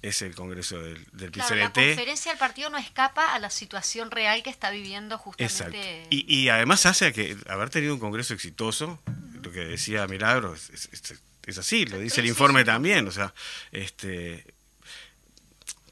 es 0.00 0.22
el 0.22 0.34
Congreso 0.34 0.78
del, 0.78 1.04
del 1.12 1.32
claro, 1.32 1.54
La 1.54 1.70
conferencia 1.70 2.32
del 2.32 2.38
partido 2.38 2.70
no 2.70 2.78
escapa 2.78 3.34
a 3.34 3.38
la 3.38 3.50
situación 3.50 4.10
real 4.10 4.42
que 4.42 4.48
está 4.48 4.70
viviendo 4.70 5.18
justamente. 5.18 6.06
Y, 6.08 6.24
y, 6.34 6.48
además 6.48 6.86
hace 6.86 7.12
que 7.12 7.36
haber 7.46 7.68
tenido 7.68 7.92
un 7.92 8.00
Congreso 8.00 8.32
exitoso, 8.32 9.02
lo 9.42 9.52
que 9.52 9.60
decía 9.60 10.06
Milagro, 10.06 10.54
es, 10.54 11.58
así, 11.58 11.84
lo 11.84 11.98
dice 11.98 12.22
el 12.22 12.26
informe 12.26 12.64
también. 12.64 13.06
O 13.06 13.12
sea, 13.12 13.34
este, 13.70 14.46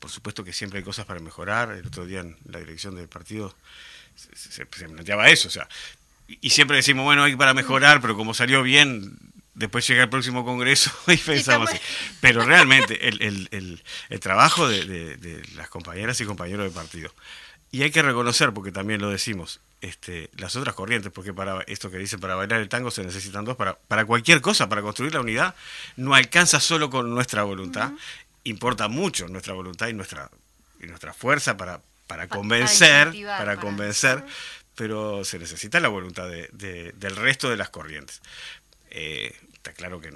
por 0.00 0.10
supuesto 0.10 0.42
que 0.42 0.54
siempre 0.54 0.78
hay 0.78 0.84
cosas 0.84 1.04
para 1.04 1.20
mejorar. 1.20 1.72
El 1.72 1.86
otro 1.86 2.06
día 2.06 2.20
en 2.20 2.38
la 2.46 2.58
dirección 2.58 2.96
del 2.96 3.08
partido 3.08 3.54
se, 4.16 4.64
se 4.64 4.66
planteaba 4.66 5.28
eso. 5.28 5.48
O 5.48 5.50
sea, 5.50 5.68
y 6.28 6.50
siempre 6.50 6.76
decimos, 6.76 7.04
bueno, 7.04 7.24
hay 7.24 7.36
para 7.36 7.54
mejorar, 7.54 8.00
pero 8.00 8.16
como 8.16 8.34
salió 8.34 8.62
bien, 8.62 9.16
después 9.54 9.86
llega 9.86 10.04
el 10.04 10.08
próximo 10.08 10.44
congreso 10.44 10.90
y 11.08 11.16
pensamos 11.16 11.70
así. 11.70 11.80
Pero 12.20 12.44
realmente 12.44 13.08
el, 13.08 13.48
el, 13.50 13.82
el, 14.08 14.20
trabajo 14.20 14.68
de, 14.68 15.16
de, 15.16 15.42
las 15.54 15.68
compañeras 15.68 16.20
y 16.20 16.24
compañeros 16.24 16.64
de 16.64 16.70
partido. 16.70 17.12
Y 17.72 17.82
hay 17.82 17.90
que 17.90 18.02
reconocer, 18.02 18.52
porque 18.52 18.72
también 18.72 19.00
lo 19.00 19.10
decimos, 19.10 19.60
este, 19.80 20.30
las 20.36 20.56
otras 20.56 20.74
corrientes, 20.74 21.12
porque 21.12 21.34
para 21.34 21.62
esto 21.66 21.90
que 21.90 21.98
dice, 21.98 22.16
para 22.16 22.34
bailar 22.34 22.60
el 22.60 22.68
tango 22.68 22.90
se 22.90 23.02
necesitan 23.02 23.44
dos, 23.44 23.56
para, 23.56 23.74
para 23.74 24.04
cualquier 24.04 24.40
cosa, 24.40 24.68
para 24.68 24.82
construir 24.82 25.12
la 25.12 25.20
unidad, 25.20 25.54
no 25.96 26.14
alcanza 26.14 26.60
solo 26.60 26.90
con 26.90 27.10
nuestra 27.10 27.42
voluntad, 27.42 27.92
importa 28.44 28.88
mucho 28.88 29.28
nuestra 29.28 29.52
voluntad 29.52 29.88
y 29.88 29.94
nuestra, 29.94 30.30
y 30.80 30.86
nuestra 30.86 31.12
fuerza 31.12 31.56
para, 31.56 31.80
para 32.06 32.28
convencer, 32.28 33.12
para, 33.26 33.56
convencer, 33.56 34.24
pero 34.74 35.24
se 35.24 35.38
necesita 35.38 35.80
la 35.80 35.88
voluntad 35.88 36.28
de, 36.28 36.92
del 36.94 37.16
resto 37.16 37.50
de 37.50 37.56
las 37.56 37.70
corrientes. 37.70 38.20
Eh, 38.90 39.34
está 39.54 39.72
claro 39.72 40.00
que 40.00 40.12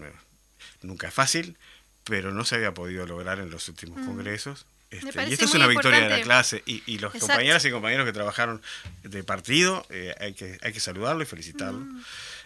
nunca 0.83 1.09
es 1.09 1.14
fácil, 1.14 1.57
pero 2.05 2.33
no 2.33 2.44
se 2.44 2.57
había 2.57 2.72
podido 2.72 3.07
lograr 3.07 3.38
en 3.40 3.50
los 3.50 3.68
últimos 3.68 3.98
mm. 3.98 4.07
congresos. 4.07 4.66
Este, 4.90 5.29
y 5.29 5.33
esto 5.33 5.44
es 5.44 5.55
una 5.55 5.68
victoria 5.68 6.00
de 6.00 6.09
la 6.09 6.20
clase. 6.20 6.62
Y, 6.66 6.98
los 6.98 7.12
compañeras 7.14 7.64
y 7.64 7.70
compañeros 7.70 8.07
que 8.07 8.12
trabajaron 8.12 8.61
de 9.05 9.22
partido, 9.22 9.87
eh, 9.88 10.14
hay, 10.18 10.35
que, 10.35 10.59
hay 10.62 10.72
que 10.72 10.81
saludarlo 10.81 11.22
y 11.22 11.26
felicitarlo. 11.26 11.79
Mm. 11.79 12.03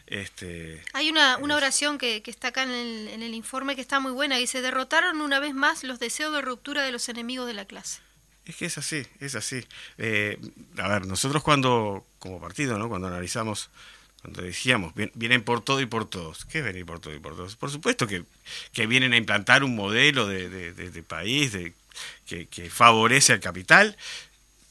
Este, 0.06 0.82
hay 0.92 1.08
una, 1.08 1.38
una 1.38 1.56
oración 1.56 1.96
que, 1.96 2.22
que, 2.22 2.30
está 2.30 2.48
acá 2.48 2.64
en 2.64 2.70
el, 2.70 3.08
en 3.08 3.22
el 3.22 3.32
informe 3.32 3.74
que 3.74 3.80
está 3.80 4.00
muy 4.00 4.12
buena. 4.12 4.38
y 4.40 4.46
se 4.46 4.60
derrotaron 4.60 5.22
una 5.22 5.40
vez 5.40 5.54
más 5.54 5.84
los 5.84 5.98
deseos 5.98 6.34
de 6.34 6.42
ruptura 6.42 6.82
de 6.82 6.92
los 6.92 7.08
enemigos 7.08 7.46
de 7.46 7.54
la 7.54 7.64
clase. 7.64 8.00
Es 8.46 8.56
que 8.56 8.66
es 8.66 8.78
así, 8.78 9.06
es 9.20 9.34
así. 9.34 9.64
Eh, 9.98 10.38
a 10.78 10.88
ver, 10.88 11.06
nosotros 11.06 11.42
cuando, 11.42 12.04
como 12.18 12.40
partido, 12.40 12.78
¿no? 12.78 12.88
cuando 12.88 13.08
analizamos 13.08 13.70
cuando 14.24 14.40
decíamos, 14.40 14.94
vienen 15.12 15.42
por 15.42 15.60
todo 15.60 15.82
y 15.82 15.86
por 15.86 16.08
todos. 16.08 16.46
¿Qué 16.46 16.60
es 16.60 16.64
venir 16.64 16.86
por 16.86 16.98
todo 16.98 17.14
y 17.14 17.18
por 17.18 17.36
todos? 17.36 17.56
Por 17.56 17.70
supuesto 17.70 18.06
que, 18.06 18.24
que 18.72 18.86
vienen 18.86 19.12
a 19.12 19.18
implantar 19.18 19.62
un 19.62 19.76
modelo 19.76 20.26
de, 20.26 20.48
de, 20.48 21.02
país 21.02 21.52
que, 22.26 22.70
favorece 22.70 23.34
al 23.34 23.40
capital, 23.40 23.98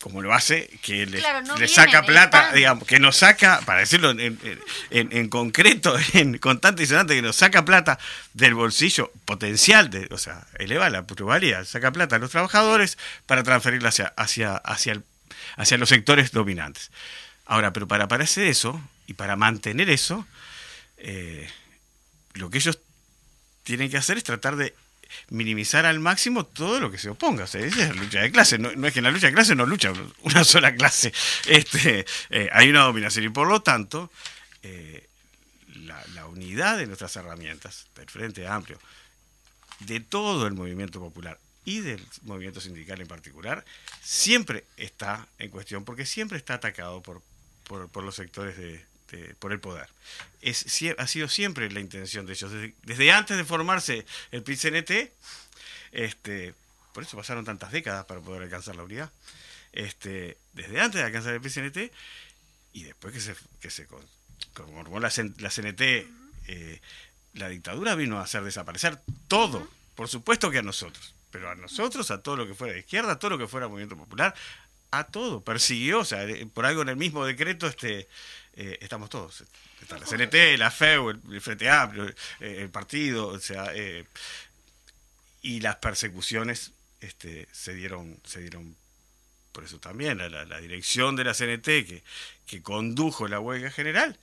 como 0.03 0.21
lo 0.21 0.33
hace, 0.33 0.69
que 0.81 1.05
le, 1.05 1.21
saca 1.69 2.03
plata, 2.03 2.51
digamos, 2.51 2.85
que 2.85 2.99
nos 2.99 3.15
saca, 3.15 3.61
para 3.65 3.79
decirlo 3.79 4.11
en, 4.11 4.37
en, 4.89 5.17
en 5.17 5.29
concreto, 5.29 5.95
en 6.13 6.39
contante 6.39 6.83
y 6.83 6.87
sonante, 6.87 7.15
que 7.15 7.21
nos 7.21 7.37
saca 7.37 7.63
plata 7.63 7.97
del 8.33 8.53
bolsillo 8.53 9.13
potencial, 9.23 9.89
de, 9.89 10.09
o 10.11 10.17
sea, 10.17 10.45
eleva 10.59 10.89
la 10.89 11.07
plusvalía, 11.07 11.63
saca 11.63 11.93
plata 11.93 12.17
a 12.17 12.19
los 12.19 12.31
trabajadores 12.31 12.97
para 13.27 13.43
transferirla 13.43 13.87
hacia, 13.87 14.07
hacia, 14.17 14.57
hacia, 14.57 15.01
hacia 15.55 15.77
los 15.77 15.87
sectores 15.87 16.33
dominantes. 16.33 16.91
Ahora, 17.45 17.71
pero 17.71 17.87
para 17.87 18.09
parecer 18.09 18.47
eso, 18.47 18.81
y 19.07 19.13
para 19.13 19.37
mantener 19.37 19.89
eso, 19.89 20.27
eh, 20.97 21.49
lo 22.33 22.49
que 22.49 22.57
ellos 22.57 22.77
tienen 23.63 23.89
que 23.89 23.95
hacer 23.95 24.17
es 24.17 24.25
tratar 24.25 24.57
de 24.57 24.75
minimizar 25.29 25.85
al 25.85 25.99
máximo 25.99 26.45
todo 26.45 26.79
lo 26.79 26.91
que 26.91 26.97
se 26.97 27.09
oponga. 27.09 27.45
O 27.45 27.47
sea, 27.47 27.61
esa 27.61 27.83
es 27.83 27.95
la 27.95 28.01
lucha 28.01 28.21
de 28.21 28.31
clase. 28.31 28.57
No, 28.57 28.69
es 28.69 28.93
que 28.93 28.99
en 28.99 29.05
la 29.05 29.11
lucha 29.11 29.27
de 29.27 29.33
clase 29.33 29.55
no 29.55 29.65
lucha 29.65 29.93
una 30.21 30.43
sola 30.43 30.75
clase. 30.75 31.13
Este, 31.47 32.05
eh, 32.29 32.49
hay 32.51 32.69
una 32.69 32.83
dominación 32.83 33.25
y 33.25 33.29
por 33.29 33.47
lo 33.47 33.61
tanto 33.61 34.11
eh, 34.61 35.07
la, 35.75 36.25
unidad 36.27 36.77
de 36.77 36.87
nuestras 36.87 37.15
herramientas, 37.15 37.87
del 37.95 38.09
Frente 38.09 38.47
Amplio, 38.47 38.79
de 39.81 39.99
todo 39.99 40.47
el 40.47 40.53
movimiento 40.53 40.99
popular 40.99 41.39
y 41.63 41.79
del 41.81 42.03
movimiento 42.23 42.59
sindical 42.59 42.99
en 43.01 43.07
particular, 43.07 43.63
siempre 44.01 44.65
está 44.77 45.27
en 45.37 45.51
cuestión 45.51 45.85
porque 45.85 46.05
siempre 46.05 46.37
está 46.37 46.55
atacado 46.55 47.01
por, 47.01 47.21
por 47.63 48.03
los 48.03 48.15
sectores 48.15 48.57
de, 48.57 48.83
este, 49.13 49.35
por 49.35 49.51
el 49.51 49.59
poder. 49.59 49.87
Es, 50.41 50.65
ha 50.97 51.07
sido 51.07 51.27
siempre 51.29 51.69
la 51.71 51.79
intención 51.79 52.25
de 52.25 52.33
ellos. 52.33 52.51
Desde, 52.83 53.11
antes 53.11 53.37
de 53.37 53.45
formarse 53.45 54.05
el 54.31 54.43
PCNT, 54.43 55.11
este, 55.91 56.53
por 56.93 57.03
eso 57.03 57.15
pasaron 57.15 57.45
tantas 57.45 57.71
décadas 57.71 58.05
para 58.05 58.21
poder 58.21 58.43
alcanzar 58.43 58.75
la 58.75 58.83
unidad. 58.83 59.11
Este, 59.71 60.37
desde 60.53 60.79
antes 60.81 60.99
de 60.99 61.05
alcanzar 61.05 61.33
el 61.33 61.41
PCNT 61.41 61.91
y 62.73 62.83
después 62.83 63.13
que 63.13 63.21
se, 63.21 63.35
que 63.59 63.69
se 63.69 63.87
conformó 64.53 64.99
la, 64.99 65.11
la 65.37 65.49
CNT, 65.49 65.81
eh, 66.47 66.81
la 67.33 67.49
dictadura 67.49 67.95
vino 67.95 68.19
a 68.19 68.23
hacer 68.23 68.43
desaparecer 68.43 68.99
todo. 69.27 69.67
Por 69.95 70.09
supuesto 70.09 70.49
que 70.49 70.57
a 70.57 70.63
nosotros, 70.63 71.13
pero 71.29 71.49
a 71.49 71.55
nosotros, 71.55 72.09
a 72.09 72.21
todo 72.21 72.35
lo 72.35 72.47
que 72.47 72.55
fuera 72.55 72.73
de 72.73 72.79
izquierda, 72.79 73.13
a 73.13 73.19
todo 73.19 73.31
lo 73.31 73.37
que 73.37 73.47
fuera 73.47 73.67
movimiento 73.67 73.95
popular, 73.95 74.33
a 74.89 75.05
todo, 75.05 75.43
persiguió, 75.43 75.99
o 75.99 76.05
sea, 76.05 76.27
por 76.53 76.65
algo 76.65 76.81
en 76.81 76.89
el 76.89 76.95
mismo 76.95 77.25
decreto 77.25 77.67
este, 77.67 78.07
eh, 78.55 78.77
estamos 78.81 79.09
todos. 79.09 79.43
Está 79.81 79.97
la 79.97 80.05
CNT, 80.05 80.57
la 80.57 80.69
FEU, 80.69 81.09
el, 81.09 81.41
Frente 81.41 81.69
Amplio, 81.69 82.07
eh, 82.07 82.15
el 82.39 82.69
partido, 82.69 83.27
o 83.27 83.39
sea, 83.39 83.71
y 85.41 85.59
las 85.59 85.75
persecuciones 85.77 86.71
este, 87.01 87.47
se 87.51 87.73
dieron, 87.73 88.19
se 88.23 88.41
dieron 88.41 88.75
por 89.51 89.63
eso 89.63 89.79
también, 89.79 90.17
la, 90.17 90.59
dirección 90.61 91.15
de 91.15 91.23
la 91.23 91.33
CNT 91.33 91.63
que, 91.63 92.03
que 92.47 92.61
condujo 92.63 93.27
la 93.27 93.39
huelga 93.39 93.69
general 93.69 94.17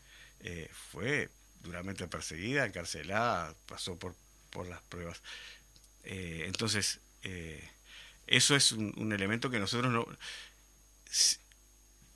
fue 0.91 1.28
duramente 1.62 2.09
perseguida, 2.09 2.66
encarcelada, 2.66 3.55
pasó 3.66 3.97
por, 3.97 4.16
por 4.51 4.66
las 4.66 4.81
pruebas. 4.83 5.22
entonces, 6.03 6.99
eso 8.26 8.57
es 8.57 8.72
un, 8.72 9.12
elemento 9.12 9.51
que 9.51 9.61
nosotros 9.61 9.93
no 9.93 10.07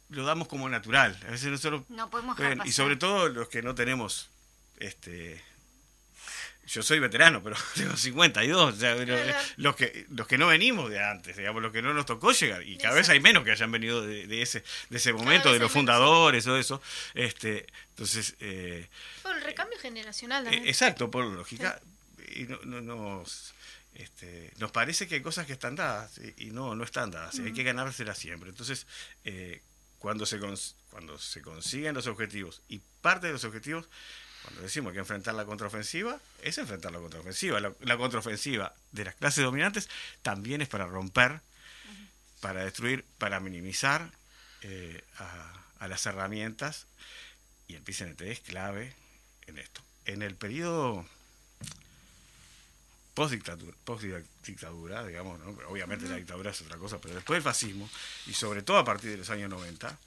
lo 0.08 0.24
damos 0.24 0.48
como 0.48 0.68
natural. 0.68 1.18
A 1.26 1.30
veces 1.30 1.48
nosotros 1.48 1.82
no 1.88 2.10
podemos 2.10 2.38
y 2.64 2.72
sobre 2.72 2.96
todo 2.96 3.28
los 3.28 3.48
que 3.48 3.62
no 3.62 3.74
tenemos 3.74 4.30
este 4.78 5.42
yo 6.66 6.82
soy 6.82 6.98
veterano, 6.98 7.42
pero 7.42 7.56
tengo 7.74 7.96
52, 7.96 8.74
o 8.74 8.76
sea, 8.76 8.96
los 9.56 9.76
que 9.76 10.06
los 10.10 10.26
que 10.26 10.38
no 10.38 10.46
venimos 10.46 10.90
de 10.90 11.02
antes, 11.02 11.36
digamos, 11.36 11.62
los 11.62 11.72
que 11.72 11.82
no 11.82 11.92
nos 11.92 12.06
tocó 12.06 12.32
llegar 12.32 12.66
y 12.66 12.78
cada 12.78 12.94
vez 12.94 13.08
hay 13.08 13.20
menos 13.20 13.44
que 13.44 13.50
hayan 13.50 13.70
venido 13.70 14.04
de, 14.04 14.42
ese 14.42 14.64
de 14.88 14.96
ese 14.96 15.12
momento, 15.12 15.52
de 15.52 15.58
los 15.58 15.70
fundadores, 15.70 16.44
todo 16.44 16.58
eso, 16.58 16.80
este, 17.14 17.66
entonces 17.90 18.34
eh, 18.40 18.88
por 19.22 19.36
el 19.36 19.42
recambio 19.42 19.78
generacional. 19.78 20.46
Eh, 20.46 20.62
exacto, 20.66 21.10
por 21.10 21.24
lógica 21.24 21.80
y 22.34 22.44
no, 22.44 22.58
no, 22.64 22.80
nos 22.80 23.54
este, 23.94 24.52
nos 24.58 24.72
parece 24.72 25.06
que 25.06 25.16
hay 25.16 25.22
cosas 25.22 25.46
que 25.46 25.52
están 25.52 25.76
dadas 25.76 26.20
y, 26.36 26.46
no, 26.46 26.74
no 26.74 26.82
están 26.82 27.10
dadas, 27.10 27.38
hay 27.38 27.52
que 27.52 27.62
ganárselas 27.62 28.18
siempre. 28.18 28.50
Entonces, 28.50 28.86
eh, 29.24 29.62
cuando, 30.04 30.26
se 30.26 30.38
cuando 30.90 31.18
se 31.18 31.40
consiguen 31.40 31.94
los 31.94 32.06
objetivos 32.08 32.60
y 32.68 32.82
parte 33.00 33.28
de 33.28 33.32
los 33.32 33.44
objetivos, 33.44 33.88
cuando 34.42 34.60
decimos 34.60 34.92
que 34.92 34.98
enfrentar 34.98 35.34
la 35.34 35.46
contraofensiva, 35.46 36.20
es 36.42 36.58
enfrentar 36.58 36.92
la 36.92 36.98
contraofensiva. 36.98 37.58
La, 37.58 37.96
contraofensiva 37.96 38.74
de 38.92 39.06
las 39.06 39.14
clases 39.14 39.42
dominantes 39.42 39.88
también 40.20 40.60
es 40.60 40.68
para 40.68 40.84
romper, 40.84 41.40
para 42.42 42.62
destruir, 42.64 43.06
para 43.16 43.40
minimizar 43.40 44.10
eh, 44.60 45.02
a, 45.16 45.88
las 45.88 46.04
herramientas 46.04 46.86
y 47.66 47.74
el 47.74 47.80
PCNT 47.82 48.20
es 48.20 48.40
clave 48.40 48.94
en 49.46 49.56
esto. 49.56 49.80
En 50.04 50.20
el 50.20 50.34
periodo 50.34 51.06
post-dictadura, 53.14 53.76
post 53.84 54.04
-dictadura, 54.44 55.06
digamos, 55.06 55.40
obviamente 55.68 56.08
la 56.08 56.16
dictadura 56.16 56.50
es 56.50 56.60
otra 56.60 56.76
cosa, 56.76 57.00
pero 57.00 57.14
después 57.14 57.36
del 57.36 57.42
fascismo, 57.42 57.88
y 58.26 58.34
sobre 58.34 58.62
todo 58.62 58.78
a 58.78 58.84
partir 58.84 59.10
de 59.10 59.18
los 59.18 59.30
años 59.30 59.48
90, 59.50 59.98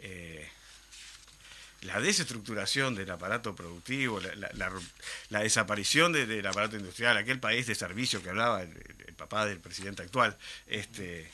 eh, 0.00 0.48
la 1.82 1.98
desestructuración 2.00 2.94
del 2.94 3.10
aparato 3.10 3.54
productivo, 3.54 4.20
la, 4.20 5.40
desaparición 5.40 6.12
del 6.12 6.46
aparato 6.46 6.76
industrial, 6.76 7.16
aquel 7.16 7.40
país 7.40 7.66
de 7.66 7.74
servicio 7.74 8.22
que 8.22 8.28
hablaba 8.28 8.62
el, 8.62 9.14
papá 9.16 9.46
del 9.46 9.60
presidente 9.60 10.02
actual, 10.02 10.36
este, 10.66 11.30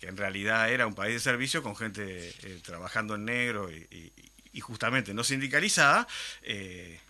que 0.00 0.08
en 0.08 0.16
realidad 0.16 0.70
era 0.70 0.86
un 0.86 0.94
país 0.94 1.14
de 1.14 1.20
servicio 1.20 1.62
con 1.62 1.76
gente 1.76 2.34
eh, 2.42 2.60
trabajando 2.64 3.14
en 3.14 3.24
negro 3.24 3.70
y, 3.70 4.12
justamente 4.60 5.14
no 5.14 5.24
sindicalizada, 5.24 6.06
eh, 6.42 7.00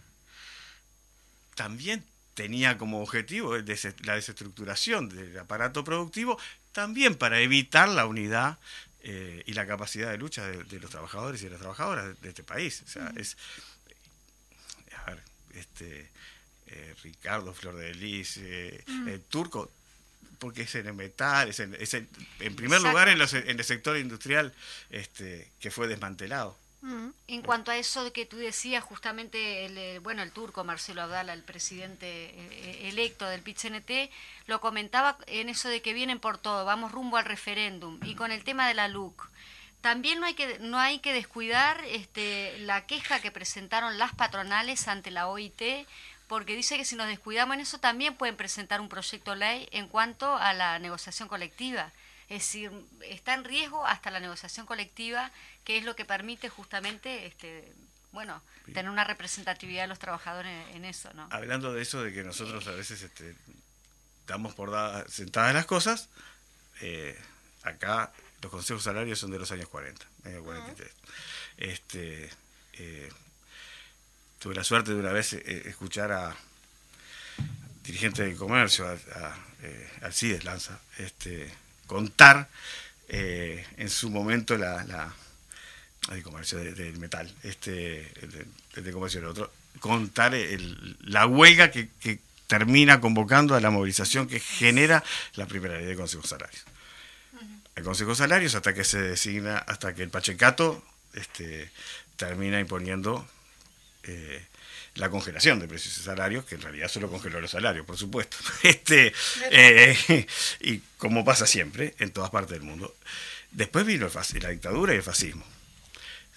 también 1.57 2.05
tenía 2.35 2.79
como 2.79 3.03
objetivo 3.03 3.57
la 3.57 4.15
desestructuración 4.15 5.09
del 5.09 5.39
aparato 5.39 5.85
productivo, 5.85 6.39
también 6.73 7.15
para 7.15 7.41
evitar 7.41 7.89
la 7.89 8.07
unidad 8.07 8.59
eh, 9.03 9.43
y 9.47 9.53
la 9.53 9.67
capacidad 9.67 10.11
de 10.11 10.19
lucha 10.19 10.47
de, 10.47 10.81
los 10.81 10.91
trabajadores 10.91 11.41
y 11.43 11.45
de 11.45 11.51
las 11.51 11.61
trabajadoras 11.61 12.21
de, 12.21 12.29
este 12.29 12.43
país. 12.43 12.83
O 12.87 12.89
sea, 12.89 13.13
es. 13.17 13.37
A 14.97 15.11
ver, 15.11 15.23
este. 15.55 16.11
Eh, 16.75 16.95
Ricardo 17.03 17.53
Flor 17.53 17.77
de 17.77 17.95
Lis, 17.95 18.39
eh, 18.39 18.83
el 19.07 19.21
turco, 19.21 19.71
porque 20.39 20.63
es 20.63 20.75
en 20.75 20.87
el 20.87 20.95
metal, 20.95 21.51
es 21.51 21.61
en, 21.61 21.75
es 21.79 21.93
en, 21.93 22.09
primer 22.57 22.81
lugar 22.81 23.09
en, 23.11 23.19
los, 23.19 23.35
en 23.35 23.59
el 23.59 23.65
sector 23.65 23.99
industrial 23.99 24.55
este, 24.89 25.51
que 25.61 25.71
fue 25.71 25.87
desmantelado. 25.87 26.59
En 27.29 27.43
cuanto 27.43 27.71
a 27.71 27.77
eso 27.77 28.13
que 28.13 28.27
tú 28.27 28.37
decías, 28.37 28.83
justamente, 28.83 29.67
el, 29.67 29.79
eh, 29.79 29.99
bueno, 30.01 30.23
el 30.23 30.33
turco 30.33 30.65
Marcelo 30.65 31.03
Abdala, 31.03 31.33
el 31.33 31.45
presidente 31.45 32.07
eh, 32.07 32.89
electo 32.89 33.25
del 33.27 33.43
PIT-CNT, 33.43 34.11
lo 34.47 34.61
comentaba 34.61 35.17
en 35.27 35.49
eso 35.49 35.69
de 35.69 35.81
que 35.81 35.93
vienen 35.93 36.19
por 36.19 36.39
todo, 36.39 36.65
vamos 36.65 36.91
rumbo 36.91 37.19
al 37.19 37.25
referéndum, 37.25 38.01
y 38.03 38.17
con 38.17 38.33
el 38.33 38.43
tema 38.43 38.67
de 38.67 38.75
la 38.75 38.89
LUC. 38.89 39.31
También 39.81 40.19
no 40.19 40.27
hay 40.27 40.35
que, 40.35 40.59
no 40.59 40.79
hay 40.79 40.99
que 40.99 41.13
descuidar 41.13 41.85
este, 41.85 42.59
la 42.59 42.87
queja 42.87 43.21
que 43.21 43.31
presentaron 43.31 43.99
las 43.99 44.13
patronales 44.15 44.89
ante 44.89 45.13
la 45.13 45.29
OIT, 45.29 45.87
porque 46.27 46.57
dice 46.57 46.77
que 46.77 46.85
si 46.85 46.97
nos 46.97 47.09
descuidamos 47.09 47.55
en 47.55 47.61
eso 47.61 47.79
también 47.79 48.15
pueden 48.15 48.37
presentar 48.37 48.81
un 48.81 48.89
proyecto 48.89 49.35
ley 49.35 49.69
en 49.71 49.87
cuanto 49.87 50.35
a 50.35 50.53
la 50.53 50.79
negociación 50.79 51.29
colectiva. 51.29 51.93
Es 52.29 52.45
decir, 52.45 52.71
está 53.03 53.35
en 53.35 53.45
riesgo 53.45 53.85
hasta 53.85 54.11
la 54.11 54.21
negociación 54.21 54.65
colectiva, 54.65 55.31
que 55.65 55.79
es 55.79 55.85
lo 55.85 55.97
que 55.97 56.05
permite 56.05 56.49
justamente, 56.49 57.27
este, 57.27 57.73
bueno, 58.13 58.43
tener 58.67 58.91
una 58.91 59.05
representatividad 59.05 59.83
de 59.83 59.89
los 59.89 59.99
trabajadores 59.99 60.67
en, 60.75 60.85
eso, 60.85 61.13
¿no? 61.15 61.29
Hablando 61.31 61.73
de 61.73 61.83
eso, 61.83 62.03
de 62.03 62.13
que 62.13 62.23
nosotros 62.23 62.67
a 62.67 62.73
veces 62.73 63.03
este, 63.03 63.35
damos 64.27 64.55
por 64.55 64.71
sentadas 65.09 65.55
las 65.55 65.67
cosas, 65.67 66.09
eh, 66.81 67.19
acá 67.63 68.13
los 68.41 68.51
consejos 68.51 68.83
salarios 68.83 69.19
son 69.19 69.31
de 69.31 69.39
los 69.39 69.51
años 69.53 69.69
40, 69.69 70.07
años 70.25 70.43
43. 70.43 70.93
Este, 71.59 72.31
eh, 72.75 73.09
tuve 74.39 74.55
la 74.55 74.65
suerte 74.65 74.93
de 74.93 75.01
una 75.01 75.13
vez 75.13 75.33
eh, 75.33 75.63
escuchar 75.67 76.13
a 76.13 76.37
dirigente 77.83 78.25
de 78.25 78.37
comercio, 78.37 78.87
a, 78.87 78.93
a 78.93 79.37
Alcides 80.03 80.45
Lanza, 80.45 80.81
este, 80.99 81.53
contar 81.87 82.49
en 83.09 83.91
su 83.91 84.09
momento 84.09 84.57
la, 84.57 84.85
la 84.85 85.15
de 86.11 86.23
comercio 86.23 86.59
del 86.59 86.99
metal, 86.99 87.33
este, 87.43 88.13
el 88.23 88.85
de, 88.85 88.93
comercio 88.93 89.21
del 89.21 89.31
otro, 89.31 89.53
contar 89.79 90.35
la 91.01 91.27
huelga 91.27 91.71
que, 91.71 91.89
termina 92.49 93.01
convocando 93.01 93.55
a 93.55 93.61
la 93.61 93.71
movilización 93.71 94.29
que 94.29 94.39
genera 94.39 95.03
la 95.37 95.47
primera 95.47 95.79
ley 95.79 95.87
de 95.87 95.97
consejos 95.97 96.29
salarios. 96.29 96.65
El 97.75 97.83
consejo 97.83 98.15
salarios 98.15 98.55
hasta 98.55 98.75
que 98.75 98.85
se 98.85 99.01
designa, 99.01 99.57
hasta 99.57 99.95
que 99.95 100.03
el 100.03 100.11
Pachecato 100.11 100.85
este, 101.15 101.71
termina 102.17 102.61
imponiendo 102.61 103.27
eh, 104.03 104.45
la 104.97 105.09
congelación 105.09 105.59
de 105.61 105.69
precios 105.69 105.97
y 105.97 106.03
salarios, 106.03 106.45
que 106.45 106.57
en 106.57 106.61
realidad 106.61 106.89
solo 106.89 107.11
congeló 107.11 107.41
los 107.41 107.53
salarios, 107.53 107.87
por 107.87 107.97
supuesto. 107.97 108.37
Este, 108.63 109.15
eh, 109.51 110.27
y 110.61 110.79
como 110.99 111.25
pasa 111.25 111.47
siempre 111.47 111.95
en 111.99 112.11
todas 112.11 112.31
partes 112.31 112.59
del 112.59 112.63
mundo. 112.63 112.95
Después 113.51 113.87
vino 113.87 114.09
la 114.41 114.49
dictadura 114.51 114.93
y 114.93 114.97
el 114.97 115.03
fascismo. 115.03 115.45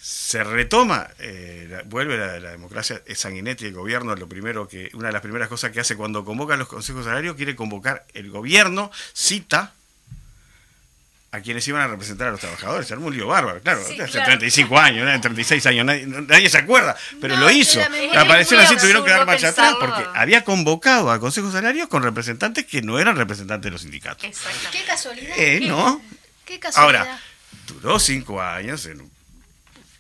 Se 0.08 0.44
retoma, 0.44 1.08
eh, 1.18 1.82
vuelve 1.86 2.16
la, 2.16 2.40
la, 2.40 2.52
democracia 2.52 3.02
Sanguinetti, 3.16 3.66
el 3.66 3.74
gobierno, 3.74 4.16
lo 4.16 4.30
primero 4.30 4.68
que, 4.68 4.92
una 4.94 5.08
de 5.08 5.14
las 5.14 5.22
primeras 5.24 5.50
cosas 5.50 5.72
que 5.72 5.80
hace 5.80 5.96
cuando 5.96 6.24
convoca 6.24 6.56
los 6.58 6.68
consejos 6.68 7.06
salarios, 7.06 7.36
quiere 7.36 7.56
convocar 7.56 8.06
el 8.14 8.30
gobierno, 8.30 8.92
cita 9.14 9.74
a 11.32 11.42
quienes 11.42 11.68
iban 11.68 11.82
a 11.82 11.88
representar 11.88 12.28
a 12.28 12.32
los 12.32 12.40
trabajadores. 12.40 12.92
Era 12.92 13.00
un 13.00 13.16
lío 13.16 13.26
bárbaro, 13.26 13.60
claro, 13.62 13.82
hace 13.82 14.22
35 14.22 14.78
años, 14.78 15.22
36 15.22 15.66
años, 15.66 15.84
nadie, 15.84 16.50
se 16.52 16.60
acuerda, 16.60 16.96
pero 17.20 17.36
lo 17.38 17.50
hizo. 17.50 17.82
Apareció 18.16 18.60
así, 18.60 18.78
tuvieron 18.78 19.04
que 19.04 19.10
dar 19.10 19.26
marcha 19.26 19.48
atrás 19.48 19.74
porque 19.80 20.04
había 20.14 20.44
convocado 20.44 21.10
a 21.10 21.20
consejos 21.20 21.52
salarios 21.52 21.88
con 21.88 22.04
representantes 22.04 22.68
que 22.68 22.84
no 22.84 23.00
eran 23.00 23.16
representantes 23.16 23.64
de 23.64 23.72
los 23.72 23.82
sindicatos. 23.82 24.22
Qué 24.72 24.84
casualidad. 24.84 25.36
Eh, 25.36 25.62
¿No? 25.64 26.00
Qué 26.46 26.60
casualidad. 26.60 27.02
Ahora, 27.08 27.20
duró 27.66 27.98
cinco 27.98 28.40
años, 28.40 28.86
en 28.86 29.15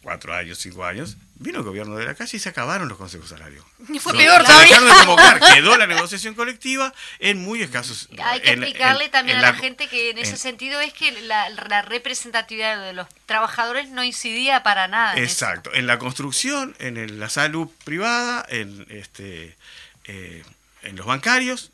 cuatro 0.05 0.35
años, 0.35 0.59
cinco 0.59 0.85
años, 0.85 1.17
Vino 1.37 1.57
el 1.57 1.65
gobierno 1.65 1.97
de 1.97 2.05
la 2.05 2.15
calle 2.15 2.37
y 2.37 2.39
se 2.39 2.47
acabaron 2.47 2.87
los 2.87 2.97
consejos 2.97 3.27
salarios. 3.27 3.65
Y 3.89 3.99
fue 3.99 4.13
peor 4.13 4.41
todavía. 4.45 4.79
de 4.79 4.89
convocar, 4.89 5.39
quedó 5.53 5.77
la 5.77 5.85
negociación 5.85 6.33
colectiva 6.33 6.93
en 7.19 7.39
muy 7.39 7.61
escasos. 7.61 8.07
Hay 8.23 8.39
que 8.39 8.51
explicarle 8.51 9.09
también 9.09 9.39
a 9.39 9.41
la, 9.41 9.53
gente 9.53 9.89
que 9.89 10.11
en 10.11 10.17
ese 10.17 10.37
sentido 10.37 10.79
es 10.79 10.93
que 10.93 11.11
la, 11.23 11.81
representatividad 11.81 12.79
de 12.79 12.93
los 12.93 13.07
trabajadores 13.25 13.89
no 13.89 14.05
incidía 14.05 14.63
para 14.63 14.87
nada. 14.87 15.17
Exacto. 15.17 15.73
En, 15.73 15.87
la 15.87 15.99
construcción, 15.99 16.73
en 16.79 17.19
la 17.19 17.29
salud 17.29 17.67
privada, 17.83 18.45
en, 18.47 18.85
este, 18.89 19.57
eh, 20.05 20.45
en 20.83 20.95
los 20.95 21.05
bancarios, 21.05 21.71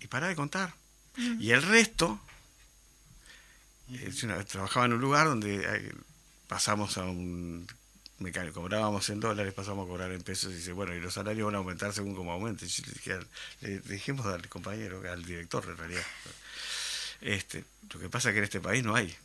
y 0.00 0.06
para 0.06 0.28
de 0.28 0.36
contar. 0.36 0.72
Y 1.38 1.50
el 1.50 1.62
resto, 1.62 2.18
eh, 3.92 4.10
trabajaba 4.48 4.86
en 4.86 4.94
un 4.94 5.00
lugar 5.02 5.26
donde 5.26 5.56
eh, 5.56 5.92
pasamos 6.50 6.98
a 6.98 7.04
un 7.04 7.64
mecánico, 8.18 8.60
cobrábamos 8.60 9.08
en 9.08 9.20
dólares, 9.20 9.54
pasamos 9.54 9.84
a 9.86 9.88
cobrar 9.88 10.10
en 10.10 10.20
pesos 10.20 10.52
y 10.52 10.56
dice, 10.56 10.72
bueno, 10.72 10.92
y 10.92 11.00
los 11.00 11.14
salarios 11.14 11.46
van 11.46 11.54
a 11.54 11.58
aumentar 11.58 11.92
según 11.92 12.16
como 12.16 12.32
aumente. 12.32 12.66
le, 13.60 13.78
dijimos 13.82 14.26
al 14.26 14.48
compañero, 14.48 15.00
al 15.08 15.24
director 15.24 15.64
en 15.68 15.76
realidad. 15.76 16.02
Este, 17.20 17.64
lo 17.94 18.00
que 18.00 18.08
pasa 18.08 18.30
es 18.30 18.32
que 18.32 18.38
en 18.38 18.44
este 18.44 18.60
país 18.60 18.82
no 18.82 18.96
hay 18.96 19.16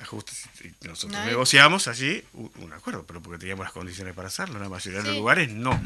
ajustes. 0.00 0.48
y 0.64 0.74
Nosotros 0.88 1.24
negociamos 1.24 1.86
allí 1.86 2.24
un, 2.32 2.72
acuerdo, 2.72 3.04
pero 3.06 3.22
porque 3.22 3.38
teníamos 3.38 3.64
las 3.64 3.72
condiciones 3.72 4.12
para 4.12 4.26
hacerlo. 4.26 4.56
En 4.56 4.62
la 4.62 4.68
mayoría 4.68 5.02
de 5.02 5.06
los 5.06 5.16
lugares 5.18 5.50
no. 5.50 5.80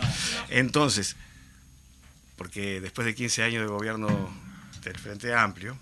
Entonces, 0.49 1.14
porque 2.37 2.81
después 2.81 3.05
de 3.05 3.14
15 3.14 3.43
años 3.43 3.62
de 3.64 3.69
gobierno 3.69 4.35
del 4.83 4.99
Frente 4.99 5.35
Amplio, 5.35 5.77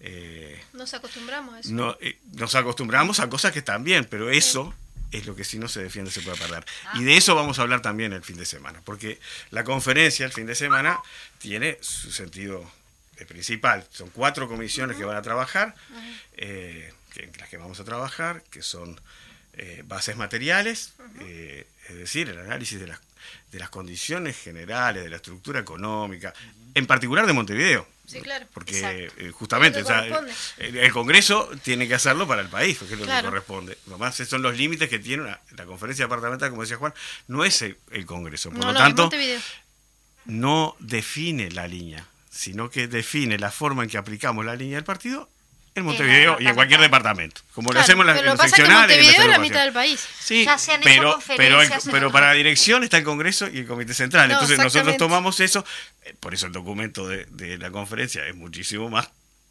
eh, 0.00 0.62
Nos 0.72 0.92
acostumbramos 0.94 1.54
a 1.54 1.60
eso. 1.60 1.70
no, 1.72 1.96
eh, 2.00 2.18
nos 2.32 2.54
acostumbramos 2.54 3.20
a 3.20 3.28
cosas 3.28 3.52
que 3.52 3.60
están 3.60 3.84
bien, 3.84 4.06
pero 4.08 4.30
eso 4.30 4.74
es 5.12 5.26
lo 5.26 5.34
que 5.34 5.44
si 5.44 5.58
no 5.58 5.68
se 5.68 5.82
defiende 5.82 6.10
se 6.10 6.20
puede 6.22 6.36
perder. 6.36 6.64
Y 6.94 7.04
de 7.04 7.16
eso 7.16 7.34
vamos 7.34 7.58
a 7.58 7.62
hablar 7.62 7.82
también 7.82 8.12
el 8.12 8.22
fin 8.22 8.36
de 8.36 8.46
semana, 8.46 8.80
porque 8.84 9.18
la 9.50 9.64
conferencia 9.64 10.24
el 10.24 10.32
fin 10.32 10.46
de 10.46 10.54
semana 10.54 11.00
tiene 11.38 11.78
su 11.80 12.12
sentido 12.12 12.70
eh, 13.16 13.24
principal. 13.26 13.86
Son 13.90 14.08
cuatro 14.10 14.48
comisiones 14.48 14.96
que 14.96 15.04
van 15.04 15.16
a 15.16 15.22
trabajar, 15.22 15.74
eh, 16.36 16.92
que, 17.12 17.24
en 17.24 17.32
las 17.38 17.48
que 17.48 17.56
vamos 17.56 17.80
a 17.80 17.84
trabajar, 17.84 18.42
que 18.50 18.62
son 18.62 19.00
eh, 19.54 19.82
bases 19.86 20.16
materiales, 20.16 20.94
eh, 21.20 21.66
es 21.88 21.96
decir, 21.96 22.28
el 22.28 22.38
análisis 22.38 22.78
de 22.80 22.86
las, 22.86 23.00
de 23.52 23.58
las 23.58 23.68
condiciones 23.70 24.36
generales, 24.38 25.02
de 25.04 25.10
la 25.10 25.16
estructura 25.16 25.60
económica, 25.60 26.32
en 26.74 26.86
particular 26.86 27.26
de 27.26 27.32
Montevideo. 27.32 27.86
Sí, 28.06 28.20
claro. 28.20 28.46
Porque 28.52 28.76
Exacto. 28.76 29.14
eh, 29.22 29.30
justamente 29.30 29.82
o 29.82 29.86
sea, 29.86 30.04
el, 30.58 30.76
el 30.78 30.92
Congreso 30.92 31.48
tiene 31.62 31.86
que 31.86 31.94
hacerlo 31.94 32.26
para 32.26 32.42
el 32.42 32.48
país, 32.48 32.76
porque 32.78 32.94
es 32.94 33.00
lo 33.00 33.06
Claro. 33.06 33.26
que 33.28 33.30
corresponde. 33.30 33.78
Nomás 33.86 34.14
esos 34.18 34.30
son 34.30 34.42
los 34.42 34.56
límites 34.56 34.88
que 34.88 34.98
tiene 34.98 35.22
una- 35.22 35.40
la 35.56 35.64
conferencia 35.64 36.06
departamental, 36.06 36.50
como 36.50 36.62
decía 36.62 36.76
Juan, 36.76 36.92
no 37.28 37.44
es 37.44 37.62
el, 37.62 37.76
el 37.92 38.06
Congreso. 38.06 38.50
Por 38.50 38.58
no, 38.58 38.66
lo 38.66 38.72
no, 38.72 38.78
tanto, 38.80 39.10
no 40.26 40.76
define 40.80 41.50
la 41.50 41.66
línea, 41.66 42.06
sino 42.30 42.70
que 42.70 42.88
define 42.88 43.38
la 43.38 43.50
forma 43.50 43.82
en 43.84 43.88
que 43.90 43.98
aplicamos 43.98 44.44
la 44.44 44.54
línea 44.56 44.76
del 44.76 44.84
partido 44.84 45.28
en 45.74 45.84
Montevideo 45.84 46.36
y 46.40 46.46
en 46.46 46.54
cualquier 46.54 46.80
departamento. 46.80 47.40
Como 47.54 47.72
lo 47.72 47.80
hacemos 47.80 48.02
en 48.02 48.08
la- 48.08 48.12
pero 48.14 48.20
en 48.20 48.26
lo 48.26 48.32
los 48.32 48.40
que 48.40 48.44
pasa 48.44 48.46
es 48.48 48.52
que 48.52 48.56
seccionales. 48.62 48.96
en 48.98 49.06
las 49.06 49.06
Montevideo 49.06 49.30
es 49.32 49.38
la 49.38 49.42
mitad 49.42 49.64
del 49.64 49.72
país. 49.72 50.08
Sí, 50.20 50.44
Ya 50.44 50.58
se 50.58 50.72
han 50.72 50.80
hecho 50.80 50.90
pero, 50.90 51.18
pero, 51.36 51.62
el- 52.06 52.12
para 52.12 52.26
la 52.28 52.32
dirección 52.34 52.82
está 52.82 52.98
el 52.98 53.04
Congreso 53.04 53.48
y 53.48 53.58
el 53.58 53.66
Comité 53.66 53.94
Central. 53.94 54.28
No, 54.28 54.34
Entonces 54.34 54.58
nosotros 54.58 54.96
tomamos 54.96 55.38
eso, 55.40 55.64
eh, 56.04 56.14
por 56.18 56.34
eso 56.34 56.46
el 56.46 56.52
documento 56.52 57.06
de, 57.06 57.24
de 57.26 57.56
la 57.58 57.70
conferencia 57.70 58.26
es 58.26 58.34
muchísimo 58.34 58.90
más 58.90 59.08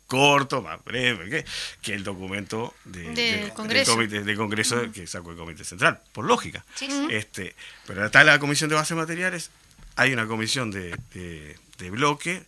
corto, 0.07 0.61
más 0.63 0.83
breve 0.83 1.29
que, 1.29 1.45
que 1.81 1.93
el 1.93 2.03
documento 2.03 2.73
de- 2.83 3.03
Del 3.03 3.15
de- 3.15 3.51
Congreso. 3.53 3.91
del 3.91 3.97
comité, 4.09 4.23
del 4.23 4.35
Congreso 4.37 4.91
que 4.91 5.05
sacó 5.07 5.31
el 5.31 5.37
Comité 5.37 5.63
Central, 5.63 5.99
por 6.11 6.25
lógica. 6.25 6.65
Sí, 6.75 6.87
sí. 6.89 7.07
Este, 7.11 7.55
pero 7.87 8.05
está 8.05 8.23
la 8.23 8.39
Comisión 8.39 8.69
de 8.69 8.75
Bases 8.75 8.97
Materiales, 8.97 9.51
hay 9.95 10.11
una 10.11 10.25
comisión 10.27 10.71
de, 10.71 10.97
de- 11.13 11.55
de 11.77 11.89
bloque 11.91 12.43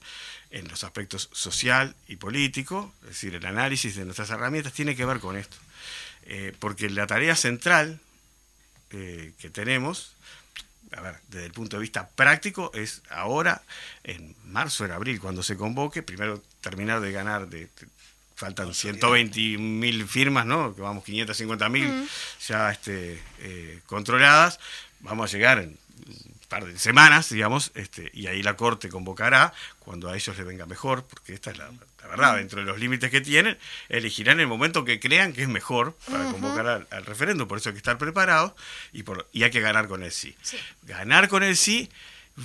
en 0.51 0.67
los 0.67 0.83
aspectos 0.83 1.29
social 1.31 1.95
y 2.07 2.17
político, 2.17 2.93
es 3.03 3.09
decir, 3.09 3.35
el 3.35 3.45
análisis 3.45 3.95
de 3.95 4.05
nuestras 4.05 4.29
herramientas 4.29 4.73
tiene 4.73 4.95
que 4.95 5.05
ver 5.05 5.19
con 5.19 5.37
esto. 5.37 5.57
Eh, 6.23 6.53
porque 6.59 6.89
la 6.89 7.07
tarea 7.07 7.35
central 7.35 7.99
eh, 8.91 9.33
que 9.39 9.49
tenemos, 9.49 10.13
a 10.95 11.01
ver, 11.01 11.15
desde 11.29 11.45
el 11.45 11.51
punto 11.53 11.77
de 11.77 11.81
vista 11.81 12.09
práctico, 12.09 12.71
es 12.73 13.01
ahora, 13.09 13.63
en 14.03 14.35
marzo, 14.45 14.83
en 14.85 14.91
abril, 14.91 15.19
cuando 15.19 15.41
se 15.41 15.55
convoque, 15.55 16.03
primero 16.03 16.43
terminar 16.59 16.99
de 17.01 17.11
ganar, 17.11 17.47
de, 17.47 17.61
de- 17.61 17.87
faltan 18.35 18.73
120 18.73 19.57
mil 19.59 20.07
firmas, 20.07 20.45
¿no? 20.47 20.75
Que 20.75 20.81
vamos 20.81 21.03
550 21.03 21.69
mil 21.69 22.09
ya 22.47 22.71
este, 22.71 23.21
eh, 23.39 23.79
controladas, 23.85 24.59
vamos 24.99 25.29
a 25.31 25.37
llegar 25.37 25.59
en 25.59 25.77
par 26.51 26.65
de 26.65 26.77
semanas, 26.77 27.29
digamos, 27.29 27.71
este, 27.75 28.11
y 28.13 28.27
ahí 28.27 28.43
la 28.43 28.57
Corte 28.57 28.89
convocará 28.89 29.53
cuando 29.79 30.09
a 30.09 30.15
ellos 30.17 30.37
les 30.37 30.45
venga 30.45 30.65
mejor, 30.65 31.05
porque 31.05 31.33
esta 31.33 31.51
es 31.51 31.57
la, 31.57 31.71
la 32.01 32.07
verdad, 32.09 32.35
dentro 32.35 32.59
de 32.59 32.65
los 32.65 32.77
límites 32.77 33.09
que 33.09 33.21
tienen, 33.21 33.57
elegirán 33.87 34.41
el 34.41 34.47
momento 34.47 34.83
que 34.83 34.99
crean 34.99 35.31
que 35.31 35.43
es 35.43 35.47
mejor 35.47 35.95
para 36.09 36.25
convocar 36.25 36.67
al, 36.67 36.87
al 36.91 37.05
referéndum, 37.05 37.47
por 37.47 37.57
eso 37.57 37.69
hay 37.69 37.73
que 37.73 37.77
estar 37.77 37.97
preparados 37.97 38.51
y, 38.91 39.03
por, 39.03 39.29
y 39.31 39.43
hay 39.43 39.49
que 39.49 39.61
ganar 39.61 39.87
con 39.87 40.03
el 40.03 40.11
sí. 40.11 40.35
Sí. 40.41 40.57
Ganar 40.83 41.29
con 41.29 41.41
el 41.41 41.55
sí 41.55 41.89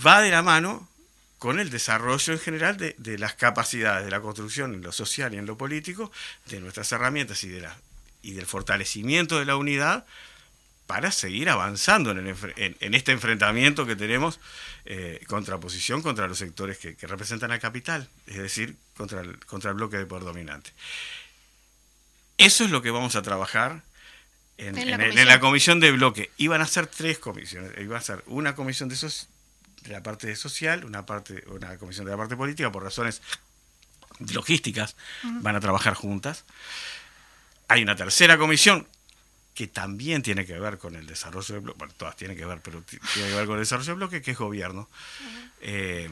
va 0.07 0.21
de 0.21 0.31
la 0.31 0.43
mano 0.43 0.89
con 1.41 1.59
el 1.59 1.69
desarrollo 1.71 2.33
en 2.33 2.39
general 2.39 2.77
de, 2.77 2.95
de 2.99 3.19
las 3.19 3.35
capacidades 3.35 4.05
de 4.05 4.11
la 4.13 4.21
construcción 4.21 4.73
en 4.73 4.83
lo 4.83 4.93
social 4.93 5.35
y 5.35 5.39
en 5.39 5.47
lo 5.47 5.59
político, 5.59 6.13
de 6.47 6.61
nuestras 6.61 6.93
herramientas 6.93 7.43
y, 7.43 7.49
de 7.49 7.63
la, 7.63 7.77
y 8.23 8.35
del 8.35 8.47
fortalecimiento 8.47 9.41
de 9.41 9.47
la 9.47 9.57
unidad 9.57 10.07
para 10.87 11.11
seguir 11.11 11.49
avanzando 11.51 12.13
en, 12.13 12.19
el 12.27 12.37
en- 12.57 12.77
en 12.81 12.95
este 12.95 13.13
enfrentamiento 13.13 13.87
que 13.87 13.97
tenemos, 13.97 14.39
eh, 14.85 15.25
contraposición 15.27 16.01
contra 16.03 16.29
los 16.29 16.39
sectores 16.39 16.79
que, 16.79 16.97
que 16.97 17.07
representan 17.07 17.51
al 17.51 17.59
capital, 17.61 18.09
es 18.27 18.37
decir, 18.37 18.77
contra 18.97 19.21
el, 19.21 19.45
contra 19.47 19.71
el 19.71 19.77
bloque 19.77 19.97
de 19.97 20.07
poder 20.07 20.25
dominante. 20.25 20.73
Eso 22.39 22.65
es 22.65 22.71
lo 22.71 22.83
que 22.83 22.91
vamos 22.91 23.17
a 23.17 23.23
trabajar 23.23 23.83
en, 24.59 24.77
En 24.79 24.91
la 24.91 24.95
en 24.97 25.01
el- 25.01 25.01
en 25.01 25.01
comisión. 25.11 25.29
la 25.29 25.41
comisión 25.41 25.81
de 25.81 25.93
bloque. 25.93 26.31
Iban 26.37 26.61
a 26.61 26.67
ser 26.67 26.87
tres 26.87 27.19
comisiones. 27.19 27.73
Iba 27.81 27.99
a 27.99 28.01
ser 28.01 28.23
una 28.27 28.55
comisión 28.55 28.89
de, 28.89 28.97
la 29.89 30.03
parte 30.03 30.35
social, 30.37 30.85
una 30.85 31.05
parte, 31.07 31.45
una 31.49 31.79
comisión 31.79 32.05
de 32.07 32.13
la 32.13 32.17
parte 32.17 32.37
política, 32.37 32.71
por 32.73 32.83
razones 32.83 33.23
logísticas, 34.33 34.97
van 35.23 35.57
a 35.57 35.61
trabajar 35.61 35.95
juntas. 35.95 36.45
Hay 37.69 37.83
una 37.83 37.97
tercera 37.97 38.39
comisión 38.39 38.87
que 39.57 39.67
también 39.69 40.23
tiene 40.23 40.45
que 40.45 40.59
ver 40.59 40.77
con 40.77 40.95
el 40.97 41.07
desarrollo 41.07 41.55
del 41.55 41.63
bloque, 41.63 41.79
bueno, 41.79 41.95
todas 41.97 42.15
tienen 42.15 42.37
que 42.37 42.45
ver, 42.45 42.61
pero 42.63 42.83
ti- 42.83 42.99
tiene 43.15 43.31
que 43.31 43.35
ver 43.37 43.47
con 43.47 43.55
el 43.57 43.63
desarrollo 43.63 43.87
del 43.89 43.97
bloque, 43.97 44.21
que 44.21 44.33
es 44.33 44.39
gobierno, 44.39 44.89
eh, 45.63 46.11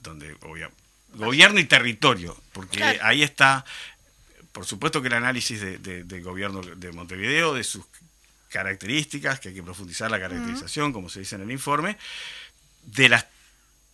donde 0.00 0.34
obvia- 0.42 0.70
gobierno 1.14 1.58
y 1.58 1.64
territorio, 1.64 2.40
porque 2.52 2.78
Claro. 2.78 3.00
ahí 3.02 3.24
está, 3.24 3.64
por 4.52 4.64
supuesto 4.64 5.02
que 5.02 5.08
el 5.08 5.14
análisis 5.14 5.60
de- 5.60 5.78
de- 5.78 6.04
del 6.04 6.22
gobierno 6.22 6.60
de 6.62 6.92
Montevideo, 6.92 7.52
de 7.52 7.64
sus 7.64 7.84
características, 8.48 9.40
que 9.40 9.48
hay 9.48 9.54
que 9.56 9.62
profundizar 9.64 10.08
la 10.10 10.20
caracterización, 10.20 10.92
como 10.92 11.08
se 11.08 11.18
dice 11.20 11.34
en 11.34 11.42
el 11.42 11.50
informe, 11.50 11.98
de 12.84 13.08
las 13.08 13.26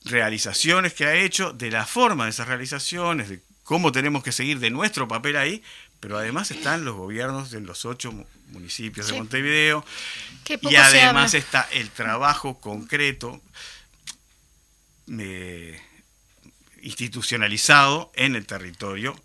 realizaciones 0.05 0.93
que 0.93 1.07
ha 1.07 1.15
hecho, 1.15 1.53
de 1.55 1.71
la 1.71 1.87
forma 1.87 2.25
de 2.25 2.31
esas 2.31 2.49
realizaciones, 2.49 3.31
de 3.31 3.41
cómo 3.63 3.93
tenemos 3.93 4.23
que 4.23 4.33
seguir 4.33 4.59
de 4.59 4.71
nuestro 4.71 5.09
papel 5.09 5.37
ahí, 5.37 5.63
pero 6.01 6.17
además 6.19 6.51
están 6.51 6.85
los 6.85 6.95
gobiernos 6.97 7.51
de 7.51 7.61
los 7.61 7.85
ocho 7.85 8.13
mu- 8.13 8.25
municipios 8.49 9.07
Sí. 9.07 9.13
de 9.13 9.19
Montevideo 9.19 9.85
y 10.63 10.77
además 10.77 11.35
está 11.35 11.69
el 11.73 11.91
trabajo 11.91 12.61
concreto 12.61 13.43
eh, 15.19 15.81
institucionalizado 16.83 18.13
en 18.15 18.37
el 18.37 18.47
territorio. 18.47 19.21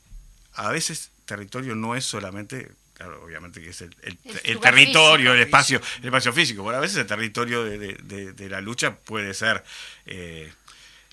A 0.54 0.70
veces 0.72 1.12
territorio 1.26 1.76
no 1.76 1.96
es 1.96 2.06
solamente, 2.06 2.72
claro, 2.94 3.24
obviamente 3.24 3.62
que 3.62 3.70
es 3.70 3.82
el, 3.82 3.96
el- 4.04 4.18
El 4.24 4.40
el 4.44 4.54
lugar 4.56 4.74
territorio, 4.74 5.18
físico. 5.32 5.34
el 5.34 5.40
espacio, 5.42 5.82
el 6.00 6.06
espacio 6.06 6.34
físico. 6.34 6.64
Bueno, 6.64 6.78
a 6.80 6.82
veces 6.82 6.98
el 6.98 7.08
territorio 7.08 7.64
de, 7.64 7.78
de- 7.78 7.94
de- 8.04 8.34
de 8.34 8.50
la 8.50 8.62
lucha 8.62 8.96
puede 8.96 9.34
ser 9.34 9.64
eh, 10.06 10.52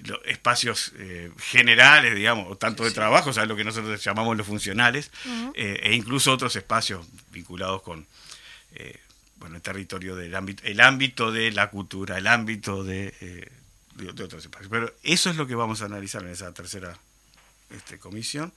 lo- 0.04 0.22
espacios 0.24 0.92
eh, 0.96 1.30
generales, 1.38 2.14
digamos, 2.14 2.46
o 2.50 2.56
tanto 2.56 2.84
de 2.84 2.90
trabajo, 2.90 3.30
o 3.30 3.32
sea, 3.32 3.46
lo 3.46 3.56
que 3.56 3.64
nosotros 3.64 4.02
llamamos 4.02 4.36
los 4.36 4.46
funcionales, 4.46 5.10
eh, 5.54 5.80
e 5.82 5.94
incluso 5.94 6.32
otros 6.32 6.54
espacios 6.56 7.06
vinculados 7.30 7.82
con 7.82 8.06
eh, 8.72 8.98
bueno, 9.36 9.56
el 9.56 9.62
territorio 9.62 10.16
del 10.16 10.34
ámbito, 10.34 10.62
el 10.64 10.80
ámbito 10.80 11.32
de 11.32 11.50
la 11.52 11.70
cultura, 11.70 12.18
el 12.18 12.26
ámbito 12.26 12.84
de, 12.84 13.14
eh, 13.20 13.48
de- 13.94 14.12
de 14.12 14.22
otros 14.24 14.44
espacios. 14.44 14.70
Pero 14.70 14.94
eso 15.02 15.30
es 15.30 15.36
lo 15.36 15.46
que 15.46 15.54
vamos 15.54 15.82
a 15.82 15.86
analizar 15.86 16.22
en 16.22 16.28
esa 16.30 16.52
tercera 16.52 16.96
este, 17.70 17.98
comisión. 17.98 18.52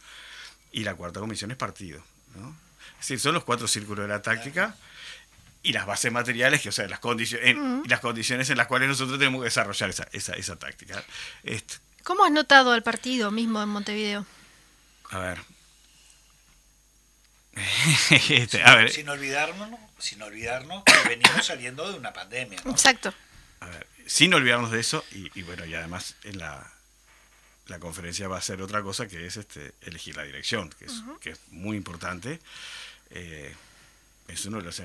Y 0.71 0.83
la 0.83 0.95
cuarta 0.95 1.19
comisión 1.19 1.51
es 1.51 1.57
partido. 1.57 2.03
¿no? 2.35 2.55
Es 2.99 3.07
decir, 3.07 3.19
son 3.19 3.33
los 3.33 3.43
cuatro 3.43 3.67
círculos 3.67 4.03
de 4.05 4.09
la 4.09 4.21
táctica 4.21 4.75
y 5.64 5.72
las 5.74 5.86
bases 5.86 6.11
materiales, 6.11 6.61
que, 6.61 6.70
o 6.70 6.72
sea, 6.74 6.88
las 6.88 6.99
condiciones, 6.99 7.47
en- 7.47 7.84
las 7.88 7.99
condiciones 8.01 8.49
en 8.49 8.57
las 8.57 8.68
cuales 8.68 8.88
nosotros 8.89 9.18
tenemos 9.18 9.41
que 9.41 9.45
desarrollar 9.45 9.89
esa, 9.89 10.07
esa, 10.11 10.34
esa 10.34 10.57
táctica. 10.57 11.03
Este, 11.43 11.76
¿Cómo 12.03 12.26
has 12.26 12.32
notado 12.32 12.74
al 12.74 12.84
partido 12.84 13.32
mismo 13.32 13.61
en 13.64 13.70
Montevideo? 13.70 14.26
a 15.09 15.20
ver. 15.20 15.39
Este, 18.30 18.64
a 18.64 18.76
ver, 18.76 18.91
Sin 18.91 19.07
olvidarnos, 19.09 19.70
sin 19.99 20.22
olvidarnos 20.22 20.84
que 20.84 21.09
venimos 21.09 21.45
saliendo 21.45 21.91
de 21.91 21.97
una 21.97 22.11
pandemia. 22.14 22.59
¿no? 22.66 22.72
Exacto. 22.72 23.14
A 23.59 23.68
ver, 23.68 23.88
sin 24.07 24.34
olvidarnos 24.34 24.72
de 24.72 24.80
eso, 24.80 25.05
y, 25.11 25.30
y 25.39 25.43
bueno, 25.43 25.66
y 25.66 25.74
además 25.76 26.16
en 26.24 26.39
la, 26.39 26.72
la 27.68 27.80
conferencia 27.80 28.28
va 28.28 28.38
a 28.38 28.41
ser 28.41 28.61
otra 28.61 28.82
cosa 28.82 29.07
que 29.07 29.26
es 29.26 29.38
este 29.38 29.74
elegir 29.82 30.18
la 30.18 30.24
dirección, 30.24 30.70
que 30.78 30.86
es, 30.86 31.03
que 31.22 31.30
es 31.32 31.39
muy 31.51 31.78
importante. 31.78 32.39
Eh, 33.11 33.53
es 34.28 34.45
uno 34.45 34.57
de 34.57 34.64
los, 34.64 34.82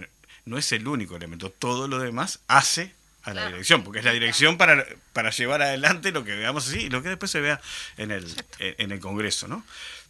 no 0.48 0.58
es 0.58 0.72
el 0.72 0.86
único 0.88 1.16
elemento, 1.16 1.50
todo 1.50 1.86
lo 1.88 1.98
demás 1.98 2.40
hace 2.48 2.94
a 3.22 3.28
la 3.30 3.34
Claro. 3.42 3.48
dirección, 3.50 3.84
porque 3.84 3.98
es 3.98 4.04
la 4.04 4.12
dirección 4.12 4.56
para, 4.56 4.86
para 5.12 5.30
llevar 5.30 5.60
adelante 5.62 6.12
lo 6.12 6.24
que 6.24 6.34
veamos 6.34 6.66
así 6.68 6.82
y 6.84 6.88
lo 6.90 7.02
que 7.02 7.10
después 7.10 7.30
se 7.30 7.40
vea 7.40 7.60
en 7.96 8.10
el, 8.10 8.26
en, 8.58 8.90
el 8.92 9.00
Congreso, 9.00 9.48
¿no? 9.48 9.64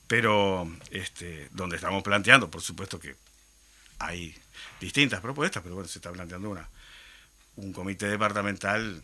Pero 0.07 0.71
este, 0.91 1.49
donde 1.53 1.77
estamos 1.77 2.03
planteando, 2.03 2.51
por 2.51 2.63
supuesto 2.63 2.99
que 3.01 3.17
hay 3.99 4.35
distintas 4.81 5.21
propuestas, 5.21 5.63
pero 5.63 5.75
bueno, 5.75 5.89
se 5.89 5.99
está 5.99 6.13
planteando 6.13 6.49
una, 6.51 6.69
un 7.57 7.73
comité 7.73 8.07
departamental, 8.07 9.03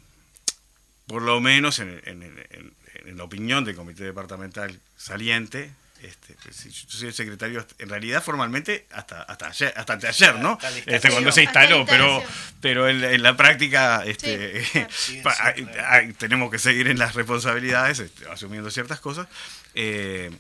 por 1.07 1.23
lo 1.23 1.41
menos 1.41 1.79
en, 1.81 2.01
en- 2.05 2.23
en- 2.23 2.47
en- 2.51 2.75
en 3.09 3.17
la 3.19 3.25
opinión 3.25 3.65
del 3.65 3.75
comité 3.75 4.05
departamental 4.05 4.79
saliente, 4.97 5.73
Este, 6.05 6.35
pues, 6.43 6.65
yo 6.65 6.99
soy 6.99 7.09
el 7.09 7.15
secretario, 7.15 7.67
en 7.79 7.89
realidad 7.89 8.23
formalmente 8.23 8.87
hasta 8.93 9.23
hasta 9.23 9.47
ayer, 9.49 9.73
hasta 9.75 9.95
ayer 9.95 10.35
¿no? 10.39 10.53
Hasta 10.53 10.69
Este, 10.87 11.11
cuando 11.11 11.33
se 11.33 11.43
instaló, 11.45 11.87
pero 11.87 12.23
pero 12.61 12.89
en, 12.89 13.03
en 13.03 13.23
la 13.23 13.37
práctica 13.37 14.05
este, 14.05 14.65
Sí, 14.65 14.71
claro. 14.73 14.89
Sí, 14.95 15.21
pa- 15.25 15.35
sí, 15.35 15.43
hay- 15.45 15.65
claro. 15.65 15.89
hay- 15.89 16.13
tenemos 16.13 16.51
que 16.51 16.59
seguir 16.59 16.89
en 16.89 16.99
las 16.99 17.15
responsabilidades, 17.15 18.01
este, 18.01 18.29
asumiendo 18.29 18.71
ciertas 18.71 19.01
cosas. 19.01 19.27
eh, 19.75 20.31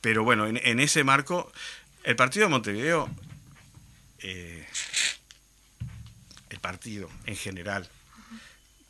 pero 0.00 0.24
bueno, 0.24 0.46
en, 0.46 0.60
en 0.64 0.80
ese 0.80 1.02
marco, 1.04 1.52
el 2.04 2.16
partido 2.16 2.46
de 2.46 2.50
Montevideo, 2.50 3.08
eh, 4.20 4.66
el 6.50 6.58
partido 6.60 7.08
en 7.26 7.36
general, 7.36 7.88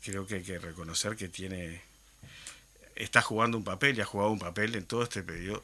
creo 0.03 0.25
que 0.27 0.35
hay 0.35 0.43
que 0.43 0.59
reconocer 0.59 1.15
que 1.15 1.27
tiene 1.29 1.81
está 2.95 3.21
jugando 3.21 3.57
un 3.57 3.63
papel 3.63 3.97
y 3.97 4.01
ha 4.01 4.05
jugado 4.05 4.31
un 4.31 4.39
papel 4.39 4.75
en 4.75 4.85
todo 4.85 5.03
este 5.03 5.23
periodo 5.23 5.63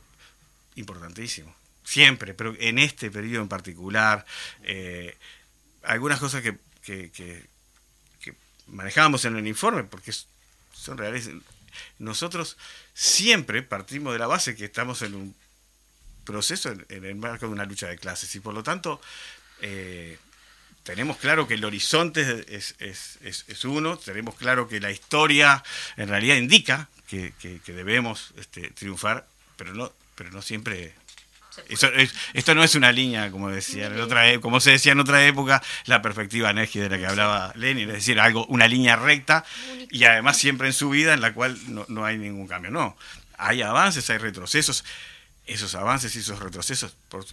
importantísimo. 0.75 1.53
Siempre, 1.84 2.34
pero 2.34 2.55
en 2.59 2.77
este 2.80 3.09
periodo 3.11 3.41
en 3.43 3.49
particular, 3.49 4.25
eh, 4.63 5.17
algunas 5.84 6.19
cosas 6.19 6.41
que, 6.41 6.57
que, 6.84 7.11
que- 7.11 7.45
que 8.21 8.36
manejábamos 8.67 9.25
en 9.25 9.38
el 9.38 9.47
informe, 9.47 9.84
porque 9.84 10.13
son 10.73 10.97
reales, 10.97 11.30
nosotros 11.97 12.57
siempre 12.93 13.61
partimos 13.63 14.13
de 14.13 14.19
la 14.19 14.27
base 14.27 14.55
que 14.55 14.65
estamos 14.65 15.01
en 15.01 15.15
un 15.15 15.36
proceso 16.25 16.69
en, 16.71 16.86
en 16.89 17.05
el 17.05 17.15
marco 17.15 17.47
de 17.47 17.53
una 17.53 17.65
lucha 17.65 17.88
de 17.88 17.97
clases 17.97 18.36
y 18.36 18.39
por 18.39 18.53
lo 18.53 18.61
tanto 18.63 19.01
eh, 19.61 20.17
tenemos 20.89 21.17
claro 21.17 21.47
que 21.47 21.53
el 21.53 21.63
horizonte 21.65 22.45
es, 22.49 22.73
es- 22.79 23.19
es- 23.21 23.45
es 23.47 23.63
uno, 23.65 23.97
tenemos 23.97 24.33
claro 24.35 24.67
que 24.67 24.79
la 24.79 24.89
historia 24.89 25.63
en 25.97 26.07
realidad 26.09 26.35
indica 26.37 26.89
que, 27.07 27.31
que- 27.39 27.59
que 27.63 27.73
debemos 27.73 28.33
este, 28.39 28.71
triunfar, 28.71 29.27
pero 29.55 29.73
no, 29.75 29.93
pero 30.15 30.31
no 30.31 30.41
siempre. 30.41 30.93
Eso 31.67 31.87
es- 31.93 32.13
esto 32.33 32.55
no 32.55 32.63
es 32.63 32.73
una 32.73 32.91
línea, 32.91 33.29
como 33.29 33.49
decía 33.51 33.85
en 33.85 33.99
otra, 33.99 34.31
e- 34.31 34.39
como 34.39 34.59
se 34.59 34.71
decía 34.71 34.93
en 34.93 34.99
otra 34.99 35.23
época, 35.27 35.61
la 35.85 36.01
perspectiva 36.01 36.53
Neji 36.53 36.79
de 36.79 36.89
la 36.89 36.97
que 36.97 37.05
hablaba 37.05 37.51
Lenin, 37.55 37.87
es 37.89 37.95
decir, 37.95 38.19
algo, 38.19 38.45
una 38.47 38.67
línea 38.67 38.95
recta 38.95 39.45
y 39.91 40.05
además 40.05 40.37
siempre 40.37 40.65
en 40.67 40.73
su 40.73 40.89
vida 40.89 41.13
en 41.13 41.21
la 41.21 41.33
cual 41.33 41.55
no, 41.67 41.85
no 41.87 42.03
hay 42.05 42.17
ningún 42.17 42.47
cambio. 42.47 42.71
No, 42.71 42.97
hay 43.37 43.61
avances, 43.61 44.09
hay 44.09 44.17
retrocesos. 44.17 44.83
Esos 45.45 45.75
avances 45.75 46.15
y 46.15 46.19
esos 46.19 46.39
retrocesos, 46.39 46.95
por, 47.09 47.25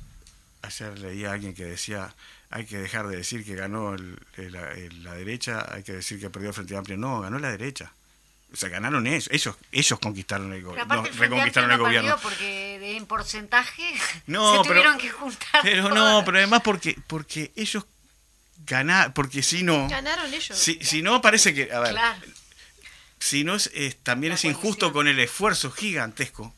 Ayer 0.63 0.99
leí 0.99 1.25
a 1.25 1.33
alguien 1.33 1.55
que 1.55 1.65
decía, 1.65 2.13
hay 2.57 2.65
que 2.67 2.79
dejar 2.79 3.07
de 3.09 3.17
decir 3.17 3.45
que 3.45 3.55
ganó 3.55 3.95
el- 3.95 4.19
el- 4.37 4.55
el- 4.55 5.05
la 5.05 5.15
derecha, 5.15 5.67
hay 5.71 5.83
que 5.83 5.93
decir 5.93 6.19
que 6.19 6.31
perdió 6.31 6.49
el 6.49 6.55
Frente 6.55 6.77
Amplio. 6.77 6.97
No, 6.97 7.21
ganó 7.21 7.39
la 7.39 7.51
derecha. 7.51 7.93
O 8.53 8.57
sea, 8.57 8.69
ganaron 8.69 9.07
ellos. 9.07 9.29
Ellos, 9.31 9.57
ellos 9.73 9.99
conquistaron 9.99 10.53
el 10.53 10.63
gobierno. 10.63 11.03
Frente 11.03 11.19
reconquistaron 11.19 11.71
el 11.73 11.77
no 11.79 11.85
gobierno. 11.85 12.09
perdió 12.17 12.23
porque 12.23 12.79
de- 12.79 12.97
en 12.97 13.05
porcentaje 13.07 13.83
No, 14.27 14.53
se 14.63 14.69
pero- 14.69 14.75
tuvieron 14.81 14.99
que 14.99 15.11
juntar. 15.11 15.61
Pero 15.63 15.91
no, 15.91 16.23
pero 16.25 16.39
además 16.39 16.63
porque, 16.65 16.97
porque 17.07 17.53
ellos 17.57 17.85
ganaron, 18.65 19.13
porque 19.13 19.43
si 19.43 19.63
no, 19.63 19.89
Ganaron 19.89 20.33
ellos. 20.33 20.57
si, 20.57 20.79
si 20.83 21.03
no 21.03 21.21
parece 21.21 21.53
que, 21.55 21.71
a 21.73 21.81
ver, 21.81 21.91
Claro. 21.93 22.21
si 23.19 23.45
no 23.45 23.55
es, 23.55 23.71
es- 23.75 23.97
también 24.03 24.31
La 24.31 24.35
es 24.37 24.45
injusto 24.45 24.93
con 24.93 25.09
el 25.09 25.19
esfuerzo 25.19 25.71
gigantesco 25.71 26.55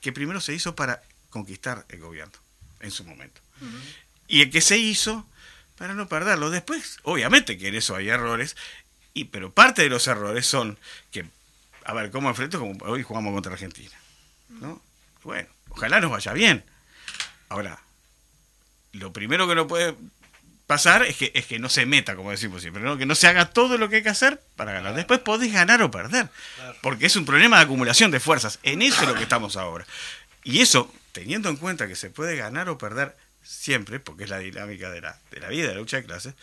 que 0.00 0.12
primero 0.12 0.40
se 0.40 0.54
hizo 0.54 0.76
para 0.76 1.02
conquistar 1.30 1.84
el 1.88 1.98
gobierno 2.00 2.38
en 2.80 2.90
su 2.92 3.02
momento. 3.04 3.40
Y 4.28 4.42
el 4.42 4.50
que 4.50 4.60
se 4.60 4.78
hizo 4.78 5.26
para 5.80 5.94
no 5.94 6.06
perderlo. 6.08 6.50
Después, 6.50 6.98
obviamente 7.04 7.56
que 7.56 7.68
en 7.68 7.74
eso 7.74 7.96
hay 7.96 8.10
errores, 8.10 8.54
y 9.14 9.24
pero 9.24 9.50
parte 9.50 9.80
de 9.80 9.88
los 9.88 10.06
errores 10.08 10.44
son 10.46 10.78
que, 11.10 11.24
a 11.86 11.94
ver, 11.94 12.10
¿cómo 12.10 12.28
enfrento? 12.28 12.60
Como 12.60 12.76
hoy 12.84 13.02
jugamos 13.02 13.32
contra 13.32 13.54
Argentina. 13.54 13.96
¿no? 14.50 14.82
Bueno, 15.22 15.48
ojalá 15.70 15.98
nos 16.02 16.10
vaya 16.10 16.34
bien. 16.34 16.62
Ahora, 17.48 17.80
lo 18.92 19.10
primero 19.14 19.48
que 19.48 19.54
no 19.54 19.66
puede 19.66 19.94
pasar 20.66 21.02
es 21.06 21.16
que, 21.16 21.32
es 21.34 21.46
que 21.46 21.58
no 21.58 21.70
se 21.70 21.86
meta, 21.86 22.14
como 22.14 22.30
decimos 22.30 22.60
siempre, 22.60 22.82
¿no? 22.82 22.98
que 22.98 23.06
no 23.06 23.14
se 23.14 23.26
haga 23.26 23.46
todo 23.50 23.78
lo 23.78 23.88
que 23.88 23.96
hay 23.96 24.02
que 24.02 24.10
hacer 24.10 24.38
para 24.56 24.72
ganar. 24.72 24.94
Después 24.94 25.20
podés 25.20 25.50
ganar 25.50 25.80
o 25.82 25.90
perder, 25.90 26.28
Claro. 26.56 26.76
porque 26.82 27.06
es 27.06 27.16
un 27.16 27.24
problema 27.24 27.56
de 27.56 27.64
acumulación 27.64 28.10
de 28.10 28.20
fuerzas. 28.20 28.58
En 28.64 28.82
eso 28.82 29.00
es 29.00 29.08
lo 29.08 29.14
que 29.14 29.22
estamos 29.22 29.56
ahora. 29.56 29.86
Y 30.44 30.60
eso, 30.60 30.92
teniendo 31.12 31.48
en 31.48 31.56
cuenta 31.56 31.88
que 31.88 31.96
se 31.96 32.10
puede 32.10 32.36
ganar 32.36 32.68
o 32.68 32.76
perder 32.76 33.16
siempre, 33.50 33.98
porque 34.00 34.24
es 34.24 34.30
la 34.30 34.38
dinámica 34.38 34.90
de 34.90 35.00
la, 35.00 35.18
de 35.30 35.40
la 35.40 35.48
vida, 35.48 35.68
de 35.68 35.74
la 35.74 35.80
lucha 35.80 35.96
de 35.98 36.04
clases, 36.04 36.34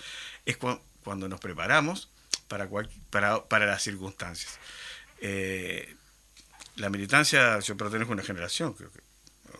es 0.45 0.59
cua- 0.59 0.81
cuando 1.03 1.27
nos 1.29 1.39
preparamos 1.39 2.09
para, 2.47 2.67
cual- 2.67 2.89
para, 3.09 3.45
para 3.45 3.65
las 3.65 3.81
circunstancias. 3.83 4.59
Eh, 5.21 5.95
la 6.75 6.89
militancia, 6.89 7.59
yo 7.59 7.77
pertenezco 7.77 8.11
a 8.11 8.15
una 8.15 8.23
generación, 8.23 8.73
creo 8.73 8.91
que 8.91 8.99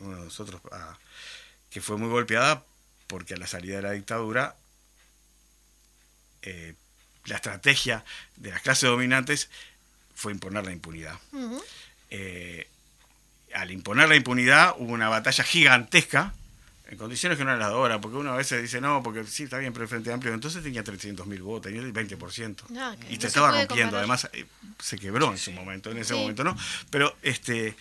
uno 0.02 0.18
de 0.18 0.24
nosotros, 0.26 0.62
ah, 0.72 0.98
que 1.70 1.82
fue 1.82 1.98
muy 1.98 2.10
golpeada 2.10 2.64
porque 3.08 3.34
a 3.34 3.38
la 3.38 3.48
salida 3.48 3.78
de 3.78 3.82
la 3.84 3.92
dictadura 3.92 4.56
eh, 6.42 6.76
la 7.26 7.36
estrategia 7.36 8.04
de 8.36 8.52
las 8.52 8.62
clases 8.62 8.90
dominantes 8.90 9.50
fue 10.16 10.32
imponer 10.32 10.66
la 10.66 10.72
impunidad. 10.72 11.18
Eh, 12.10 12.70
al 13.54 13.72
imponer 13.72 14.08
la 14.10 14.16
impunidad 14.16 14.76
hubo 14.78 14.94
una 14.94 15.10
batalla 15.10 15.44
gigantesca 15.44 16.34
en 16.90 16.98
condiciones 16.98 17.38
que 17.38 17.44
no 17.44 17.50
eran 17.52 17.60
las 17.60 17.70
ahora, 17.72 18.00
porque 18.00 18.18
uno 18.18 18.32
a 18.32 18.38
veces 18.38 18.62
dice, 18.62 18.80
no, 18.80 19.04
porque 19.04 19.24
sí, 19.26 19.44
está 19.44 19.58
bien, 19.58 19.74
pero 19.74 19.84
el 19.84 19.90
Frente 19.90 20.12
Amplio 20.12 20.34
entonces 20.34 20.64
tenía 20.64 20.84
300.000 20.84 21.42
votos, 21.42 21.64
tenía 21.72 21.82
el 21.82 21.94
20%. 21.94 22.64
No, 22.70 22.94
y 23.10 23.14
no 23.14 23.20
te 23.20 23.28
estaba 23.28 23.50
rompiendo, 23.52 23.68
comparar. 23.76 23.96
además 24.00 24.30
eh, 24.34 24.46
se 24.80 24.98
quebró 24.98 25.32
en 25.32 25.38
su 25.38 25.52
momento, 25.52 25.92
en 25.92 25.98
ese 25.98 26.14
Sí. 26.14 26.20
momento 26.20 26.44
no. 26.44 26.56
Pero 26.90 27.16
este 27.22 27.76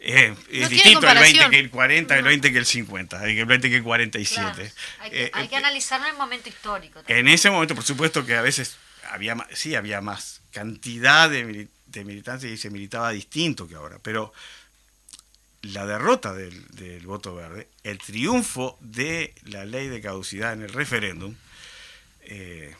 eh, 0.00 0.34
es 0.50 0.68
distinto 0.68 1.06
el 1.08 1.14
20 1.18 1.30
comparación. 1.38 1.50
que 1.50 1.58
el 1.58 1.70
40, 1.70 2.18
el 2.18 2.24
20 2.24 2.52
que 2.52 2.58
el 2.58 2.66
50, 2.66 3.24
el 3.28 3.46
20 3.46 3.68
que 3.70 3.76
el 3.76 3.82
47. 3.82 4.52
Claro. 4.52 4.70
Hay, 5.00 5.10
que, 5.10 5.24
Eh, 5.24 5.30
hay 5.32 5.48
que 5.48 5.56
analizarlo 5.56 6.06
en 6.06 6.12
el 6.12 6.18
momento 6.18 6.48
histórico. 6.48 7.00
también. 7.00 7.18
en 7.18 7.28
ese 7.28 7.50
momento, 7.50 7.74
por 7.74 7.84
supuesto 7.84 8.24
que 8.24 8.36
a 8.36 8.42
veces 8.42 8.76
había 9.10 9.34
más, 9.34 9.46
sí 9.52 9.74
había 9.74 10.00
más 10.00 10.40
cantidad 10.52 11.28
de, 11.28 11.68
de 11.86 12.04
militancia 12.04 12.48
y 12.48 12.56
se 12.56 12.70
militaba 12.70 13.10
distinto 13.10 13.66
que 13.66 13.74
ahora, 13.74 13.98
pero 14.02 14.32
la 15.62 15.86
derrota 15.86 16.32
del, 16.34 16.66
del 16.68 17.06
voto 17.06 17.34
verde, 17.34 17.68
el 17.84 17.98
triunfo 17.98 18.76
de 18.80 19.34
la 19.44 19.64
ley 19.64 19.88
de 19.88 20.00
caducidad 20.00 20.52
en 20.52 20.62
el 20.62 20.72
referéndum, 20.72 21.34
eh, 22.22 22.74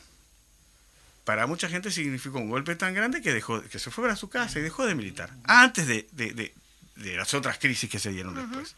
para 1.25 1.47
mucha 1.47 1.69
gente 1.69 1.91
significó 1.93 2.39
un 2.39 2.51
golpe 2.51 2.75
tan 2.75 2.95
grande 2.95 3.23
que 3.23 3.33
dejó 3.33 3.63
que 3.63 3.79
se 3.79 3.91
fue 3.93 4.05
para 4.05 4.17
su 4.17 4.29
casa 4.29 4.59
y 4.59 4.63
dejó 4.63 4.85
de 4.87 4.95
militar 4.97 5.31
antes 5.45 5.87
de, 5.87 6.09
de- 6.13 6.33
de- 6.33 6.55
de 6.97 7.17
las 7.17 7.33
otras 7.35 7.59
crisis 7.59 7.89
que 7.89 7.99
se 8.01 8.11
dieron 8.11 8.35
después. 8.35 8.75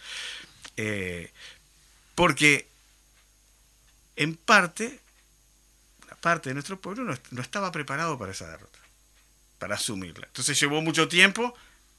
Eh, 0.77 1.33
porque 2.15 2.69
en 4.17 4.37
parte 4.37 5.01
una 6.05 6.15
parte 6.17 6.51
de 6.51 6.55
nuestro 6.55 6.79
pueblo 6.81 7.05
no, 7.05 7.13
est- 7.15 7.27
no 7.33 7.41
estaba 7.43 7.73
preparado 7.73 8.19
para 8.19 8.33
esa 8.33 8.49
derrota, 8.49 8.79
para 9.59 9.75
asumirla. 9.77 10.27
Entonces 10.27 10.59
llevó 10.61 10.81
mucho 10.83 11.09
tiempo, 11.09 11.55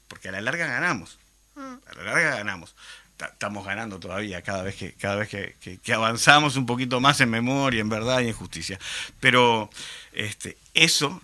porque 0.08 0.28
a 0.28 0.32
la 0.32 0.40
larga 0.40 0.66
ganamos. 0.66 1.18
A 1.56 1.94
la 1.96 2.02
larga 2.04 2.36
ganamos. 2.36 2.74
Ta- 3.16 3.26
Estamos 3.26 3.64
ganando 3.66 3.98
todavía 3.98 4.42
cada 4.42 4.62
vez 4.62 4.76
que 4.76 4.92
cada 4.92 5.16
vez 5.16 5.28
que, 5.28 5.94
avanzamos 5.94 6.56
un 6.56 6.66
poquito 6.66 7.00
más 7.00 7.20
en 7.20 7.30
memoria, 7.30 7.80
en 7.80 7.88
verdad 7.88 8.20
y 8.20 8.28
en 8.28 8.34
justicia. 8.34 8.78
Pero 9.20 9.70
este, 10.12 10.56
eso 10.74 11.22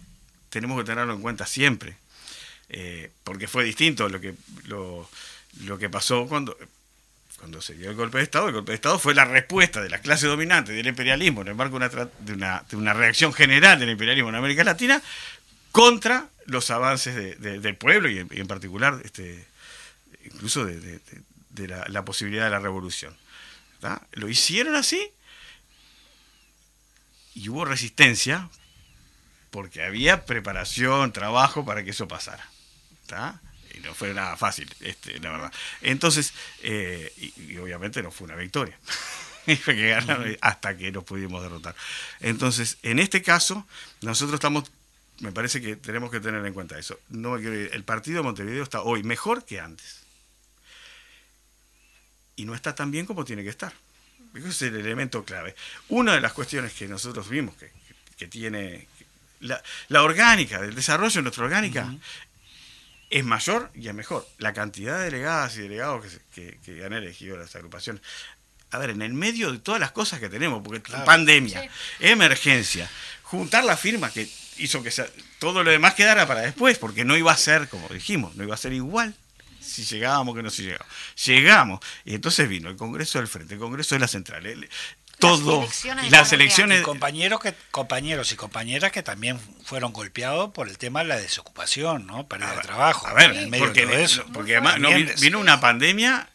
tenemos 0.49 0.79
que 0.79 0.85
tenerlo 0.85 1.13
en 1.15 1.21
cuenta 1.21 1.47
siempre, 1.47 1.97
eh, 2.71 3.11
porque 3.25 3.47
fue 3.49 3.65
distinto 3.65 4.09
lo 4.09 4.21
que 4.21 4.35
lo, 4.65 5.09
lo 5.65 5.79
que 5.79 5.91
pasó 5.91 6.27
cuando 6.27 6.57
cuando 7.39 7.61
se 7.61 7.75
dio 7.75 7.91
el 7.91 7.97
golpe 7.97 8.19
de 8.19 8.25
Estado, 8.25 8.47
el 8.47 8.55
golpe 8.55 8.71
de 8.71 8.77
Estado 8.77 9.01
fue 9.01 9.15
la 9.15 9.25
respuesta 9.25 9.83
de 9.83 9.89
la 9.91 9.99
clase 9.99 10.29
dominante 10.29 10.73
del 10.73 10.87
imperialismo 10.87 11.41
en 11.43 11.49
el 11.49 11.55
marco 11.57 11.77
de 11.81 11.87
una, 11.89 12.09
de 12.21 12.33
una, 12.35 12.65
de 12.71 12.77
una 12.77 12.93
reacción 12.95 13.33
general 13.33 13.81
del 13.81 13.91
imperialismo 13.91 14.29
en 14.29 14.37
América 14.37 14.63
Latina 14.63 15.03
contra 15.73 16.29
los 16.47 16.71
avances 16.71 17.17
de- 17.17 17.35
de- 17.35 17.59
del 17.59 17.75
pueblo 17.77 18.09
y 18.09 18.19
en, 18.21 18.29
y 18.31 18.39
en 18.39 18.47
particular 18.47 19.01
este, 19.05 19.45
incluso 20.25 20.65
de, 20.65 20.81
de- 20.81 20.99
de- 20.99 21.23
de 21.51 21.69
la, 21.69 21.85
la 21.89 22.05
posibilidad 22.05 22.45
de 22.45 22.51
la 22.51 22.59
revolución. 22.61 23.15
¿tá? 23.81 24.07
Lo 24.13 24.29
hicieron 24.29 24.75
así 24.75 25.11
y 27.35 27.49
hubo 27.49 27.65
resistencia 27.65 28.49
porque 29.51 29.83
había 29.83 30.25
preparación, 30.25 31.13
trabajo 31.13 31.65
para 31.65 31.85
que 31.85 31.91
eso 31.91 32.09
pasara. 32.09 32.49
¿tá? 33.07 33.41
Y 33.75 33.81
no 33.81 33.95
fue 33.95 34.15
nada 34.15 34.37
fácil, 34.37 34.73
este, 34.81 35.19
la 35.21 35.31
verdad. 35.33 35.53
Entonces, 35.83 36.33
eh, 36.63 37.13
y, 37.19 37.53
y 37.53 37.59
obviamente 37.59 38.03
no 38.03 38.11
fue 38.11 38.27
una 38.27 38.37
victoria. 38.37 38.79
Que 39.45 39.89
ganaron 39.89 40.39
hasta 40.41 40.77
que 40.77 40.93
nos 40.93 41.03
pudimos 41.03 41.43
derrotar. 41.43 41.75
Entonces, 42.21 42.79
en 42.85 43.01
este 43.01 43.23
caso, 43.23 43.67
nosotros 44.01 44.35
estamos, 44.35 44.71
me 45.19 45.33
parece 45.33 45.61
que 45.61 45.75
tenemos 45.75 46.13
que 46.13 46.21
tener 46.21 46.47
en 46.47 46.55
cuenta 46.55 46.79
eso. 46.79 46.97
No 47.09 47.31
me 47.33 47.41
quiero 47.41 47.57
ir. 47.59 47.71
El 47.73 47.83
partido 47.83 48.19
de 48.19 48.23
Montevideo 48.23 48.63
está 48.63 48.83
hoy 48.83 49.03
mejor 49.03 49.45
que 49.45 49.59
antes. 49.59 50.02
Y 52.37 52.45
no 52.45 52.55
está 52.55 52.75
tan 52.75 52.91
bien 52.91 53.07
como 53.07 53.25
tiene 53.25 53.43
que 53.43 53.51
estar. 53.51 53.73
Ese 54.35 54.49
es 54.49 54.63
el 54.63 54.77
elemento 54.77 55.25
clave. 55.25 55.55
Una 55.89 56.15
de 56.15 56.21
las 56.21 56.33
cuestiones 56.33 56.73
que 56.73 56.89
nosotros 56.89 57.29
vimos 57.29 57.55
que, 57.57 57.71
que 58.17 58.27
tiene 58.27 58.87
la, 59.41 59.63
la 59.89 60.03
orgánica, 60.03 60.61
el 60.61 60.75
desarrollo 60.75 61.15
de 61.15 61.23
nuestra 61.23 61.45
orgánica, 61.45 61.93
es 63.11 63.25
mayor 63.25 63.71
y 63.75 63.89
es 63.89 63.95
mejor. 63.95 64.27
La 64.39 64.55
cantidad 64.55 64.99
de 64.99 65.05
delegadas 65.05 65.57
y 65.57 65.61
delegados 65.61 66.07
que, 66.35 66.59
que, 66.65 66.85
han 66.85 66.95
elegido 66.95 67.37
las 67.37 67.55
agrupaciones. 67.55 68.03
A 68.71 68.79
ver, 68.79 68.91
en 68.91 69.03
el 69.03 69.13
medio 69.13 69.53
de 69.53 69.59
todas 69.59 69.81
las 69.81 69.93
cosas 69.93 70.19
que 70.19 70.31
tenemos, 70.31 70.63
porque 70.65 70.81
pandemia, 71.05 71.69
emergencia, 72.01 72.91
juntar 73.23 73.65
la 73.65 73.77
firma 73.77 74.11
que 74.11 74.27
hizo 74.57 74.83
que 74.83 74.91
todo 75.39 75.63
lo 75.63 75.71
demás 75.71 75.93
quedara 75.93 76.27
para 76.27 76.41
después, 76.41 76.79
porque 76.79 77.05
no 77.05 77.19
iba 77.19 77.33
a 77.33 77.37
ser, 77.37 77.69
como 77.69 77.87
dijimos, 77.89 78.35
no 78.35 78.45
iba 78.45 78.55
a 78.55 78.59
ser 78.59 78.73
igual 78.73 79.15
si 79.73 79.85
llegábamos 79.85 80.37
que 80.37 80.43
no 80.43 80.51
si 80.51 80.63
llegábamos. 80.63 80.95
Llegamos, 81.25 81.81
y 82.05 82.15
entonces 82.15 82.49
vino 82.49 82.69
el 82.69 82.77
Congreso 82.77 83.19
del 83.19 83.29
Frente, 83.29 83.55
el 83.55 83.61
Congreso 83.61 83.95
de 83.95 84.01
la 84.01 84.09
Central, 84.09 84.47
todo, 85.19 85.69
las 86.11 86.33
elecciones, 86.33 86.81
Y 86.81 86.83
compañeros 86.83 87.41
que 87.41 87.55
compañeros 87.71 88.33
y 88.33 88.37
compañeras 88.37 88.91
que 88.91 89.05
también 89.05 89.39
fueron 89.65 89.93
golpeados 89.93 90.51
por 90.53 90.69
el 90.69 90.79
tema 90.79 91.01
de 91.01 91.07
la 91.07 91.17
desocupación, 91.17 92.07
¿no? 92.07 92.27
Pérdida 92.27 92.57
de 92.57 92.63
trabajo. 92.63 93.07
A 93.07 93.15
ver, 93.15 93.49
porque, 93.59 94.03
eso. 94.03 94.25
porque 94.33 94.57
además 94.57 94.81
vino 95.21 95.39
una 95.39 95.61
pandemia 95.61 96.29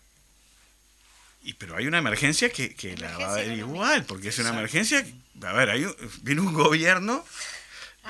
y, 1.47 1.53
pero 1.53 1.77
hay 1.77 1.87
una 1.87 1.97
emergencia 1.97 2.49
que, 2.49 2.75
que 2.75 2.97
la 2.97 3.17
va 3.17 3.31
a 3.31 3.35
ver 3.35 3.57
igual, 3.57 4.03
porque 4.03 4.29
es 4.29 4.39
una 4.39 4.49
emergencia. 4.49 5.05
A 5.43 5.53
ver, 5.53 5.69
hay 5.69 5.87
vino 6.21 6.41
un 6.41 6.53
gobierno. 6.53 7.25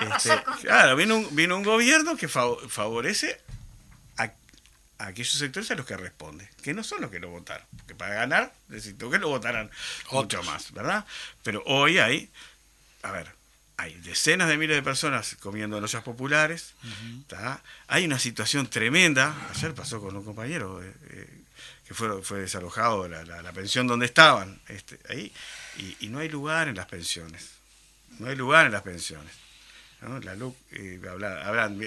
Este, 0.00 0.40
claro, 0.62 0.96
vino 0.96 1.16
un, 1.16 1.36
vino 1.36 1.56
un 1.56 1.62
gobierno 1.62 2.16
que 2.16 2.28
favorece 2.28 3.40
a 4.98 5.06
aquellos 5.06 5.32
sectores 5.32 5.70
a 5.70 5.74
los 5.74 5.86
que 5.86 5.96
responde, 5.96 6.48
que 6.62 6.74
no 6.74 6.82
son 6.82 7.00
los 7.00 7.10
que 7.10 7.20
lo 7.20 7.30
votaron. 7.30 7.66
Que 7.86 7.94
para 7.94 8.14
ganar 8.14 8.52
necesito 8.68 9.10
que 9.10 9.18
lo 9.18 9.28
votaran 9.28 9.70
mucho 10.10 10.42
más, 10.42 10.72
¿verdad? 10.72 11.06
Pero 11.42 11.62
hoy 11.66 11.98
hay, 11.98 12.30
a 13.02 13.12
ver, 13.12 13.32
hay 13.76 13.94
decenas 13.94 14.48
de 14.48 14.56
miles 14.56 14.76
de 14.76 14.82
personas 14.82 15.36
comiendo 15.40 15.78
en 15.78 15.84
ollas 15.84 16.02
populares, 16.02 16.74
hay 17.86 18.04
una 18.04 18.18
situación 18.18 18.68
tremenda, 18.68 19.34
ayer 19.54 19.72
pasó 19.74 20.00
con 20.00 20.16
un 20.16 20.24
compañero 20.24 20.82
eh, 20.82 20.92
eh, 21.10 21.40
que 21.86 21.94
fue, 21.94 22.20
fue 22.22 22.40
desalojado 22.40 23.08
la, 23.08 23.24
la, 23.24 23.52
pensión 23.52 23.86
donde 23.86 24.06
estaban, 24.06 24.60
este, 24.68 24.98
ahí, 25.08 25.32
y 26.00 26.08
no 26.08 26.18
hay 26.18 26.28
lugar 26.28 26.68
en 26.68 26.74
las 26.74 26.86
pensiones, 26.86 27.50
no 28.18 28.28
hay 28.28 28.36
lugar 28.36 28.66
en 28.66 28.72
las 28.72 28.82
pensiones. 28.82 29.32
La 30.00 30.36
LUC, 30.36 30.56
eh, 30.72 31.00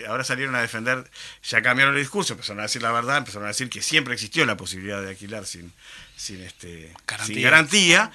ahora 0.07 0.23
salieron 0.25 0.53
a 0.55 0.61
defender, 0.61 1.09
ya 1.43 1.61
cambiaron 1.61 1.95
el 1.95 2.01
discurso, 2.01 2.33
empezaron 2.33 2.59
a 2.59 2.63
decir 2.63 2.81
la 2.81 2.91
verdad, 2.91 3.19
empezaron 3.19 3.45
a 3.45 3.49
decir 3.49 3.69
que 3.69 3.81
siempre 3.81 4.13
existió 4.13 4.45
la 4.45 4.57
posibilidad 4.57 5.01
de 5.01 5.11
alquilar 5.11 5.45
sin, 5.45 5.71
sin, 6.17 6.41
este, 6.41 6.93
garantía. 7.07 7.41
garantía, 7.41 8.11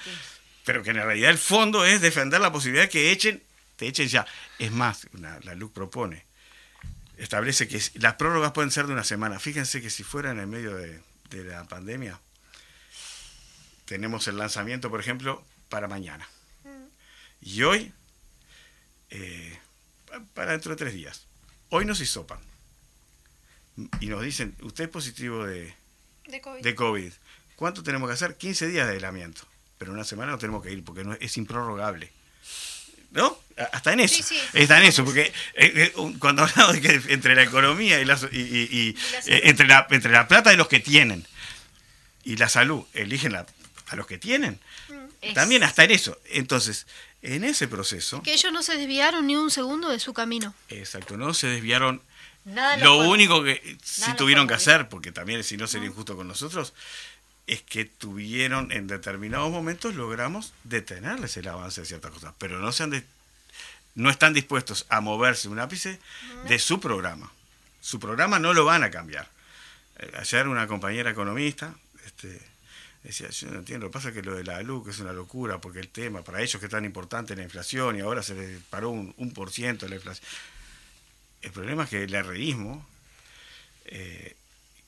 pero 0.65 0.83
que 0.83 0.91
en 0.91 0.97
realidad 0.97 1.31
el 1.31 1.39
fondo 1.39 1.83
es 1.83 1.99
defender 1.99 2.39
la 2.39 2.51
posibilidad 2.51 2.83
de 2.83 2.89
que 2.89 3.11
echen, 3.11 3.41
te 3.75 3.87
echen 3.87 4.07
ya. 4.07 4.27
Es 4.59 4.71
más, 4.71 5.07
la 5.13 5.55
LUC 5.55 5.73
propone, 5.73 6.23
establece 7.17 7.67
que 7.67 7.81
las 7.95 8.13
prórrogas 8.15 8.51
pueden 8.51 8.69
ser 8.69 8.85
de 8.85 8.93
una 8.93 9.03
semana. 9.03 9.39
Fíjense 9.39 9.81
que 9.81 9.89
si 9.89 10.03
fuera 10.03 10.29
en 10.29 10.39
el 10.39 10.47
medio 10.47 10.75
de, 10.75 11.01
la 11.31 11.63
pandemia, 11.63 12.19
tenemos 13.85 14.27
el 14.27 14.37
lanzamiento, 14.37 14.91
por 14.91 14.99
ejemplo, 14.99 15.43
para 15.69 15.87
mañana. 15.87 16.29
Mm. 16.63 16.85
Y 17.41 17.63
hoy... 17.63 17.91
Eh, 19.09 19.57
para 20.33 20.51
dentro 20.51 20.71
de 20.71 20.77
tres 20.77 20.93
días. 20.93 21.25
Hoy 21.69 21.85
nos 21.85 21.99
hisopan. 21.99 22.39
Y 23.99 24.07
nos 24.07 24.23
dicen, 24.23 24.55
usted 24.61 24.85
es 24.85 24.89
positivo 24.89 25.45
de, 25.45 25.73
de, 26.27 26.75
COVID. 26.75 27.11
¿Cuánto 27.55 27.83
tenemos 27.83 28.09
que 28.09 28.13
hacer? 28.13 28.35
15 28.35 28.67
días 28.67 28.87
de 28.87 28.93
aislamiento. 28.93 29.41
Pero 29.77 29.93
una 29.93 30.03
semana 30.03 30.31
no 30.31 30.39
tenemos 30.39 30.63
que 30.63 30.71
ir 30.71 30.83
porque 30.83 31.03
no, 31.03 31.13
es 31.13 31.37
improrrogable. 31.37 32.11
¿No? 33.11 33.37
Hasta 33.71 33.93
en 33.93 34.01
eso. 34.01 34.23
Está 34.53 34.79
en 34.79 34.85
eso, 34.85 35.05
porque 35.05 35.31
eh, 35.53 35.93
eh, 35.93 35.93
cuando 36.19 36.43
hablamos 36.43 36.73
de 36.73 36.81
que 36.81 37.13
entre 37.13 37.35
la 37.35 37.43
economía 37.43 37.99
y, 37.99 38.05
la, 38.05 38.19
y, 38.31 38.95
eh, 39.27 39.41
entre, 39.43 39.67
la, 39.67 39.87
entre 39.89 40.11
la 40.11 40.27
plata 40.27 40.49
de 40.49 40.57
los 40.57 40.67
que 40.67 40.79
tienen 40.79 41.25
y 42.23 42.35
la 42.35 42.49
salud, 42.49 42.83
eligen 42.93 43.35
a 43.35 43.45
los 43.95 44.07
que 44.07 44.17
tienen. 44.17 44.59
Mm. 44.89 45.33
También 45.33 45.63
hasta 45.63 45.83
en 45.83 45.91
eso. 45.91 46.19
Entonces, 46.31 46.87
en 47.21 47.43
ese 47.43 47.67
proceso... 47.67 48.21
Que 48.23 48.33
ellos 48.33 48.51
no 48.51 48.63
se 48.63 48.77
desviaron 48.77 49.27
ni 49.27 49.35
un 49.35 49.51
segundo 49.51 49.89
de 49.89 49.99
su 49.99 50.13
camino. 50.13 50.53
Exacto, 50.69 51.17
no 51.17 51.33
se 51.33 51.47
desviaron. 51.47 52.01
lo 52.81 53.09
único 53.09 53.43
que 53.43 53.77
sí 53.83 54.13
tuvieron 54.15 54.47
que 54.47 54.53
hacer, 54.53 54.89
porque 54.89 55.11
también 55.11 55.43
si 55.43 55.57
no 55.57 55.67
sería 55.67 55.87
injusto 55.87 56.15
con 56.15 56.27
nosotros, 56.27 56.73
es 57.47 57.61
que 57.61 57.85
tuvieron 57.85 58.71
en 58.71 58.87
determinados 58.87 59.49
momentos 59.49 59.95
logramos 59.95 60.53
detenerles 60.65 61.37
el 61.37 61.47
avance 61.47 61.81
de 61.81 61.87
ciertas 61.87 62.11
cosas, 62.11 62.33
pero 62.37 62.59
no 62.59 62.71
se 62.71 62.83
han 62.83 63.05
no 63.95 64.11
están 64.11 64.33
dispuestos 64.33 64.85
a 64.89 65.01
moverse 65.01 65.47
un 65.47 65.59
ápice 65.59 65.99
de 66.47 66.59
su 66.59 66.79
programa. 66.79 67.31
Su 67.81 67.99
programa 67.99 68.37
no 68.37 68.53
lo 68.53 68.63
van 68.63 68.83
a 68.83 68.91
cambiar. 68.91 69.27
Eh, 69.97 70.11
ayer 70.19 70.47
una 70.47 70.67
compañera 70.67 71.09
economista, 71.09 71.73
este, 72.05 72.39
Decía, 73.07 73.29
yo 73.29 73.49
no 73.51 73.59
entiendo, 73.59 73.85
lo 73.85 73.89
que 73.89 73.93
pasa 73.93 74.09
es 74.09 74.15
que 74.15 74.21
lo 74.21 74.35
de 74.35 74.43
la 74.43 74.61
luz 74.63 74.85
es 74.89 74.99
una 74.99 75.13
locura, 75.13 75.61
porque 75.61 75.79
el 75.79 75.87
tema, 75.87 76.23
para 76.23 76.41
ellos 76.41 76.59
que 76.59 76.65
es 76.65 76.71
tan 76.71 76.83
importante 76.83 77.37
la 77.37 77.43
inflación 77.43 77.95
y 77.95 78.01
ahora 78.01 78.21
se 78.21 78.35
les 78.35 78.61
paró 78.63 78.89
un, 78.89 79.31
por 79.33 79.49
ciento 79.49 79.85
de 79.85 79.91
la 79.91 79.95
inflación. 79.95 80.27
El 81.41 81.51
problema 81.51 81.85
es 81.85 81.89
que 81.89 82.03
el 82.03 82.13
herreísmo 82.13 82.85
eh, 83.85 84.35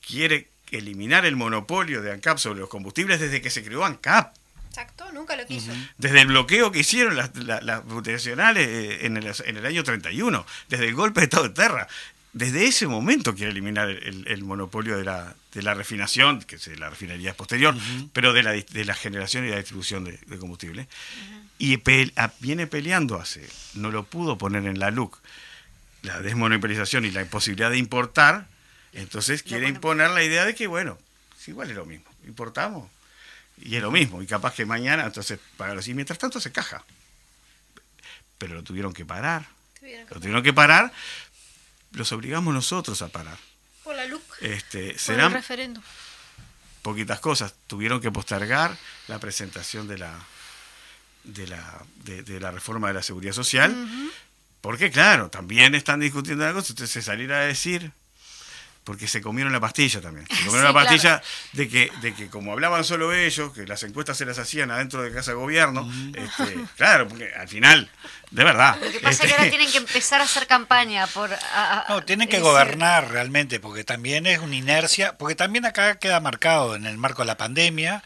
quiere 0.06 0.48
eliminar 0.70 1.24
el 1.24 1.34
monopolio 1.34 2.02
de 2.02 2.12
ANCAP 2.12 2.36
sobre 2.36 2.60
los 2.60 2.68
combustibles 2.68 3.20
desde 3.20 3.40
que 3.40 3.48
se 3.48 3.64
creó 3.64 3.86
ANCAP. 3.86 4.36
Exacto, 4.68 5.10
nunca 5.12 5.34
lo 5.34 5.46
quiso. 5.46 5.72
Desde 5.96 6.20
el 6.20 6.26
bloqueo 6.26 6.70
que 6.70 6.80
hicieron 6.80 7.16
las, 7.16 7.34
las, 7.34 7.84
multinacionales 7.86 8.68
eh, 8.68 9.06
en 9.06 9.16
el, 9.16 9.34
en 9.46 9.56
el 9.56 9.64
año 9.64 9.82
31, 9.82 10.44
desde 10.68 10.86
el 10.86 10.94
golpe 10.94 11.20
de 11.20 11.24
Estado 11.24 11.44
de 11.44 11.54
Terra 11.54 11.88
desde 12.32 12.66
ese 12.66 12.86
momento 12.86 13.34
quiere 13.34 13.50
eliminar 13.50 13.88
el, 13.88 14.44
monopolio 14.44 14.96
de 14.96 15.04
la, 15.04 15.34
de 15.52 15.62
la, 15.62 15.74
refinación, 15.74 16.40
que 16.42 16.56
es 16.56 16.78
la 16.78 16.88
refinería 16.88 17.34
posterior, 17.34 17.74
pero 18.12 18.32
de 18.32 18.42
la, 18.42 18.52
de 18.52 18.84
la 18.84 18.94
generación 18.94 19.44
y 19.44 19.50
la 19.50 19.56
distribución 19.56 20.04
de, 20.04 20.38
combustible. 20.38 20.86
Y 21.58 21.82
viene 22.38 22.66
peleando 22.66 23.16
hace, 23.20 23.46
no 23.74 23.90
lo 23.90 24.04
pudo 24.04 24.38
poner 24.38 24.64
en 24.66 24.78
la 24.78 24.90
LUC, 24.90 25.18
la 26.02 26.20
desmonopolización 26.20 27.04
y 27.04 27.10
la 27.10 27.22
imposibilidad 27.22 27.70
de 27.70 27.78
importar, 27.78 28.46
entonces 28.92 29.42
quiere 29.42 29.68
imponer 29.68 30.10
la 30.10 30.22
idea 30.22 30.44
de 30.44 30.54
que, 30.54 30.66
bueno, 30.66 30.98
igual 31.46 31.70
es 31.70 31.76
lo 31.76 31.84
mismo, 31.84 32.08
importamos 32.26 32.88
y 33.58 33.76
es 33.76 33.82
lo 33.82 33.90
mismo, 33.90 34.22
y 34.22 34.26
capaz 34.26 34.54
que 34.54 34.64
mañana, 34.64 35.04
entonces, 35.04 35.38
pagarlo 35.56 35.80
así, 35.80 35.94
mientras 35.94 36.18
tanto 36.18 36.40
se 36.40 36.52
caja. 36.52 36.84
Pero 38.38 38.54
lo 38.54 38.62
tuvieron 38.62 38.94
que 38.94 39.04
parar. 39.04 39.46
lo 40.10 40.20
tuvieron 40.20 40.42
que 40.42 40.52
parar 40.52 40.92
los 41.92 42.12
obligamos 42.12 42.54
nosotros 42.54 43.02
a 43.02 43.08
parar. 43.08 43.38
Por 43.84 43.96
la 43.96 44.06
luz. 44.06 44.22
Este, 44.40 44.98
serán 44.98 45.32
referendo. 45.32 45.82
poquitas 46.82 47.20
cosas. 47.20 47.54
Tuvieron 47.66 48.00
que 48.00 48.10
postergar 48.10 48.76
la 49.08 49.18
presentación 49.18 49.88
de 49.88 49.98
la 49.98 50.18
de 51.24 51.46
la, 51.46 51.84
de, 52.04 52.40
la 52.40 52.50
reforma 52.50 52.88
de 52.88 52.94
la 52.94 53.02
seguridad 53.02 53.32
social. 53.32 53.74
Porque, 54.60 54.90
claro, 54.90 55.30
también 55.30 55.74
están 55.74 56.00
discutiendo 56.00 56.44
cosa. 56.52 56.72
Entonces, 56.72 57.04
salir 57.04 57.32
a 57.32 57.40
decir 57.40 57.92
porque 58.84 59.06
se 59.06 59.20
comieron 59.20 59.52
la 59.52 59.60
pastilla 59.60 60.00
también. 60.00 60.26
Se 60.26 60.34
comieron 60.46 60.64
la 60.64 60.72
pastilla 60.72 61.22
de 61.52 61.68
que, 61.68 61.90
de 62.00 62.14
que 62.14 62.28
como 62.28 62.52
hablaban 62.52 62.84
solo 62.84 63.12
ellos, 63.12 63.52
que 63.52 63.66
las 63.66 63.82
encuestas 63.82 64.16
se 64.16 64.24
las 64.24 64.38
hacían 64.38 64.70
adentro 64.70 65.02
de 65.02 65.12
casa 65.12 65.32
de 65.32 65.36
gobierno, 65.36 65.90
este, 66.14 66.56
claro, 66.76 67.08
porque 67.08 67.32
al 67.32 67.48
final, 67.48 67.90
de 68.30 68.44
verdad. 68.44 68.76
Lo 68.82 68.90
que 68.90 69.00
pasa 69.00 69.24
es 69.24 69.28
que 69.28 69.32
ahora 69.32 69.44
este, 69.44 69.56
tienen 69.56 69.72
que 69.72 69.78
empezar 69.78 70.20
a 70.20 70.24
hacer 70.24 70.46
campaña 70.46 71.06
por... 71.08 71.30
no, 71.88 72.04
tienen 72.04 72.28
que 72.28 72.40
gobernar 72.40 73.10
realmente, 73.10 73.60
porque 73.60 73.84
también 73.84 74.26
es 74.26 74.38
una 74.38 74.56
inercia, 74.56 75.16
porque 75.18 75.34
también 75.34 75.66
acá 75.66 75.98
queda 75.98 76.20
marcado 76.20 76.74
en 76.74 76.86
el 76.86 76.96
marco 76.98 77.22
de 77.22 77.26
la 77.26 77.36
pandemia, 77.36 78.02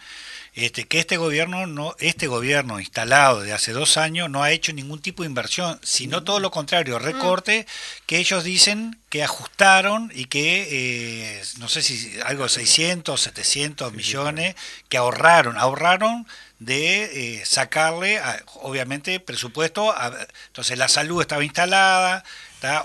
este, 0.55 0.87
que 0.87 1.01
este 1.01 1.17
gobierno 1.17 1.67
no 1.67 1.97
este 1.99 2.29
gobierno 2.29 2.79
instalado 2.79 3.41
de 3.41 3.53
hace 3.53 3.73
dos 3.73 3.97
años 3.97 4.31
no 4.31 4.45
ha 4.45 4.53
hecho 4.53 4.73
ningún 4.73 5.01
tipo 5.01 5.23
de 5.23 5.29
inversión 5.29 5.81
sino 5.83 6.23
todo 6.23 6.39
lo 6.39 6.53
contrario 6.53 7.01
recorte 7.01 7.67
que 8.07 8.19
ellos 8.19 8.45
dicen 8.45 9.01
que 9.09 9.25
ajustaron 9.25 10.13
y 10.15 10.27
que 10.27 10.69
eh, 10.71 11.43
no 11.59 11.69
sé 11.69 11.83
si 11.83 12.21
algo 12.25 12.49
600 12.49 13.21
700 13.21 13.93
millones 13.93 14.55
que 14.89 14.97
ahorraron 14.97 15.59
ahorraron 15.59 16.27
de 16.61 17.39
eh, 17.39 17.45
sacarle 17.45 18.21
obviamente 18.63 19.19
presupuesto 19.19 19.93
entonces 20.47 20.79
la 20.79 20.87
salud 20.87 21.21
estaba 21.21 21.45
instalada 21.45 22.25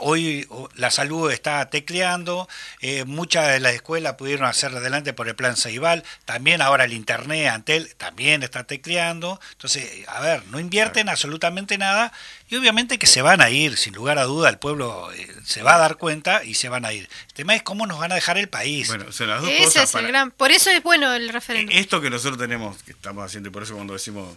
Hoy 0.01 0.47
la 0.75 0.91
salud 0.91 1.31
está 1.31 1.69
tecleando, 1.69 2.47
eh, 2.81 3.05
muchas 3.05 3.47
de 3.47 3.59
las 3.59 3.73
escuelas 3.73 4.15
pudieron 4.15 4.45
hacer 4.45 4.75
adelante 4.75 5.13
por 5.13 5.27
el 5.27 5.35
plan 5.35 5.55
Ceibal, 5.55 6.03
también 6.25 6.61
ahora 6.61 6.85
el 6.85 6.93
Internet, 6.93 7.47
Antel, 7.47 7.95
también 7.95 8.43
está 8.43 8.63
tecleando. 8.65 9.39
Entonces, 9.51 10.07
a 10.07 10.19
ver, 10.21 10.45
no 10.47 10.59
invierten 10.59 11.09
absolutamente 11.09 11.77
nada 11.77 12.11
y 12.49 12.55
obviamente 12.55 12.99
que 12.99 13.07
se 13.07 13.21
van 13.21 13.41
a 13.41 13.49
ir, 13.49 13.77
sin 13.77 13.93
lugar 13.93 14.17
a 14.17 14.23
duda, 14.23 14.49
el 14.49 14.57
pueblo 14.57 15.11
eh, 15.13 15.27
se 15.45 15.63
va 15.63 15.75
a 15.75 15.77
dar 15.77 15.97
cuenta 15.97 16.43
y 16.43 16.55
se 16.55 16.67
van 16.67 16.85
a 16.85 16.93
ir. 16.93 17.07
El 17.27 17.33
tema 17.33 17.55
es 17.55 17.63
cómo 17.63 17.85
nos 17.85 17.99
van 17.99 18.11
a 18.11 18.15
dejar 18.15 18.37
el 18.37 18.49
país. 18.49 18.87
Bueno, 18.87 19.05
las 19.05 19.41
dos 19.41 19.49
Ese 19.49 19.83
es 19.83 19.95
el 19.95 20.07
gran... 20.07 20.31
Por 20.31 20.51
eso 20.51 20.69
es 20.69 20.83
bueno 20.83 21.13
el 21.13 21.29
referéndum. 21.29 21.75
Esto 21.75 22.01
que 22.01 22.09
nosotros 22.09 22.37
tenemos, 22.37 22.81
que 22.83 22.91
estamos 22.91 23.25
haciendo, 23.25 23.49
y 23.49 23.51
por 23.51 23.63
eso 23.63 23.75
cuando 23.75 23.93
decimos, 23.93 24.35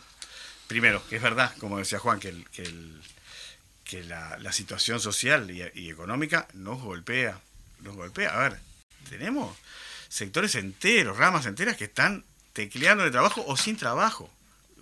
primero, 0.67 1.03
que 1.09 1.17
es 1.17 1.23
verdad, 1.23 1.53
como 1.59 1.79
decía 1.79 1.99
Juan, 1.99 2.21
que 2.21 2.29
el, 2.29 2.47
que 2.51 2.63
el 2.63 3.01
que 3.93 4.03
la, 4.05 4.53
situación 4.53 5.01
social 5.01 5.51
y, 5.51 5.91
económica 5.91 6.49
nos 6.55 6.81
golpea, 6.81 7.39
nos 7.83 7.95
golpea. 7.95 8.31
A 8.35 8.49
ver, 8.49 8.59
tenemos 9.11 9.55
sectores 10.09 10.55
enteros, 10.55 11.19
ramas 11.19 11.45
enteras 11.45 11.77
que 11.77 11.85
están 11.85 12.25
tecleando 12.55 13.05
de 13.05 13.11
trabajo 13.11 13.45
o 13.47 13.55
sin 13.55 13.77
trabajo. 13.77 14.33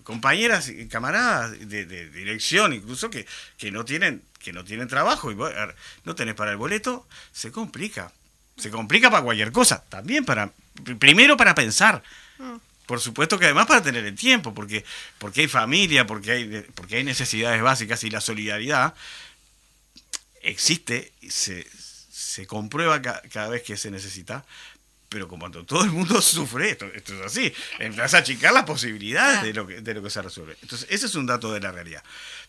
Compañeras 0.04 0.68
y 0.68 0.86
camaradas 0.86 1.58
de, 1.58 1.86
dirección 2.11 2.72
incluso 2.72 3.11
que, 3.11 3.26
que, 3.58 3.72
no 3.72 3.84
tienen, 3.84 4.22
que 4.38 4.52
no 4.52 4.62
tienen 4.64 4.86
trabajo 4.86 5.32
y 5.32 5.36
no 6.04 6.14
tenés 6.14 6.36
para 6.36 6.52
el 6.52 6.56
boleto, 6.56 7.04
se 7.32 7.50
complica. 7.50 8.12
Se 8.58 8.70
complica 8.70 9.11
para 9.11 9.24
cualquier 9.24 9.50
cosa. 9.50 9.82
También 9.88 10.24
para, 10.24 10.52
primero 11.00 11.36
para 11.36 11.56
pensar. 11.56 12.04
Por 12.91 12.99
supuesto 12.99 13.38
que 13.38 13.45
además 13.45 13.68
para 13.68 13.84
tener 13.84 14.05
el 14.05 14.16
tiempo, 14.16 14.53
porque, 14.53 14.84
porque 15.18 15.43
hay 15.43 15.47
familia, 15.47 16.09
porque 16.09 16.32
hay, 16.32 16.66
porque 16.74 16.97
hay 16.97 17.05
necesidades 17.05 17.62
básicas 17.62 18.03
y 18.03 18.11
la 18.11 18.20
solidaridad 18.20 18.95
existe, 20.43 21.12
se, 21.28 21.64
se 22.11 22.49
comprueba 22.49 23.01
cada 23.01 23.49
vez 23.49 23.62
que 23.62 23.76
se 23.76 23.93
necesita, 23.93 24.45
pero 25.09 25.28
como 25.28 25.49
todo 25.53 25.84
el 25.84 25.93
mundo 25.93 26.20
sufre, 26.20 26.70
esto, 26.70 26.86
esto 26.86 27.14
es 27.14 27.20
así, 27.26 27.55
empieza 27.78 28.16
a 28.16 28.20
achicar 28.22 28.53
las 28.53 28.64
posibilidades 28.64 29.45
de 29.45 29.55
lo, 29.55 29.68
que, 29.68 29.82
de 29.82 29.95
lo 29.95 30.03
que 30.03 30.11
se 30.11 30.20
resuelve. 30.20 30.57
Entonces, 30.61 30.88
ese 30.91 31.07
es 31.07 31.14
un 31.14 31.26
dato 31.26 31.53
de 31.53 31.61
la 31.61 31.70
realidad. 31.70 32.03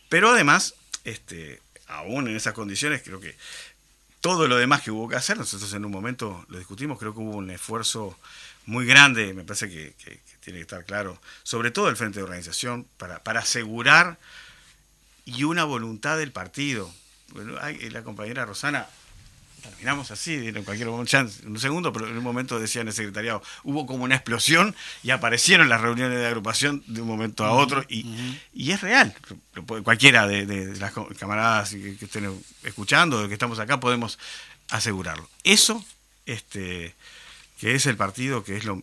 Pero 0.10 0.32
además, 0.32 0.74
este, 1.04 1.62
aún 1.86 2.28
en 2.28 2.36
esas 2.36 2.54
condiciones, 2.54 3.04
creo 3.04 3.22
que 3.22 3.36
todo 4.22 4.48
lo 4.48 4.58
demás 4.58 4.82
que 4.82 4.90
hubo 4.90 5.08
que 5.08 5.18
hacer, 5.18 5.38
nosotros 5.38 5.72
en 5.76 5.86
un 5.86 5.92
momento 5.92 6.44
lo 6.50 6.58
discutimos, 6.58 6.98
creo 6.98 7.14
que 7.14 7.20
hubo 7.20 7.38
un 7.38 7.52
esfuerzo 7.52 8.18
muy 8.66 8.86
grande, 8.86 9.34
me 9.34 9.44
parece 9.44 9.70
que, 9.70 9.94
tiene 10.44 10.60
que 10.60 10.64
estar 10.64 10.84
claro, 10.86 11.22
sobre 11.44 11.72
todo 11.72 11.90
el 11.90 11.96
frente 11.96 12.20
de 12.20 12.24
organización, 12.24 12.86
para, 12.98 13.24
para 13.24 13.42
asegurar 13.42 14.18
y 15.26 15.44
una 15.44 15.64
voluntad 15.64 16.18
del 16.18 16.32
partido. 16.32 16.92
Bueno, 17.30 17.56
hay, 17.62 17.90
la 17.90 18.04
compañera 18.04 18.46
Rosana 18.46 18.88
terminamos 19.62 20.10
así, 20.12 20.34
en 20.48 20.64
cualquier 20.64 20.90
momento, 20.90 21.18
un 21.46 21.60
segundo, 21.60 21.94
pero 21.94 22.08
en 22.08 22.18
un 22.18 22.24
momento 22.24 22.60
decía 22.60 22.82
en 22.82 22.88
el 22.88 22.94
secretariado, 22.94 23.44
hubo 23.64 23.86
como 23.86 24.04
una 24.04 24.16
explosión 24.16 24.76
y 25.04 25.12
aparecieron 25.12 25.70
las 25.70 25.82
reuniones 25.82 26.18
de 26.18 26.26
agrupación 26.26 26.84
de 26.88 27.02
un 27.02 27.08
momento 27.08 27.46
a 27.46 27.52
otro 27.52 27.86
y, 27.88 28.40
y 28.54 28.72
es 28.72 28.82
real. 28.82 29.14
Cualquiera 29.84 30.28
de, 30.28 30.76
las 30.78 30.94
camaradas 31.18 31.72
que, 31.72 31.98
estén 32.02 32.44
escuchando, 32.64 33.22
de 33.22 33.28
que 33.28 33.34
estamos 33.34 33.60
acá, 33.60 33.80
podemos 33.80 34.18
asegurarlo. 34.70 35.30
Eso, 35.44 35.86
este, 36.26 36.96
que 37.60 37.76
es 37.76 37.86
el 37.86 37.98
partido, 37.98 38.44
que 38.44 38.58
es 38.58 38.66
lo, 38.66 38.82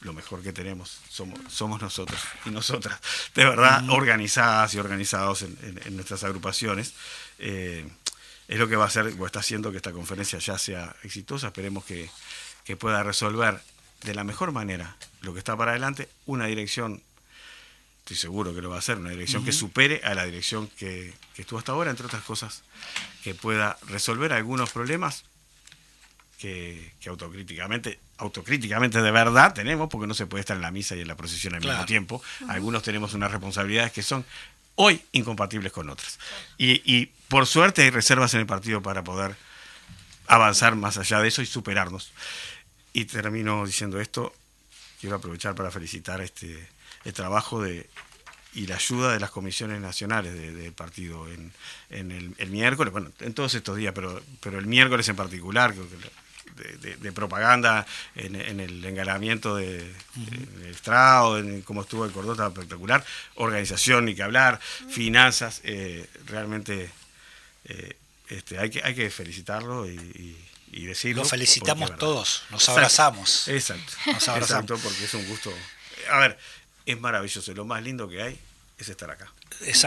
lo 0.00 0.12
mejor 0.12 0.42
que 0.42 0.52
tenemos, 0.52 1.00
somos, 1.10 1.38
somos 1.48 1.82
nosotros 1.82 2.20
y 2.44 2.50
nosotras, 2.50 3.00
de 3.34 3.44
verdad, 3.44 3.88
organizadas 3.90 4.74
y 4.74 4.78
organizados 4.78 5.42
en, 5.42 5.96
nuestras 5.96 6.22
agrupaciones. 6.24 6.94
Eh, 7.38 7.88
es 8.48 8.58
lo 8.58 8.66
que 8.66 8.76
va 8.76 8.84
a 8.84 8.86
hacer 8.88 9.14
o 9.18 9.26
está 9.26 9.40
haciendo 9.40 9.70
que 9.70 9.76
esta 9.76 9.92
conferencia 9.92 10.38
ya 10.38 10.58
sea 10.58 10.96
exitosa. 11.02 11.48
Esperemos 11.48 11.84
que, 11.84 12.10
pueda 12.78 13.02
resolver 13.02 13.62
de 14.02 14.14
la 14.14 14.24
mejor 14.24 14.52
manera 14.52 14.94
lo 15.22 15.32
que 15.32 15.38
está 15.38 15.56
para 15.56 15.70
adelante, 15.70 16.06
una 16.26 16.44
dirección, 16.44 17.02
estoy 18.00 18.18
seguro 18.18 18.54
que 18.54 18.60
lo 18.60 18.68
va 18.68 18.76
a 18.76 18.80
hacer, 18.80 18.98
una 18.98 19.08
dirección 19.08 19.42
que 19.42 19.52
supere 19.52 20.02
a 20.04 20.12
la 20.12 20.26
dirección 20.26 20.68
que, 20.76 21.14
estuvo 21.38 21.58
hasta 21.58 21.72
ahora, 21.72 21.90
entre 21.90 22.04
otras 22.04 22.22
cosas, 22.24 22.62
que 23.24 23.34
pueda 23.34 23.78
resolver 23.86 24.34
algunos 24.34 24.68
problemas 24.68 25.24
que, 26.38 26.92
autocríticamente, 27.06 27.98
autocríticamente 28.18 29.02
de 29.02 29.10
verdad 29.10 29.52
tenemos, 29.52 29.88
porque 29.88 30.06
no 30.06 30.14
se 30.14 30.26
puede 30.26 30.40
estar 30.40 30.56
en 30.56 30.62
la 30.62 30.70
misa 30.70 30.94
y 30.94 31.00
en 31.00 31.08
la 31.08 31.16
procesión 31.16 31.54
al 31.54 31.60
mismo 31.60 31.84
tiempo. 31.84 32.22
Algunos 32.48 32.82
tenemos 32.82 33.12
unas 33.14 33.30
responsabilidades 33.30 33.92
que 33.92 34.02
son 34.02 34.24
hoy 34.76 35.02
incompatibles 35.12 35.72
con 35.72 35.90
otras. 35.90 36.18
Y, 36.56 37.06
por 37.28 37.46
suerte 37.46 37.82
hay 37.82 37.90
reservas 37.90 38.32
en 38.32 38.40
el 38.40 38.46
partido 38.46 38.80
para 38.80 39.04
poder 39.04 39.36
avanzar 40.28 40.76
más 40.76 40.96
allá 40.96 41.20
de 41.20 41.28
eso 41.28 41.42
y 41.42 41.46
superarnos. 41.46 42.12
Y 42.94 43.04
termino 43.04 43.66
diciendo 43.66 44.00
esto, 44.00 44.32
quiero 44.98 45.16
aprovechar 45.16 45.54
para 45.54 45.70
felicitar 45.70 46.22
este 46.22 46.68
el 47.04 47.12
trabajo 47.12 47.60
de 47.60 47.88
y 48.54 48.66
la 48.66 48.76
ayuda 48.76 49.12
de 49.12 49.20
las 49.20 49.30
comisiones 49.30 49.80
nacionales 49.80 50.34
del 50.34 50.72
partido 50.72 51.26
en, 51.28 51.52
el, 51.90 52.50
miércoles, 52.50 52.92
bueno, 52.92 53.12
en 53.20 53.34
todos 53.34 53.54
estos 53.54 53.76
días, 53.76 53.92
pero, 53.94 54.20
pero 54.40 54.58
el 54.58 54.66
miércoles 54.66 55.06
en 55.08 55.16
particular, 55.16 55.74
creo 55.74 55.88
que 55.88 55.96
de, 56.54 57.12
propaganda 57.12 57.86
en, 58.14 58.60
el 58.60 58.84
engalamiento 58.84 59.56
de, 59.56 59.92
Estrado, 60.70 61.38
en 61.38 61.62
cómo 61.62 61.82
estuvo 61.82 62.04
el 62.04 62.12
Cordón, 62.12 62.46
espectacular. 62.46 63.04
Organización, 63.36 64.04
ni 64.04 64.14
que 64.14 64.22
hablar, 64.22 64.60
finanzas, 64.90 65.60
eh, 65.64 66.08
realmente 66.26 66.90
eh, 67.64 67.96
este, 68.28 68.58
hay, 68.58 68.70
que, 68.70 68.82
hay 68.82 68.94
que 68.94 69.10
felicitarlo 69.10 69.86
y, 69.88 70.36
decirlo. 70.70 71.22
Lo 71.22 71.28
felicitamos 71.28 71.96
todos, 71.98 72.44
nos 72.50 72.68
abrazamos. 72.68 73.48
Exacto, 73.48 73.92
nos 74.06 74.28
abrazamos. 74.28 74.70
Exacto, 74.70 74.78
porque 74.82 75.04
es 75.04 75.14
un 75.14 75.26
gusto. 75.26 75.52
A 76.10 76.18
ver, 76.18 76.38
es 76.86 77.00
maravilloso, 77.00 77.52
lo 77.52 77.64
más 77.64 77.82
lindo 77.82 78.08
que 78.08 78.22
hay 78.22 78.38
es 78.78 78.88
estar 78.88 79.10
acá. 79.10 79.32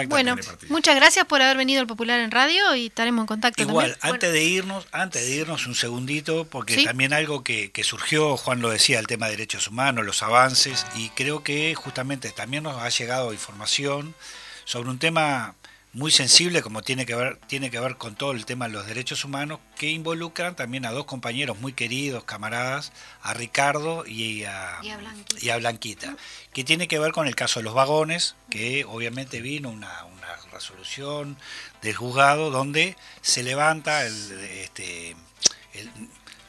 Bueno, 0.07 0.35
muchas 0.69 0.95
gracias 0.95 1.25
por 1.25 1.41
haber 1.41 1.57
venido 1.57 1.81
al 1.81 1.87
Popular 1.87 2.19
en 2.19 2.31
Radio 2.31 2.75
y 2.75 2.87
estaremos 2.87 3.23
en 3.23 3.27
contacto. 3.27 3.61
Igual, 3.61 3.97
antes 4.01 4.31
de 4.33 4.43
irnos, 4.43 4.87
antes 4.91 5.21
de 5.25 5.31
irnos 5.31 5.65
un 5.67 5.75
segundito, 5.75 6.45
porque 6.45 6.83
también 6.83 7.13
algo 7.13 7.43
que, 7.43 7.71
que, 7.71 7.83
surgió, 7.83 8.37
Juan 8.37 8.61
lo 8.61 8.69
decía, 8.69 8.99
el 8.99 9.07
tema 9.07 9.27
de 9.27 9.33
derechos 9.33 9.67
humanos, 9.67 10.05
los 10.05 10.23
avances, 10.23 10.85
y 10.95 11.09
creo 11.09 11.43
que 11.43 11.73
justamente 11.75 12.31
también 12.31 12.63
nos 12.63 12.81
ha 12.81 12.89
llegado 12.89 13.33
información 13.33 14.13
sobre 14.65 14.89
un 14.89 14.99
tema 14.99 15.55
muy 15.93 16.11
sensible 16.11 16.61
como 16.61 16.81
tiene 16.81 17.05
que 17.05 17.15
ver 17.15 17.37
tiene 17.47 17.69
que 17.69 17.79
ver 17.79 17.97
con 17.97 18.15
todo 18.15 18.31
el 18.31 18.45
tema 18.45 18.67
de 18.67 18.73
los 18.73 18.85
derechos 18.85 19.25
humanos 19.25 19.59
que 19.77 19.89
involucran 19.89 20.55
también 20.55 20.85
a 20.85 20.91
dos 20.91 21.05
compañeros 21.05 21.59
muy 21.59 21.73
queridos 21.73 22.23
camaradas 22.23 22.93
a 23.21 23.33
Ricardo 23.33 24.05
y 24.05 24.45
a, 24.45 24.79
y 25.41 25.49
a, 25.49 25.57
Blanquita. 25.57 26.15
que 26.53 26.63
tiene 26.63 26.87
que 26.87 26.99
ver 26.99 27.11
con 27.11 27.27
el 27.27 27.35
caso 27.35 27.59
de 27.59 27.65
los 27.65 27.73
vagones 27.73 28.35
que 28.49 28.85
obviamente 28.85 29.41
vino 29.41 29.69
una, 29.69 30.05
una 30.05 30.27
resolución 30.53 31.37
del 31.81 31.95
juzgado 31.95 32.51
donde 32.51 32.95
se 33.21 33.43
levanta 33.43 34.05
el, 34.05 34.31
este, 34.31 35.15
el 35.73 35.91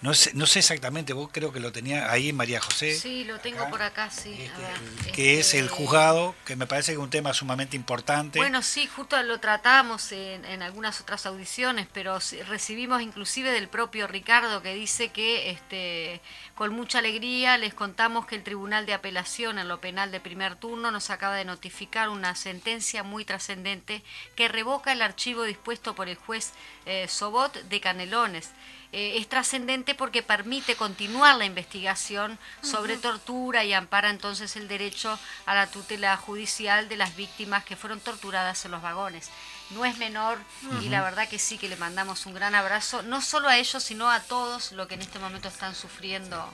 no 0.03 0.15
sé, 0.15 0.33
no 0.35 0.47
sé 0.47 0.59
exactamente, 0.59 1.13
vos 1.13 1.31
creo 1.33 1.53
que 1.53 1.61
lo 1.61 1.71
tenía 1.71 2.11
ahí 2.11 2.33
María 2.33 2.61
José. 2.61 2.97
Sí, 2.97 3.25
lo 3.25 3.39
tengo 3.39 3.71
por 3.71 3.83
acá, 3.83 4.11
sí. 4.11 4.37
Este, 4.39 5.13
que 5.13 5.39
es 5.39 5.55
el 5.55 5.67
este, 5.67 5.77
juzgado, 5.77 6.35
que 6.45 6.57
me 6.57 6.67
parece 6.67 6.93
que 6.93 6.99
es 6.99 7.03
un 7.03 7.11
tema 7.11 7.33
sumamente 7.33 7.77
importante. 7.77 8.41
Bueno, 8.41 8.63
sí, 8.63 8.89
justo 8.89 9.21
lo 9.23 9.39
tratamos 9.39 10.11
en, 10.11 10.45
en 10.45 10.63
algunas 10.63 11.01
otras 11.01 11.25
audiciones, 11.27 11.87
pero 11.93 12.19
recibimos 12.49 13.01
inclusive 13.01 13.53
del 13.53 13.69
propio 13.69 14.09
Ricardo 14.09 14.61
que 14.61 14.75
dice 14.75 15.11
que 15.11 15.51
este, 15.51 16.21
con 16.57 16.73
mucha 16.73 16.99
alegría 16.99 17.57
les 17.57 17.73
contamos 17.73 18.27
que 18.27 18.35
el 18.35 18.43
Tribunal 18.43 18.87
de 18.87 18.95
Apelación 18.95 19.59
en 19.59 19.69
lo 19.69 19.81
penal 19.81 20.11
de 20.11 20.21
primer 20.21 20.57
turno 20.57 20.91
nos 20.91 21.11
acaba 21.11 21.37
de 21.37 21.45
notificar 21.45 22.09
una 22.09 22.35
sentencia 22.35 23.03
muy 23.03 23.25
trascendente 23.25 24.03
que 24.35 24.49
revoca 24.49 24.93
el 24.93 25.03
archivo 25.03 25.45
dispuesto 25.45 25.95
por 25.95 26.09
el 26.09 26.17
juez 26.17 26.53
eh, 26.87 27.07
Sobot 27.09 27.55
de 27.55 27.81
Canelones. 27.81 28.51
Eh, 28.93 29.17
es 29.17 29.27
trascendente 29.27 29.95
porque 29.95 30.23
permite 30.23 30.77
continuar 30.77 31.37
la 31.37 31.47
investigación 31.47 32.39
sobre 32.61 32.99
tortura 32.99 33.65
y 33.65 33.73
ampara 33.73 34.11
entonces 34.11 34.55
el 34.57 34.69
derecho 34.69 35.19
a 35.47 35.55
la 35.55 35.67
tutela 35.67 36.15
judicial 36.19 36.91
de 36.91 36.99
las 36.99 37.17
víctimas 37.17 37.65
que 37.65 37.75
fueron 37.75 38.01
torturadas 38.01 38.67
en 38.67 38.71
los 38.71 38.83
vagones. 38.83 39.31
No 39.71 39.87
es 39.87 39.97
menor 39.97 40.37
y 40.83 40.91
la 40.91 41.03
verdad 41.03 41.27
que 41.27 41.39
sí 41.39 41.57
que 41.57 41.71
le 41.71 41.77
mandamos 41.77 42.27
un 42.27 42.35
gran 42.35 42.55
abrazo, 42.55 43.01
no 43.03 43.23
solo 43.23 43.49
a 43.49 43.57
ellos, 43.57 43.83
sino 43.83 44.11
a 44.11 44.21
todos 44.21 44.73
los 44.73 44.87
que 44.87 44.95
en 44.95 45.03
este 45.03 45.19
momento 45.19 45.49
están 45.49 45.75
sufriendo 45.75 46.47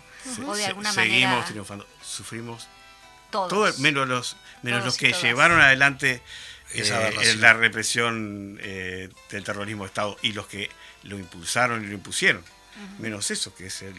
o 0.46 0.54
de 0.54 0.66
alguna 0.66 0.92
manera... 0.92 1.14
Seguimos 1.14 1.44
triunfando, 1.46 1.86
sufrimos 2.00 2.68
todos. 3.30 3.80
menos 3.80 4.06
los, 4.06 4.36
menos 4.62 4.84
los 4.84 4.96
que 4.96 5.12
llevaron 5.12 5.60
adelante 5.60 6.22
eh, 6.74 7.34
la 7.38 7.52
represión 7.54 8.58
eh, 8.60 9.08
del 9.30 9.44
terrorismo 9.44 9.84
de 9.84 9.88
Estado 9.88 10.16
y 10.22 10.32
los 10.32 10.46
que 10.46 10.70
lo 11.04 11.18
impulsaron 11.18 11.84
y 11.84 11.86
lo 11.86 11.94
impusieron. 11.94 12.42
Menos 12.98 13.32
eso, 13.32 13.52
que 13.56 13.66
es 13.66 13.82
el, 13.82 13.94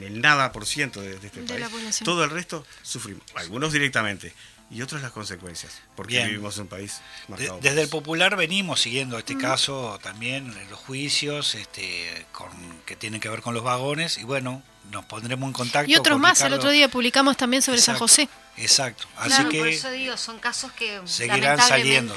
el 0.00 0.20
nada 0.20 0.50
por 0.50 0.66
ciento 0.66 1.00
de, 1.00 1.14
este 1.14 1.42
país. 1.42 2.00
Todo 2.02 2.24
el 2.24 2.30
resto 2.30 2.66
sufrimos, 2.82 3.22
algunos 3.34 3.72
directamente. 3.72 4.32
Y 4.68 4.82
otros 4.82 5.00
las 5.00 5.12
consecuencias, 5.12 5.80
porque 5.94 6.24
vivimos 6.24 6.56
en 6.56 6.62
un 6.62 6.68
país 6.68 7.00
Desde 7.60 7.82
el 7.82 7.88
popular 7.88 8.34
venimos 8.34 8.80
siguiendo 8.80 9.16
este 9.16 9.38
caso 9.38 10.00
también, 10.02 10.52
los 10.68 10.80
juicios 10.80 11.54
este, 11.54 12.26
con, 12.32 12.50
que 12.84 12.96
tienen 12.96 13.20
que 13.20 13.28
ver 13.28 13.42
con 13.42 13.54
los 13.54 13.62
vagones, 13.62 14.18
y 14.18 14.24
bueno, 14.24 14.64
nos 14.90 15.04
pondremos 15.04 15.46
en 15.46 15.52
contacto. 15.52 15.88
Y 15.88 15.94
otros 15.94 16.18
más, 16.18 16.40
el 16.40 16.52
otro 16.52 16.70
día 16.70 16.88
publicamos 16.88 17.36
también 17.36 17.62
sobre 17.62 17.80
San 17.80 17.96
José. 17.96 18.28
Exacto, 18.56 19.06
así 19.16 19.44
que... 19.48 19.58
Por 19.58 19.68
eso 19.68 19.90
digo, 19.90 20.16
son 20.16 20.38
casos 20.38 20.72
que 20.72 21.00
seguirán 21.04 21.60
saliendo. 21.60 22.14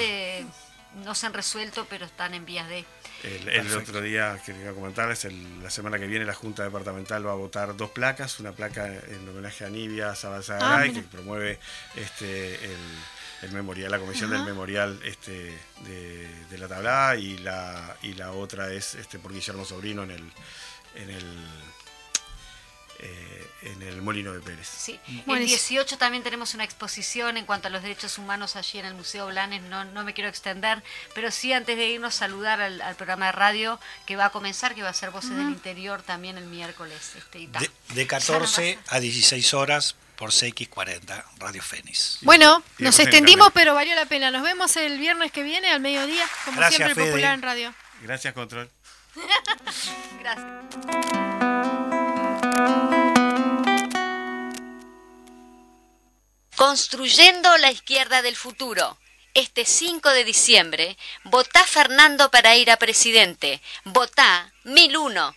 no 1.03 1.15
se 1.15 1.25
han 1.25 1.33
resuelto, 1.33 1.85
pero 1.89 2.05
están 2.05 2.33
en 2.33 2.45
vías 2.45 2.67
de... 2.67 2.85
El, 3.23 3.75
otro 3.75 3.99
día 3.99 4.39
quería 4.45 4.71
comentarles, 4.71 5.27
la 5.61 5.69
semana 5.69 5.99
que 5.99 6.07
viene 6.07 6.23
la 6.23 6.33
Junta 6.33 6.63
Departamental 6.63 7.27
va 7.27 7.31
a 7.31 7.35
votar 7.35 7.75
dos 7.75 7.89
placas, 7.89 8.39
una 8.39 8.53
placa 8.53 8.87
en 8.87 9.27
homenaje 9.27 9.65
a 9.65 9.69
Nibia 9.69 10.15
Sabazagaray, 10.15 10.89
ah, 10.89 10.93
que 10.93 11.01
promueve 11.01 11.59
este, 11.95 12.57
el, 13.41 13.51
memorial, 13.51 13.91
la 13.91 13.99
comisión 13.99 14.29
del 14.29 14.43
memorial 14.43 15.01
este, 15.03 15.53
de, 15.83 16.57
la 16.57 16.69
tabla 16.69 17.17
y 17.17 17.37
la, 17.39 17.97
y 18.01 18.13
la 18.13 18.31
otra 18.31 18.71
es 18.71 18.95
este, 18.95 19.19
por 19.19 19.33
Guillermo 19.33 19.65
Sobrino 19.65 20.03
en 20.03 20.11
el, 20.11 20.31
en 20.95 21.09
el 21.09 21.25
eh, 22.99 23.51
en 23.63 23.81
el 23.81 24.01
Molino 24.01 24.33
de 24.33 24.39
Pérez. 24.39 24.67
Sí. 24.67 24.99
Buenísimo. 25.25 25.35
El 25.35 25.45
18 25.45 25.97
también 25.97 26.23
tenemos 26.23 26.53
una 26.53 26.63
exposición 26.63 27.37
en 27.37 27.45
cuanto 27.45 27.67
a 27.67 27.71
los 27.71 27.81
derechos 27.81 28.17
humanos 28.17 28.55
allí 28.55 28.79
en 28.79 28.85
el 28.85 28.93
Museo 28.93 29.27
Blanes. 29.27 29.61
No, 29.63 29.85
no 29.85 30.03
me 30.03 30.13
quiero 30.13 30.29
extender, 30.29 30.83
pero 31.13 31.31
sí 31.31 31.51
antes 31.53 31.77
de 31.77 31.87
irnos 31.87 32.15
saludar 32.15 32.61
al, 32.61 32.81
al 32.81 32.95
programa 32.95 33.27
de 33.27 33.31
radio 33.33 33.79
que 34.05 34.15
va 34.15 34.25
a 34.25 34.29
comenzar, 34.31 34.75
que 34.75 34.83
va 34.83 34.89
a 34.89 34.93
ser 34.93 35.11
Voces 35.11 35.31
del 35.31 35.49
Interior 35.49 36.01
también 36.01 36.37
el 36.37 36.45
miércoles. 36.45 37.13
Este, 37.17 37.39
y. 37.39 37.47
De, 37.47 37.69
de 37.93 38.07
14 38.07 38.79
a 38.87 38.99
16 38.99 39.53
horas 39.53 39.95
por 40.19 40.31
CX40, 40.31 41.23
Radio 41.37 41.61
Fénix. 41.63 42.19
Bueno, 42.23 42.61
nos 42.77 42.99
extendimos, 42.99 43.51
pero 43.53 43.73
valió 43.73 43.95
la 43.95 44.05
pena. 44.05 44.31
Nos 44.31 44.43
vemos 44.43 44.75
el 44.75 44.99
viernes 44.99 45.31
que 45.31 45.43
viene 45.43 45.69
al 45.69 45.79
mediodía, 45.79 46.25
como 46.43 46.57
Gracias, 46.57 46.75
siempre, 46.75 46.95
Fede. 46.95 47.11
popular 47.13 47.33
en 47.35 47.41
radio. 47.41 47.73
Gracias, 48.01 48.33
Control. 48.33 48.69
Gracias. 50.19 51.88
Construyendo 56.55 57.57
la 57.57 57.71
izquierda 57.71 58.21
del 58.21 58.35
futuro. 58.35 58.97
Este 59.33 59.65
5 59.65 60.09
de 60.09 60.23
diciembre, 60.23 60.97
votá 61.23 61.63
Fernando 61.65 62.29
para 62.31 62.55
ir 62.55 62.69
a 62.71 62.77
presidente. 62.77 63.61
Votá 63.85 64.51
1001. 64.63 65.35